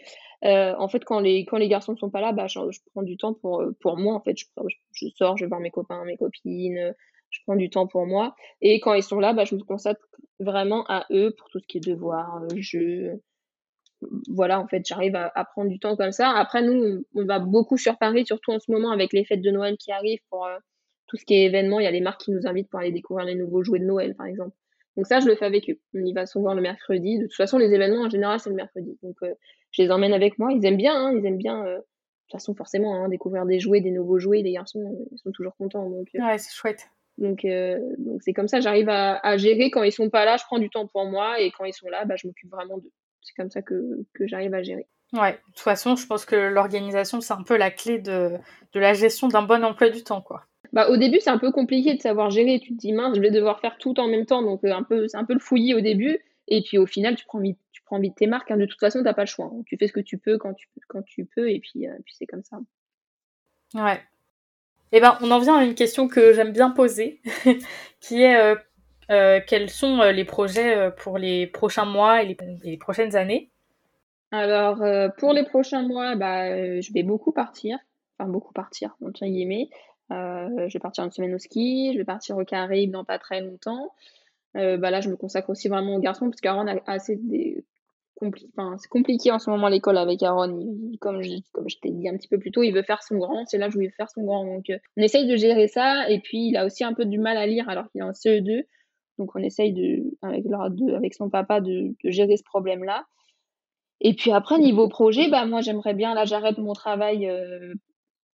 Euh, 0.44 0.74
en 0.76 0.88
fait, 0.88 1.04
quand 1.04 1.20
les 1.20 1.44
quand 1.46 1.56
les 1.56 1.68
garçons 1.68 1.92
ne 1.92 1.98
sont 1.98 2.10
pas 2.10 2.20
là, 2.20 2.32
bah 2.32 2.48
je, 2.48 2.58
prends 2.92 3.02
du 3.02 3.16
temps 3.16 3.32
pour 3.34 3.64
pour 3.80 3.96
moi. 3.96 4.14
En 4.14 4.20
fait, 4.20 4.36
je, 4.36 4.44
je, 4.92 5.06
sors, 5.16 5.36
je 5.36 5.44
vais 5.44 5.48
voir 5.48 5.60
mes 5.60 5.70
copains, 5.70 6.04
mes 6.04 6.16
copines. 6.16 6.94
Je 7.30 7.40
prends 7.46 7.56
du 7.56 7.70
temps 7.70 7.86
pour 7.86 8.06
moi. 8.06 8.34
Et 8.60 8.80
quand 8.80 8.94
ils 8.94 9.02
sont 9.02 9.18
là, 9.18 9.32
bah, 9.32 9.44
je 9.44 9.54
me 9.54 9.62
consacre 9.62 10.06
vraiment 10.38 10.84
à 10.88 11.06
eux 11.10 11.34
pour 11.36 11.48
tout 11.48 11.58
ce 11.58 11.66
qui 11.66 11.78
est 11.78 11.80
devoirs, 11.80 12.42
jeux, 12.56 13.20
voilà, 14.28 14.60
en 14.60 14.66
fait, 14.66 14.82
j'arrive 14.86 15.16
à, 15.16 15.44
prendre 15.44 15.70
du 15.70 15.78
temps 15.78 15.96
comme 15.96 16.12
ça. 16.12 16.30
Après, 16.30 16.62
nous, 16.62 17.04
on, 17.14 17.24
va 17.24 17.38
beaucoup 17.38 17.76
sur 17.76 17.96
Paris, 17.98 18.26
surtout 18.26 18.52
en 18.52 18.58
ce 18.58 18.70
moment 18.70 18.90
avec 18.90 19.12
les 19.12 19.24
fêtes 19.24 19.42
de 19.42 19.50
Noël 19.50 19.76
qui 19.76 19.92
arrivent 19.92 20.22
pour 20.30 20.46
euh, 20.46 20.56
tout 21.06 21.16
ce 21.16 21.24
qui 21.24 21.34
est 21.34 21.44
événement. 21.44 21.80
Il 21.80 21.84
y 21.84 21.86
a 21.86 21.90
les 21.90 22.00
marques 22.00 22.22
qui 22.22 22.30
nous 22.30 22.46
invitent 22.46 22.68
pour 22.68 22.80
aller 22.80 22.92
découvrir 22.92 23.26
les 23.26 23.34
nouveaux 23.34 23.62
jouets 23.62 23.78
de 23.78 23.84
Noël, 23.84 24.14
par 24.14 24.26
exemple. 24.26 24.56
Donc 24.96 25.06
ça, 25.06 25.20
je 25.20 25.26
le 25.26 25.34
fais 25.34 25.44
avec 25.44 25.68
eux. 25.70 25.78
On 25.94 26.04
y 26.04 26.12
va 26.12 26.26
souvent 26.26 26.54
le 26.54 26.62
mercredi. 26.62 27.18
De 27.18 27.24
toute 27.24 27.34
façon, 27.34 27.58
les 27.58 27.72
événements, 27.72 28.02
en 28.02 28.10
général, 28.10 28.38
c'est 28.40 28.50
le 28.50 28.56
mercredi. 28.56 28.96
Donc, 29.02 29.16
euh, 29.22 29.34
je 29.72 29.82
les 29.82 29.90
emmène 29.90 30.12
avec 30.12 30.38
moi. 30.38 30.52
Ils 30.52 30.64
aiment 30.64 30.76
bien, 30.76 30.94
hein, 30.94 31.12
ils 31.16 31.26
aiment 31.26 31.38
bien. 31.38 31.64
Euh, 31.64 31.76
de 31.76 31.82
toute 32.30 32.40
façon, 32.40 32.54
forcément, 32.54 32.94
hein, 32.94 33.08
découvrir 33.08 33.44
des 33.44 33.58
jouets, 33.58 33.80
des 33.80 33.90
nouveaux 33.90 34.18
jouets. 34.18 34.42
Les 34.42 34.52
garçons, 34.52 35.06
ils 35.12 35.18
sont 35.18 35.32
toujours 35.32 35.56
contents. 35.56 35.90
Donc, 35.90 36.08
ouais, 36.14 36.38
c'est 36.38 36.54
chouette. 36.54 36.88
Donc, 37.18 37.46
donc 37.98 38.22
c'est 38.22 38.32
comme 38.32 38.48
ça, 38.48 38.60
j'arrive 38.60 38.88
à, 38.88 39.18
à, 39.18 39.36
gérer. 39.36 39.70
Quand 39.70 39.82
ils 39.84 39.92
sont 39.92 40.10
pas 40.10 40.24
là, 40.24 40.36
je 40.36 40.44
prends 40.44 40.58
du 40.58 40.70
temps 40.70 40.86
pour 40.86 41.04
moi. 41.04 41.40
Et 41.40 41.50
quand 41.50 41.64
ils 41.64 41.74
sont 41.74 41.88
là, 41.88 42.04
bah, 42.04 42.16
je 42.16 42.26
m'occupe 42.26 42.50
vraiment 42.50 42.78
d'eux 42.78 42.90
c'est 43.24 43.34
comme 43.34 43.50
ça 43.50 43.62
que, 43.62 44.04
que 44.14 44.26
j'arrive 44.26 44.54
à 44.54 44.62
gérer. 44.62 44.86
Ouais, 45.12 45.32
de 45.32 45.52
toute 45.52 45.60
façon, 45.60 45.96
je 45.96 46.06
pense 46.06 46.24
que 46.24 46.36
l'organisation, 46.36 47.20
c'est 47.20 47.34
un 47.34 47.42
peu 47.42 47.56
la 47.56 47.70
clé 47.70 47.98
de, 47.98 48.30
de 48.72 48.80
la 48.80 48.94
gestion 48.94 49.28
d'un 49.28 49.42
bon 49.42 49.64
emploi 49.64 49.90
du 49.90 50.02
temps, 50.02 50.20
quoi. 50.20 50.46
Bah, 50.72 50.88
au 50.90 50.96
début, 50.96 51.20
c'est 51.20 51.30
un 51.30 51.38
peu 51.38 51.52
compliqué 51.52 51.94
de 51.94 52.00
savoir 52.00 52.30
gérer. 52.30 52.58
Tu 52.58 52.74
te 52.74 52.78
dis, 52.78 52.92
mince, 52.92 53.14
je 53.14 53.20
vais 53.20 53.30
devoir 53.30 53.60
faire 53.60 53.78
tout 53.78 53.98
en 54.00 54.08
même 54.08 54.26
temps, 54.26 54.42
donc 54.42 54.64
euh, 54.64 54.72
un 54.72 54.82
peu, 54.82 55.06
c'est 55.06 55.16
un 55.16 55.24
peu 55.24 55.34
le 55.34 55.38
fouillis 55.38 55.74
au 55.74 55.80
début. 55.80 56.18
Et 56.48 56.62
puis 56.62 56.78
au 56.78 56.86
final, 56.86 57.14
tu 57.14 57.24
prends 57.24 57.38
vite, 57.38 57.58
tu 57.72 57.82
prends 57.82 58.00
vite 58.00 58.16
tes 58.16 58.26
marques. 58.26 58.50
Hein. 58.50 58.56
De 58.56 58.66
toute 58.66 58.80
façon, 58.80 58.98
tu 58.98 59.04
n'as 59.04 59.14
pas 59.14 59.22
le 59.22 59.28
choix. 59.28 59.46
Hein. 59.46 59.62
Tu 59.66 59.76
fais 59.76 59.86
ce 59.86 59.92
que 59.92 60.00
tu 60.00 60.18
peux 60.18 60.36
quand 60.36 60.52
tu, 60.54 60.68
quand 60.88 61.02
tu 61.02 61.26
peux, 61.26 61.48
et 61.48 61.60
puis, 61.60 61.86
euh, 61.86 61.92
puis 62.04 62.14
c'est 62.18 62.26
comme 62.26 62.42
ça. 62.42 62.58
Ouais. 63.74 64.00
Eh 64.90 65.00
ben, 65.00 65.16
on 65.20 65.30
en 65.30 65.38
vient 65.38 65.56
à 65.56 65.64
une 65.64 65.74
question 65.76 66.08
que 66.08 66.32
j'aime 66.32 66.52
bien 66.52 66.70
poser, 66.70 67.20
qui 68.00 68.22
est 68.22 68.36
euh, 68.36 68.56
euh, 69.10 69.40
quels 69.46 69.70
sont 69.70 70.00
euh, 70.00 70.12
les 70.12 70.24
projets 70.24 70.76
euh, 70.76 70.90
pour 70.90 71.18
les 71.18 71.46
prochains 71.46 71.84
mois 71.84 72.22
et 72.22 72.36
les, 72.64 72.76
prochaines 72.76 73.16
années? 73.16 73.50
Alors, 74.30 74.82
pour 75.18 75.32
les 75.32 75.44
prochains 75.44 75.82
mois, 75.82 76.16
bah, 76.16 76.80
je 76.80 76.92
vais 76.92 77.04
beaucoup 77.04 77.30
partir. 77.30 77.78
Enfin, 78.18 78.28
beaucoup 78.28 78.52
partir, 78.52 78.96
entre 79.04 79.24
guillemets. 79.26 79.68
je 80.10 80.72
vais 80.72 80.80
partir 80.80 81.04
une 81.04 81.12
semaine 81.12 81.34
au 81.34 81.38
ski, 81.38 81.92
je 81.92 81.98
vais 81.98 82.04
partir 82.04 82.36
au 82.36 82.44
Caraïbes 82.44 82.90
dans 82.90 83.04
pas 83.04 83.20
très 83.20 83.40
longtemps. 83.40 83.92
bah 84.54 84.90
là, 84.90 85.00
je 85.00 85.08
me 85.08 85.14
consacre 85.14 85.50
aussi 85.50 85.68
vraiment 85.68 85.94
aux 85.94 86.00
garçons, 86.00 86.30
parce 86.30 86.40
qu'Aaron 86.40 86.66
a 86.66 86.74
assez 86.86 87.14
des... 87.14 87.64
Enfin, 88.22 88.76
c'est 88.78 88.88
compliqué 88.88 89.30
en 89.30 89.38
ce 89.38 89.50
moment 89.50 89.68
l'école 89.68 89.98
avec 89.98 90.22
Aaron. 90.24 90.66
comme 91.00 91.22
je, 91.22 91.34
comme 91.52 91.68
je 91.68 91.76
t'ai 91.78 91.90
dit 91.90 92.08
un 92.08 92.16
petit 92.16 92.28
peu 92.28 92.38
plus 92.38 92.50
tôt, 92.50 92.64
il 92.64 92.72
veut 92.72 92.82
faire 92.82 93.04
son 93.04 93.18
grand. 93.18 93.44
C'est 93.46 93.58
là 93.58 93.66
que 93.66 93.72
je 93.72 93.78
voulais 93.78 93.90
faire 93.90 94.10
son 94.10 94.22
grand. 94.22 94.44
Donc, 94.44 94.64
on 94.96 95.02
essaye 95.02 95.28
de 95.28 95.36
gérer 95.36 95.68
ça. 95.68 96.10
Et 96.10 96.18
puis, 96.18 96.48
il 96.48 96.56
a 96.56 96.64
aussi 96.64 96.82
un 96.82 96.94
peu 96.94 97.04
du 97.04 97.18
mal 97.20 97.36
à 97.36 97.46
lire 97.46 97.68
alors 97.68 97.88
qu'il 97.90 98.00
est 98.00 98.04
en 98.04 98.10
CE2. 98.10 98.64
Donc 99.18 99.34
on 99.34 99.38
essaye 99.38 100.04
avec, 100.22 101.14
son 101.14 101.30
papa 101.30 101.60
de, 101.60 101.94
gérer 102.04 102.36
ce 102.36 102.44
problème-là. 102.44 103.04
Et 104.00 104.14
puis 104.14 104.32
après, 104.32 104.58
niveau 104.58 104.88
projet, 104.88 105.30
bah, 105.30 105.46
moi 105.46 105.60
j'aimerais 105.60 105.94
bien, 105.94 106.14
là 106.14 106.24
j'arrête 106.24 106.58
mon 106.58 106.72
travail 106.72 107.28
euh, 107.28 107.74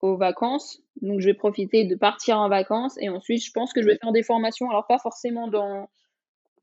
aux 0.00 0.16
vacances. 0.16 0.82
Donc 1.02 1.20
je 1.20 1.26
vais 1.26 1.34
profiter 1.34 1.84
de 1.84 1.94
partir 1.94 2.38
en 2.38 2.48
vacances. 2.48 2.96
Et 3.00 3.08
ensuite, 3.08 3.44
je 3.44 3.52
pense 3.52 3.72
que 3.72 3.82
je 3.82 3.86
vais 3.86 3.98
faire 3.98 4.12
des 4.12 4.22
formations. 4.22 4.70
Alors 4.70 4.86
pas 4.86 4.98
forcément 4.98 5.48
dans 5.48 5.88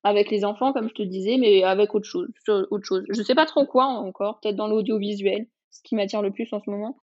avec 0.03 0.31
les 0.31 0.45
enfants, 0.45 0.73
comme 0.73 0.89
je 0.89 0.93
te 0.93 1.03
disais, 1.03 1.37
mais 1.37 1.63
avec 1.63 1.93
autre 1.93 2.07
chose. 2.07 2.29
Je 2.45 3.23
sais 3.23 3.35
pas 3.35 3.45
trop 3.45 3.65
quoi 3.65 3.85
encore, 3.85 4.39
peut-être 4.39 4.55
dans 4.55 4.67
l'audiovisuel, 4.67 5.47
ce 5.71 5.81
qui 5.83 5.95
m'attire 5.95 6.21
le 6.21 6.31
plus 6.31 6.51
en 6.53 6.61
ce 6.61 6.69
moment. 6.69 6.97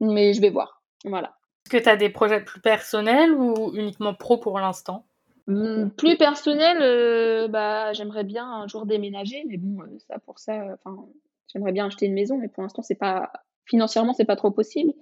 Mais 0.00 0.34
je 0.34 0.40
vais 0.40 0.50
voir. 0.50 0.82
Voilà. 1.04 1.36
Est-ce 1.66 1.78
que 1.78 1.82
tu 1.82 1.88
as 1.88 1.96
des 1.96 2.10
projets 2.10 2.42
plus 2.42 2.60
personnels 2.60 3.32
ou 3.32 3.72
uniquement 3.74 4.14
pro 4.14 4.38
pour 4.38 4.58
l'instant? 4.58 5.06
Plus 5.46 6.16
personnel, 6.16 6.78
euh, 6.80 7.48
bah, 7.48 7.92
j'aimerais 7.92 8.24
bien 8.24 8.46
un 8.46 8.66
jour 8.66 8.86
déménager, 8.86 9.44
mais 9.46 9.56
bon, 9.58 9.82
euh, 9.82 9.98
ça 10.08 10.18
pour 10.18 10.38
ça, 10.38 10.76
enfin, 10.84 11.06
j'aimerais 11.52 11.72
bien 11.72 11.86
acheter 11.86 12.06
une 12.06 12.14
maison, 12.14 12.38
mais 12.38 12.48
pour 12.48 12.62
l'instant, 12.62 12.82
c'est 12.82 12.94
pas 12.94 13.30
financièrement, 13.66 14.14
c'est 14.14 14.24
pas 14.24 14.36
trop 14.36 14.50
possible. 14.50 14.92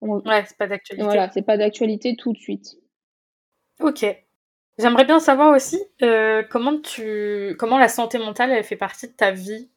Ouais, 0.00 0.44
c'est 0.46 0.56
pas 0.56 0.66
d'actualité. 0.66 1.04
Voilà, 1.04 1.30
c'est 1.30 1.42
pas 1.42 1.56
d'actualité 1.56 2.16
tout 2.16 2.32
de 2.32 2.38
suite. 2.38 2.78
Ok. 3.80 4.04
J'aimerais 4.78 5.04
bien 5.04 5.20
savoir 5.20 5.54
aussi 5.54 5.80
euh, 6.02 6.42
comment 6.50 6.80
tu, 6.80 7.54
comment 7.58 7.78
la 7.78 7.88
santé 7.88 8.18
mentale 8.18 8.50
elle 8.50 8.64
fait 8.64 8.76
partie 8.76 9.08
de 9.08 9.12
ta 9.12 9.30
vie, 9.30 9.70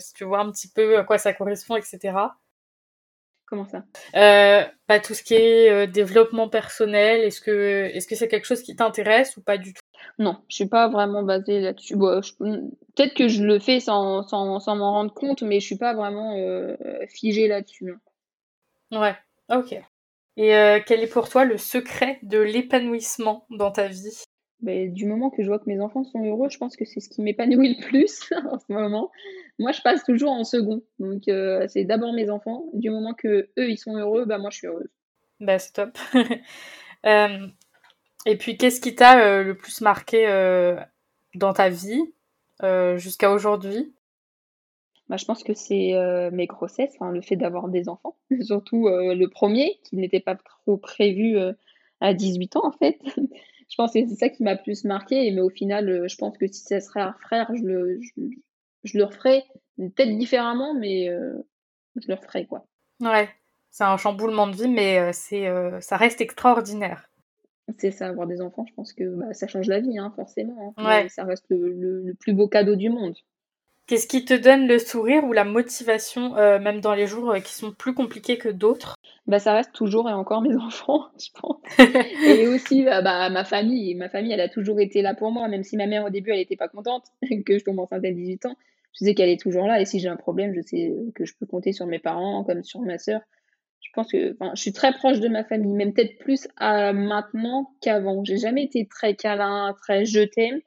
si 0.00 0.14
tu 0.14 0.24
vois 0.24 0.40
un 0.40 0.50
petit 0.50 0.68
peu 0.68 0.98
à 0.98 1.04
quoi 1.04 1.18
ça 1.18 1.32
correspond, 1.32 1.76
etc. 1.76 2.14
Comment 3.50 3.66
ça? 3.66 3.84
Euh, 4.14 4.64
bah, 4.88 5.00
Tout 5.00 5.14
ce 5.14 5.24
qui 5.24 5.34
est 5.34 5.70
euh, 5.70 5.86
développement 5.86 6.48
personnel, 6.48 7.22
est-ce 7.22 7.40
que 7.40 7.90
est-ce 7.92 8.06
que 8.06 8.14
c'est 8.14 8.28
quelque 8.28 8.46
chose 8.46 8.62
qui 8.62 8.76
t'intéresse 8.76 9.36
ou 9.36 9.42
pas 9.42 9.58
du 9.58 9.74
tout? 9.74 9.82
Non, 10.18 10.42
je 10.48 10.54
suis 10.54 10.68
pas 10.68 10.88
vraiment 10.88 11.24
basée 11.24 11.60
là-dessus. 11.60 11.96
Bon, 11.96 12.20
Peut-être 12.38 13.14
que 13.14 13.26
je 13.28 13.42
le 13.42 13.58
fais 13.58 13.80
sans, 13.80 14.22
sans, 14.28 14.60
sans 14.60 14.76
m'en 14.76 14.92
rendre 14.92 15.12
compte, 15.12 15.42
mais 15.42 15.58
je 15.58 15.66
suis 15.66 15.76
pas 15.78 15.94
vraiment 15.94 16.36
euh, 16.38 16.76
figée 17.08 17.48
là-dessus. 17.48 17.94
Ouais, 18.92 19.16
ok. 19.50 19.74
Et 20.36 20.54
euh, 20.54 20.80
quel 20.86 21.00
est 21.02 21.06
pour 21.08 21.28
toi 21.28 21.44
le 21.44 21.58
secret 21.58 22.18
de 22.22 22.38
l'épanouissement 22.38 23.46
dans 23.50 23.72
ta 23.72 23.88
vie? 23.88 24.22
Ben, 24.62 24.92
du 24.92 25.06
moment 25.06 25.30
que 25.30 25.42
je 25.42 25.48
vois 25.48 25.58
que 25.58 25.68
mes 25.68 25.80
enfants 25.80 26.04
sont 26.04 26.22
heureux, 26.22 26.50
je 26.50 26.58
pense 26.58 26.76
que 26.76 26.84
c'est 26.84 27.00
ce 27.00 27.08
qui 27.08 27.22
m'épanouit 27.22 27.76
le 27.76 27.82
plus 27.82 28.30
en 28.50 28.58
ce 28.58 28.72
moment. 28.72 29.10
Moi, 29.58 29.72
je 29.72 29.80
passe 29.80 30.04
toujours 30.04 30.32
en 30.32 30.44
second. 30.44 30.82
Donc, 30.98 31.28
euh, 31.28 31.66
c'est 31.68 31.84
d'abord 31.84 32.12
mes 32.12 32.30
enfants. 32.30 32.64
Du 32.74 32.90
moment 32.90 33.14
que 33.14 33.48
eux, 33.58 33.70
ils 33.70 33.78
sont 33.78 33.96
heureux, 33.96 34.26
bah, 34.26 34.38
moi, 34.38 34.50
je 34.50 34.58
suis 34.58 34.66
heureuse. 34.66 34.88
Bah, 35.40 35.58
c'est 35.58 35.72
top. 35.72 35.98
Euh, 37.06 37.46
et 38.26 38.36
puis, 38.36 38.58
qu'est-ce 38.58 38.78
qui 38.78 38.94
t'a 38.94 39.24
euh, 39.24 39.42
le 39.42 39.56
plus 39.56 39.80
marqué 39.80 40.26
dans 41.34 41.54
ta 41.54 41.70
vie 41.70 42.12
jusqu'à 42.96 43.30
aujourd'hui? 43.32 43.94
Bah, 45.08 45.16
Je 45.16 45.24
pense 45.24 45.42
que 45.42 45.54
c'est 45.54 45.94
mes 46.30 46.44
grossesses, 46.44 46.94
le 47.00 47.22
fait 47.22 47.36
d'avoir 47.36 47.68
des 47.68 47.88
enfants. 47.88 48.18
Surtout 48.42 48.86
le 48.88 49.26
premier, 49.28 49.80
qui 49.82 49.96
n'était 49.96 50.20
pas 50.20 50.34
trop 50.34 50.76
prévu 50.76 51.38
à 52.02 52.12
18 52.12 52.56
ans, 52.56 52.66
en 52.66 52.72
fait 52.72 52.98
je 53.70 53.76
pense 53.76 53.92
que 53.92 54.00
c'est 54.06 54.16
ça 54.16 54.28
qui 54.28 54.42
m'a 54.42 54.56
plus 54.56 54.84
marqué. 54.84 55.30
Mais 55.30 55.40
au 55.40 55.48
final, 55.48 55.88
euh, 55.88 56.08
je 56.08 56.16
pense 56.16 56.36
que 56.36 56.46
si 56.46 56.62
ça 56.62 56.80
serait 56.80 57.00
un 57.00 57.14
frère, 57.14 57.50
je 57.54 57.62
le, 57.62 58.00
je, 58.82 58.98
le 58.98 59.04
referais 59.04 59.44
peut-être 59.78 60.18
différemment, 60.18 60.74
mais 60.74 61.08
euh, 61.08 61.34
je 61.96 62.08
le 62.08 62.14
referais, 62.14 62.46
quoi. 62.46 62.66
Ouais, 63.00 63.28
c'est 63.70 63.84
un 63.84 63.96
chamboulement 63.96 64.48
de 64.48 64.56
vie, 64.56 64.68
mais 64.68 64.98
euh, 64.98 65.10
c'est, 65.12 65.48
ça 65.80 65.96
reste 65.96 66.20
extraordinaire. 66.20 67.08
C'est 67.78 67.92
ça, 67.92 68.08
avoir 68.08 68.26
des 68.26 68.40
enfants, 68.40 68.66
je 68.68 68.74
pense 68.74 68.92
que 68.92 69.04
bah, 69.04 69.32
ça 69.32 69.46
change 69.46 69.68
la 69.68 69.78
vie, 69.78 69.96
hein, 69.96 70.12
forcément. 70.16 70.74
Hein. 70.76 70.84
Ouais. 70.84 71.08
Ça 71.08 71.24
reste 71.24 71.46
le, 71.50 72.14
plus 72.18 72.34
beau 72.34 72.48
cadeau 72.48 72.74
du 72.74 72.90
monde. 72.90 73.14
Qu'est-ce 73.90 74.06
qui 74.06 74.24
te 74.24 74.34
donne 74.34 74.68
le 74.68 74.78
sourire 74.78 75.24
ou 75.24 75.32
la 75.32 75.42
motivation, 75.42 76.34
même 76.60 76.80
dans 76.80 76.94
les 76.94 77.08
jours 77.08 77.34
qui 77.42 77.52
sont 77.52 77.72
plus 77.72 77.92
compliqués 77.92 78.38
que 78.38 78.48
d'autres? 78.48 78.94
Bah, 79.26 79.40
ça 79.40 79.52
reste 79.52 79.72
toujours 79.72 80.08
et 80.08 80.12
encore 80.12 80.42
mes 80.42 80.54
enfants, 80.64 81.08
je 81.18 81.26
pense. 81.34 81.56
et 82.24 82.46
aussi 82.46 82.84
bah, 82.84 83.02
bah, 83.02 83.28
ma 83.30 83.42
famille. 83.42 83.96
Ma 83.96 84.08
famille, 84.08 84.30
elle 84.30 84.40
a 84.40 84.48
toujours 84.48 84.78
été 84.78 85.02
là 85.02 85.16
pour 85.16 85.32
moi, 85.32 85.48
même 85.48 85.64
si 85.64 85.76
ma 85.76 85.88
mère 85.88 86.04
au 86.04 86.10
début, 86.10 86.30
elle 86.30 86.38
n'était 86.38 86.54
pas 86.54 86.68
contente 86.68 87.06
que 87.44 87.58
je 87.58 87.64
tombe 87.64 87.80
enceinte 87.80 88.04
à 88.04 88.12
18 88.12 88.46
ans. 88.46 88.54
Je 88.92 89.06
sais 89.06 89.14
qu'elle 89.16 89.28
est 89.28 89.40
toujours 89.40 89.66
là 89.66 89.80
et 89.80 89.84
si 89.84 89.98
j'ai 89.98 90.08
un 90.08 90.14
problème, 90.14 90.54
je 90.54 90.60
sais 90.60 90.94
que 91.16 91.24
je 91.24 91.34
peux 91.34 91.46
compter 91.46 91.72
sur 91.72 91.86
mes 91.86 91.98
parents 91.98 92.44
comme 92.44 92.62
sur 92.62 92.82
ma 92.82 92.96
sœur. 92.96 93.22
Je 93.80 93.88
pense 93.92 94.12
que 94.12 94.36
je 94.54 94.60
suis 94.60 94.72
très 94.72 94.92
proche 94.92 95.18
de 95.18 95.26
ma 95.26 95.42
famille, 95.42 95.72
même 95.72 95.92
peut-être 95.92 96.16
plus 96.18 96.46
à 96.58 96.92
maintenant 96.92 97.72
qu'avant. 97.80 98.22
J'ai 98.22 98.36
jamais 98.36 98.62
été 98.62 98.86
très 98.86 99.16
câlin, 99.16 99.74
très 99.82 100.04
je 100.04 100.20
t'aime. 100.20 100.60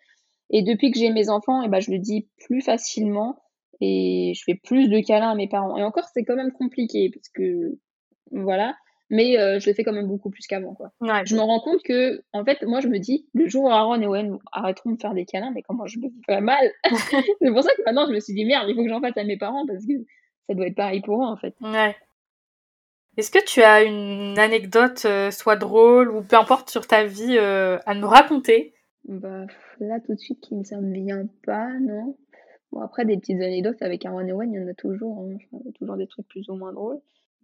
Et 0.50 0.62
depuis 0.62 0.92
que 0.92 1.00
j'ai 1.00 1.10
mes 1.10 1.30
enfants, 1.30 1.62
et 1.62 1.66
eh 1.66 1.70
ben, 1.70 1.80
je 1.80 1.92
le 1.92 2.00
dis 2.00 2.28
plus 2.46 2.62
facilement 2.62 3.42
et 3.82 4.34
je 4.36 4.44
fais 4.44 4.56
plus 4.56 4.88
de 4.88 5.00
câlins 5.00 5.32
à 5.32 5.36
mes 5.36 5.48
parents. 5.48 5.78
Et 5.78 5.84
encore, 5.84 6.06
c'est 6.14 6.24
quand 6.24 6.36
même 6.36 6.52
compliqué 6.52 7.10
parce 7.14 7.30
que 7.30 7.78
voilà, 8.32 8.76
mais 9.10 9.38
euh, 9.40 9.60
je 9.60 9.70
le 9.70 9.76
fais 9.76 9.84
quand 9.84 9.94
même 9.94 10.08
beaucoup 10.08 10.30
plus 10.30 10.48
qu'avant 10.48 10.74
quoi. 10.74 10.92
Je 11.26 11.36
me 11.36 11.42
rends 11.42 11.60
compte 11.60 11.84
que 11.84 12.24
en 12.34 12.44
fait, 12.44 12.62
moi 12.64 12.82
je 12.82 12.88
me 12.88 12.98
dis 12.98 13.28
le 13.34 13.48
jour 13.48 13.66
où 13.66 13.70
Aaron 13.70 14.02
et 14.02 14.08
Owen 14.08 14.38
arrêteront 14.52 14.92
de 14.92 15.02
faire 15.02 15.14
des 15.14 15.26
câlins, 15.26 15.52
mais 15.54 15.62
comment 15.62 15.86
je 15.86 16.00
me 16.00 16.08
fais 16.26 16.42
mal? 16.42 16.72
c'est 17.42 17.52
pour 17.52 17.64
ça 17.64 17.74
que 17.76 17.84
maintenant 17.86 18.08
je 18.08 18.14
me 18.14 18.20
suis 18.20 18.34
dit 18.34 18.46
merde, 18.46 18.66
il 18.70 18.76
faut 18.76 18.84
que 18.84 18.90
j'en 18.90 19.02
fasse 19.02 19.18
à 19.18 19.24
mes 19.24 19.38
parents 19.38 19.66
parce 19.66 19.86
que 19.86 19.94
ça 20.48 20.56
doit 20.56 20.68
être 20.68 20.76
pareil 20.76 21.02
pour 21.02 21.22
eux 21.22 21.28
en 21.28 21.38
fait. 21.38 21.54
Ouais. 21.62 21.96
Est-ce 23.16 23.30
que 23.30 23.44
tu 23.46 23.62
as 23.62 23.84
une 23.84 24.40
anecdote, 24.40 25.04
euh, 25.06 25.30
soit 25.30 25.56
drôle 25.56 26.10
ou 26.10 26.24
peu 26.24 26.36
importe, 26.36 26.72
sur 26.72 26.88
ta 26.88 27.04
vie 27.04 27.38
euh, 27.38 27.78
à 27.86 27.94
nous 27.94 28.08
raconter? 28.08 28.74
Bah 29.06 29.46
là 29.80 30.00
tout 30.00 30.14
de 30.14 30.20
suite 30.20 30.40
qui 30.42 30.56
ne 30.56 30.82
me 30.82 30.94
vient 30.94 31.28
pas, 31.46 31.78
non. 31.80 32.18
Bon 32.72 32.80
après 32.82 33.06
des 33.06 33.18
petites 33.18 33.42
anecdotes 33.42 33.82
avec 33.82 34.06
Aaron 34.06 34.26
et 34.28 34.32
Owen, 34.32 34.54
il 34.54 34.62
y 34.62 34.64
en 34.64 34.68
a 34.68 34.74
toujours, 34.74 35.20
hein. 35.20 35.38
toujours 35.76 35.98
des 35.98 36.08
trucs 36.08 36.28
plus 36.28 36.50
ou 36.50 36.56
moins 36.56 36.74
drôles 36.74 37.02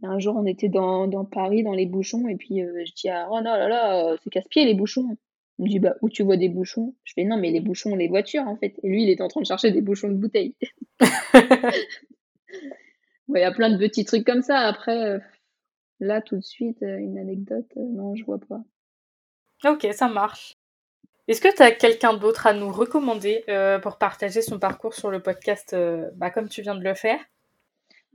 un 0.07 0.19
jour, 0.19 0.35
on 0.37 0.45
était 0.45 0.69
dans, 0.69 1.07
dans 1.07 1.25
Paris, 1.25 1.63
dans 1.63 1.73
les 1.73 1.85
bouchons, 1.85 2.27
et 2.27 2.35
puis 2.35 2.61
euh, 2.61 2.83
je 2.85 2.93
dis 2.93 3.09
à 3.09 3.27
oh 3.31 3.37
non, 3.37 3.51
là 3.51 3.67
là, 3.67 4.11
euh, 4.11 4.17
c'est 4.23 4.29
casse-pied 4.29 4.65
les 4.65 4.73
bouchons. 4.73 5.17
Il 5.57 5.65
me 5.65 5.69
dit 5.69 5.79
bah 5.79 5.95
où 6.01 6.09
tu 6.09 6.23
vois 6.23 6.37
des 6.37 6.47
bouchons? 6.47 6.95
Je 7.03 7.13
fais 7.13 7.25
non 7.25 7.37
mais 7.37 7.51
les 7.51 7.59
bouchons 7.59 7.95
les 7.95 8.07
voitures 8.07 8.47
en 8.47 8.55
fait. 8.55 8.79
Et 8.81 8.87
lui 8.87 9.03
il 9.03 9.09
est 9.09 9.19
en 9.19 9.27
train 9.27 9.41
de 9.41 9.45
chercher 9.45 9.71
des 9.71 9.81
bouchons 9.81 10.07
de 10.07 10.13
bouteilles. 10.13 10.55
Il 13.27 13.39
y 13.39 13.43
a 13.43 13.51
plein 13.51 13.69
de 13.69 13.77
petits 13.77 14.05
trucs 14.05 14.25
comme 14.25 14.41
ça. 14.41 14.59
Après 14.59 14.97
euh, 14.97 15.19
là 15.99 16.21
tout 16.21 16.37
de 16.37 16.43
suite 16.43 16.77
une 16.81 17.17
anecdote 17.17 17.69
non 17.75 18.15
je 18.15 18.23
vois 18.23 18.39
pas. 18.39 18.63
Ok 19.65 19.85
ça 19.91 20.07
marche. 20.07 20.58
Est-ce 21.29 21.39
que 21.39 21.55
tu 21.55 21.61
as 21.61 21.71
quelqu'un 21.71 22.13
d'autre 22.13 22.47
à 22.47 22.53
nous 22.53 22.71
recommander 22.71 23.45
pour 23.81 23.97
partager 23.97 24.41
son 24.41 24.59
parcours 24.59 24.93
sur 24.95 25.09
le 25.09 25.21
podcast 25.21 25.75
bah, 26.15 26.29
comme 26.31 26.49
tu 26.49 26.61
viens 26.61 26.75
de 26.75 26.83
le 26.83 26.95
faire? 26.95 27.19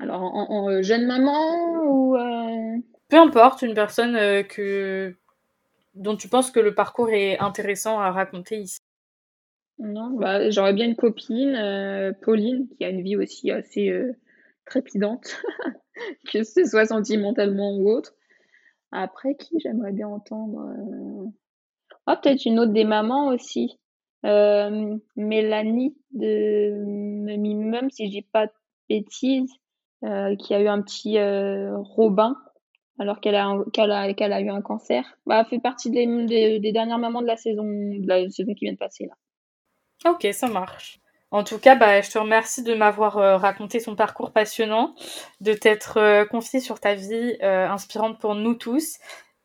Alors, 0.00 0.22
en, 0.22 0.70
euh, 0.70 0.82
jeune 0.82 1.06
maman 1.06 1.84
ou. 1.84 2.16
Euh, 2.16 2.78
Peu 3.08 3.16
importe, 3.18 3.62
une 3.62 3.74
personne 3.74 4.16
euh, 4.16 4.42
que 4.42 5.14
dont 5.94 6.16
tu 6.16 6.28
penses 6.28 6.50
que 6.50 6.60
le 6.60 6.74
parcours 6.74 7.10
est 7.10 7.38
intéressant 7.38 8.00
à 8.00 8.10
raconter 8.10 8.58
ici. 8.58 8.80
Non, 9.78 10.10
bah, 10.10 10.50
j'aurais 10.50 10.72
bien 10.72 10.86
une 10.86 10.96
copine, 10.96 12.14
Pauline, 12.22 12.68
qui 12.76 12.84
a 12.84 12.88
une 12.88 13.02
vie 13.02 13.16
aussi 13.16 13.50
assez 13.50 13.92
trépidante, 14.66 15.40
que 16.32 16.42
ce 16.42 16.64
soit 16.64 16.86
sentimentalement 16.86 17.76
ou 17.76 17.90
autre. 17.90 18.14
Après, 18.90 19.34
qui 19.36 19.58
j'aimerais 19.60 19.92
bien 19.92 20.08
entendre 20.08 21.32
Ah, 22.06 22.16
peut-être 22.16 22.44
une 22.44 22.58
autre 22.58 22.72
des 22.72 22.84
mamans 22.84 23.28
aussi. 23.28 23.78
Mélanie 24.22 25.96
de 26.12 26.72
Même 27.36 27.90
si 27.90 28.10
j'ai 28.10 28.22
pas 28.22 28.46
de 28.46 28.52
bêtises. 28.88 29.52
Euh, 30.04 30.36
qui 30.36 30.52
a 30.52 30.60
eu 30.60 30.68
un 30.68 30.82
petit 30.82 31.16
euh, 31.16 31.78
Robin 31.78 32.36
alors 32.98 33.20
qu'elle 33.20 33.36
a, 33.36 33.56
qu'elle 33.72 33.90
a, 33.90 34.12
qu'elle 34.12 34.34
a 34.34 34.40
eu 34.40 34.50
un 34.50 34.60
cancer. 34.60 35.02
Bah, 35.24 35.40
elle 35.40 35.46
fait 35.46 35.60
partie 35.60 35.90
des, 35.90 36.58
des, 36.58 36.72
dernières 36.72 36.98
mamans 36.98 37.22
de 37.22 37.26
la 37.26 37.38
saison, 37.38 37.64
de 37.64 38.06
la 38.06 38.28
saison 38.28 38.52
qui 38.52 38.66
vient 38.66 38.74
de 38.74 38.78
passer 38.78 39.06
là. 39.06 40.10
Ok, 40.10 40.26
ça 40.32 40.48
marche. 40.48 41.00
En 41.30 41.42
tout 41.42 41.58
cas, 41.58 41.74
bah, 41.74 42.02
je 42.02 42.10
te 42.10 42.18
remercie 42.18 42.62
de 42.62 42.74
m'avoir 42.74 43.16
euh, 43.16 43.38
raconté 43.38 43.80
ton 43.80 43.96
parcours 43.96 44.30
passionnant, 44.30 44.94
de 45.40 45.54
t'être 45.54 45.96
euh, 45.96 46.26
confié 46.26 46.60
sur 46.60 46.80
ta 46.80 46.94
vie 46.94 47.38
inspirante 47.40 48.20
pour 48.20 48.34
nous 48.34 48.54
tous. 48.54 48.98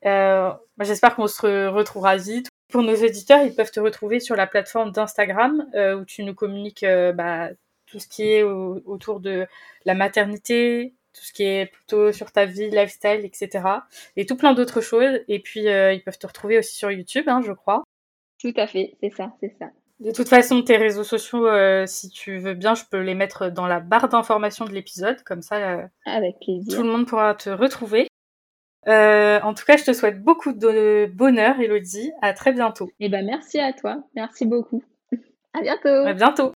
J'espère 0.04 1.16
qu'on 1.16 1.28
se 1.28 1.68
retrouvera 1.68 2.18
vite. 2.18 2.49
Pour 2.70 2.84
nos 2.84 2.96
auditeurs, 2.96 3.44
ils 3.44 3.54
peuvent 3.54 3.72
te 3.72 3.80
retrouver 3.80 4.20
sur 4.20 4.36
la 4.36 4.48
plateforme 4.48 4.92
d'Instagram 4.92 5.66
où 5.74 6.06
tu 6.06 6.24
nous 6.24 6.36
communiques 6.36 6.86
bah, 7.16 7.50
tout 7.88 8.00
ce 8.00 8.08
qui 8.08 8.24
est 8.24 8.44
autour 8.44 9.20
de 9.20 9.48
la 9.86 9.96
maternité, 9.96 10.94
tout 11.14 11.24
ce 11.24 11.34
qui 11.34 11.44
est 11.44 11.66
plutôt 11.66 12.12
sur 12.12 12.32
ta 12.32 12.46
vie, 12.46 12.70
lifestyle, 12.70 13.26
etc. 13.26 13.64
Et 14.16 14.26
tout 14.26 14.36
plein 14.36 14.54
d'autres 14.54 14.82
choses. 14.82 15.20
Et 15.28 15.40
puis, 15.40 15.68
euh, 15.68 15.94
ils 15.94 16.04
peuvent 16.04 16.18
te 16.18 16.28
retrouver 16.28 16.58
aussi 16.58 16.76
sur 16.76 16.92
YouTube, 16.92 17.26
hein, 17.28 17.42
je 17.46 17.52
crois. 17.52 17.84
Tout 18.40 18.54
à 18.56 18.68
fait, 18.68 18.96
c'est 19.02 19.10
ça, 19.10 19.34
c'est 19.42 19.54
ça. 19.60 19.70
De 20.00 20.12
toute 20.12 20.30
façon, 20.30 20.62
tes 20.62 20.78
réseaux 20.78 21.04
sociaux, 21.04 21.46
euh, 21.46 21.86
si 21.86 22.10
tu 22.10 22.38
veux 22.38 22.54
bien, 22.54 22.74
je 22.74 22.84
peux 22.90 23.02
les 23.02 23.16
mettre 23.16 23.50
dans 23.50 23.68
la 23.68 23.82
barre 23.82 24.08
d'information 24.08 24.64
de 24.64 24.72
l'épisode, 24.72 25.22
comme 25.24 25.42
ça, 25.42 25.56
euh, 25.58 25.86
Avec 26.06 26.40
plaisir. 26.40 26.74
tout 26.74 26.84
le 26.84 26.90
monde 26.90 27.06
pourra 27.06 27.36
te 27.36 27.50
retrouver. 27.50 28.08
En 28.86 29.54
tout 29.54 29.66
cas, 29.66 29.78
je 29.78 29.84
te 29.84 29.94
souhaite 29.94 30.24
beaucoup 30.24 30.54
de 30.54 31.10
bonheur, 31.14 31.60
Elodie. 31.60 32.12
À 32.22 32.34
très 32.34 32.52
bientôt. 32.52 32.88
Et 33.00 33.06
eh 33.06 33.10
ben, 33.10 33.26
merci 33.26 33.60
à 33.60 33.74
toi. 33.74 34.04
Merci 34.16 34.46
beaucoup. 34.46 34.84
À 35.54 35.62
bientôt. 35.62 36.06
À 36.06 36.14
bientôt. 36.14 36.54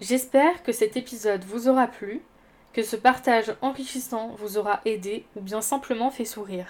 J'espère 0.00 0.62
que 0.62 0.72
cet 0.72 0.96
épisode 0.96 1.44
vous 1.44 1.68
aura 1.68 1.86
plu, 1.86 2.20
que 2.72 2.82
ce 2.82 2.96
partage 2.96 3.54
enrichissant 3.62 4.34
vous 4.36 4.58
aura 4.58 4.80
aidé 4.84 5.24
ou 5.36 5.40
bien 5.40 5.60
simplement 5.60 6.10
fait 6.10 6.24
sourire. 6.24 6.66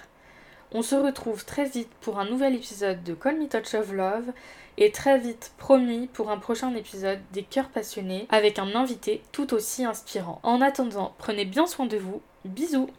On 0.71 0.81
se 0.81 0.95
retrouve 0.95 1.45
très 1.45 1.65
vite 1.65 1.91
pour 2.01 2.19
un 2.19 2.25
nouvel 2.25 2.55
épisode 2.55 3.03
de 3.03 3.13
Call 3.13 3.39
Me 3.39 3.47
Touch 3.47 3.75
of 3.75 3.91
Love 3.91 4.31
et 4.77 4.91
très 4.91 5.19
vite 5.19 5.53
promis 5.57 6.07
pour 6.07 6.31
un 6.31 6.37
prochain 6.37 6.73
épisode 6.75 7.19
des 7.31 7.43
cœurs 7.43 7.69
passionnés 7.69 8.27
avec 8.29 8.59
un 8.59 8.75
invité 8.75 9.21
tout 9.31 9.53
aussi 9.53 9.85
inspirant. 9.85 10.39
En 10.43 10.61
attendant, 10.61 11.13
prenez 11.17 11.45
bien 11.45 11.67
soin 11.67 11.85
de 11.85 11.97
vous. 11.97 12.21
Bisous 12.45 12.89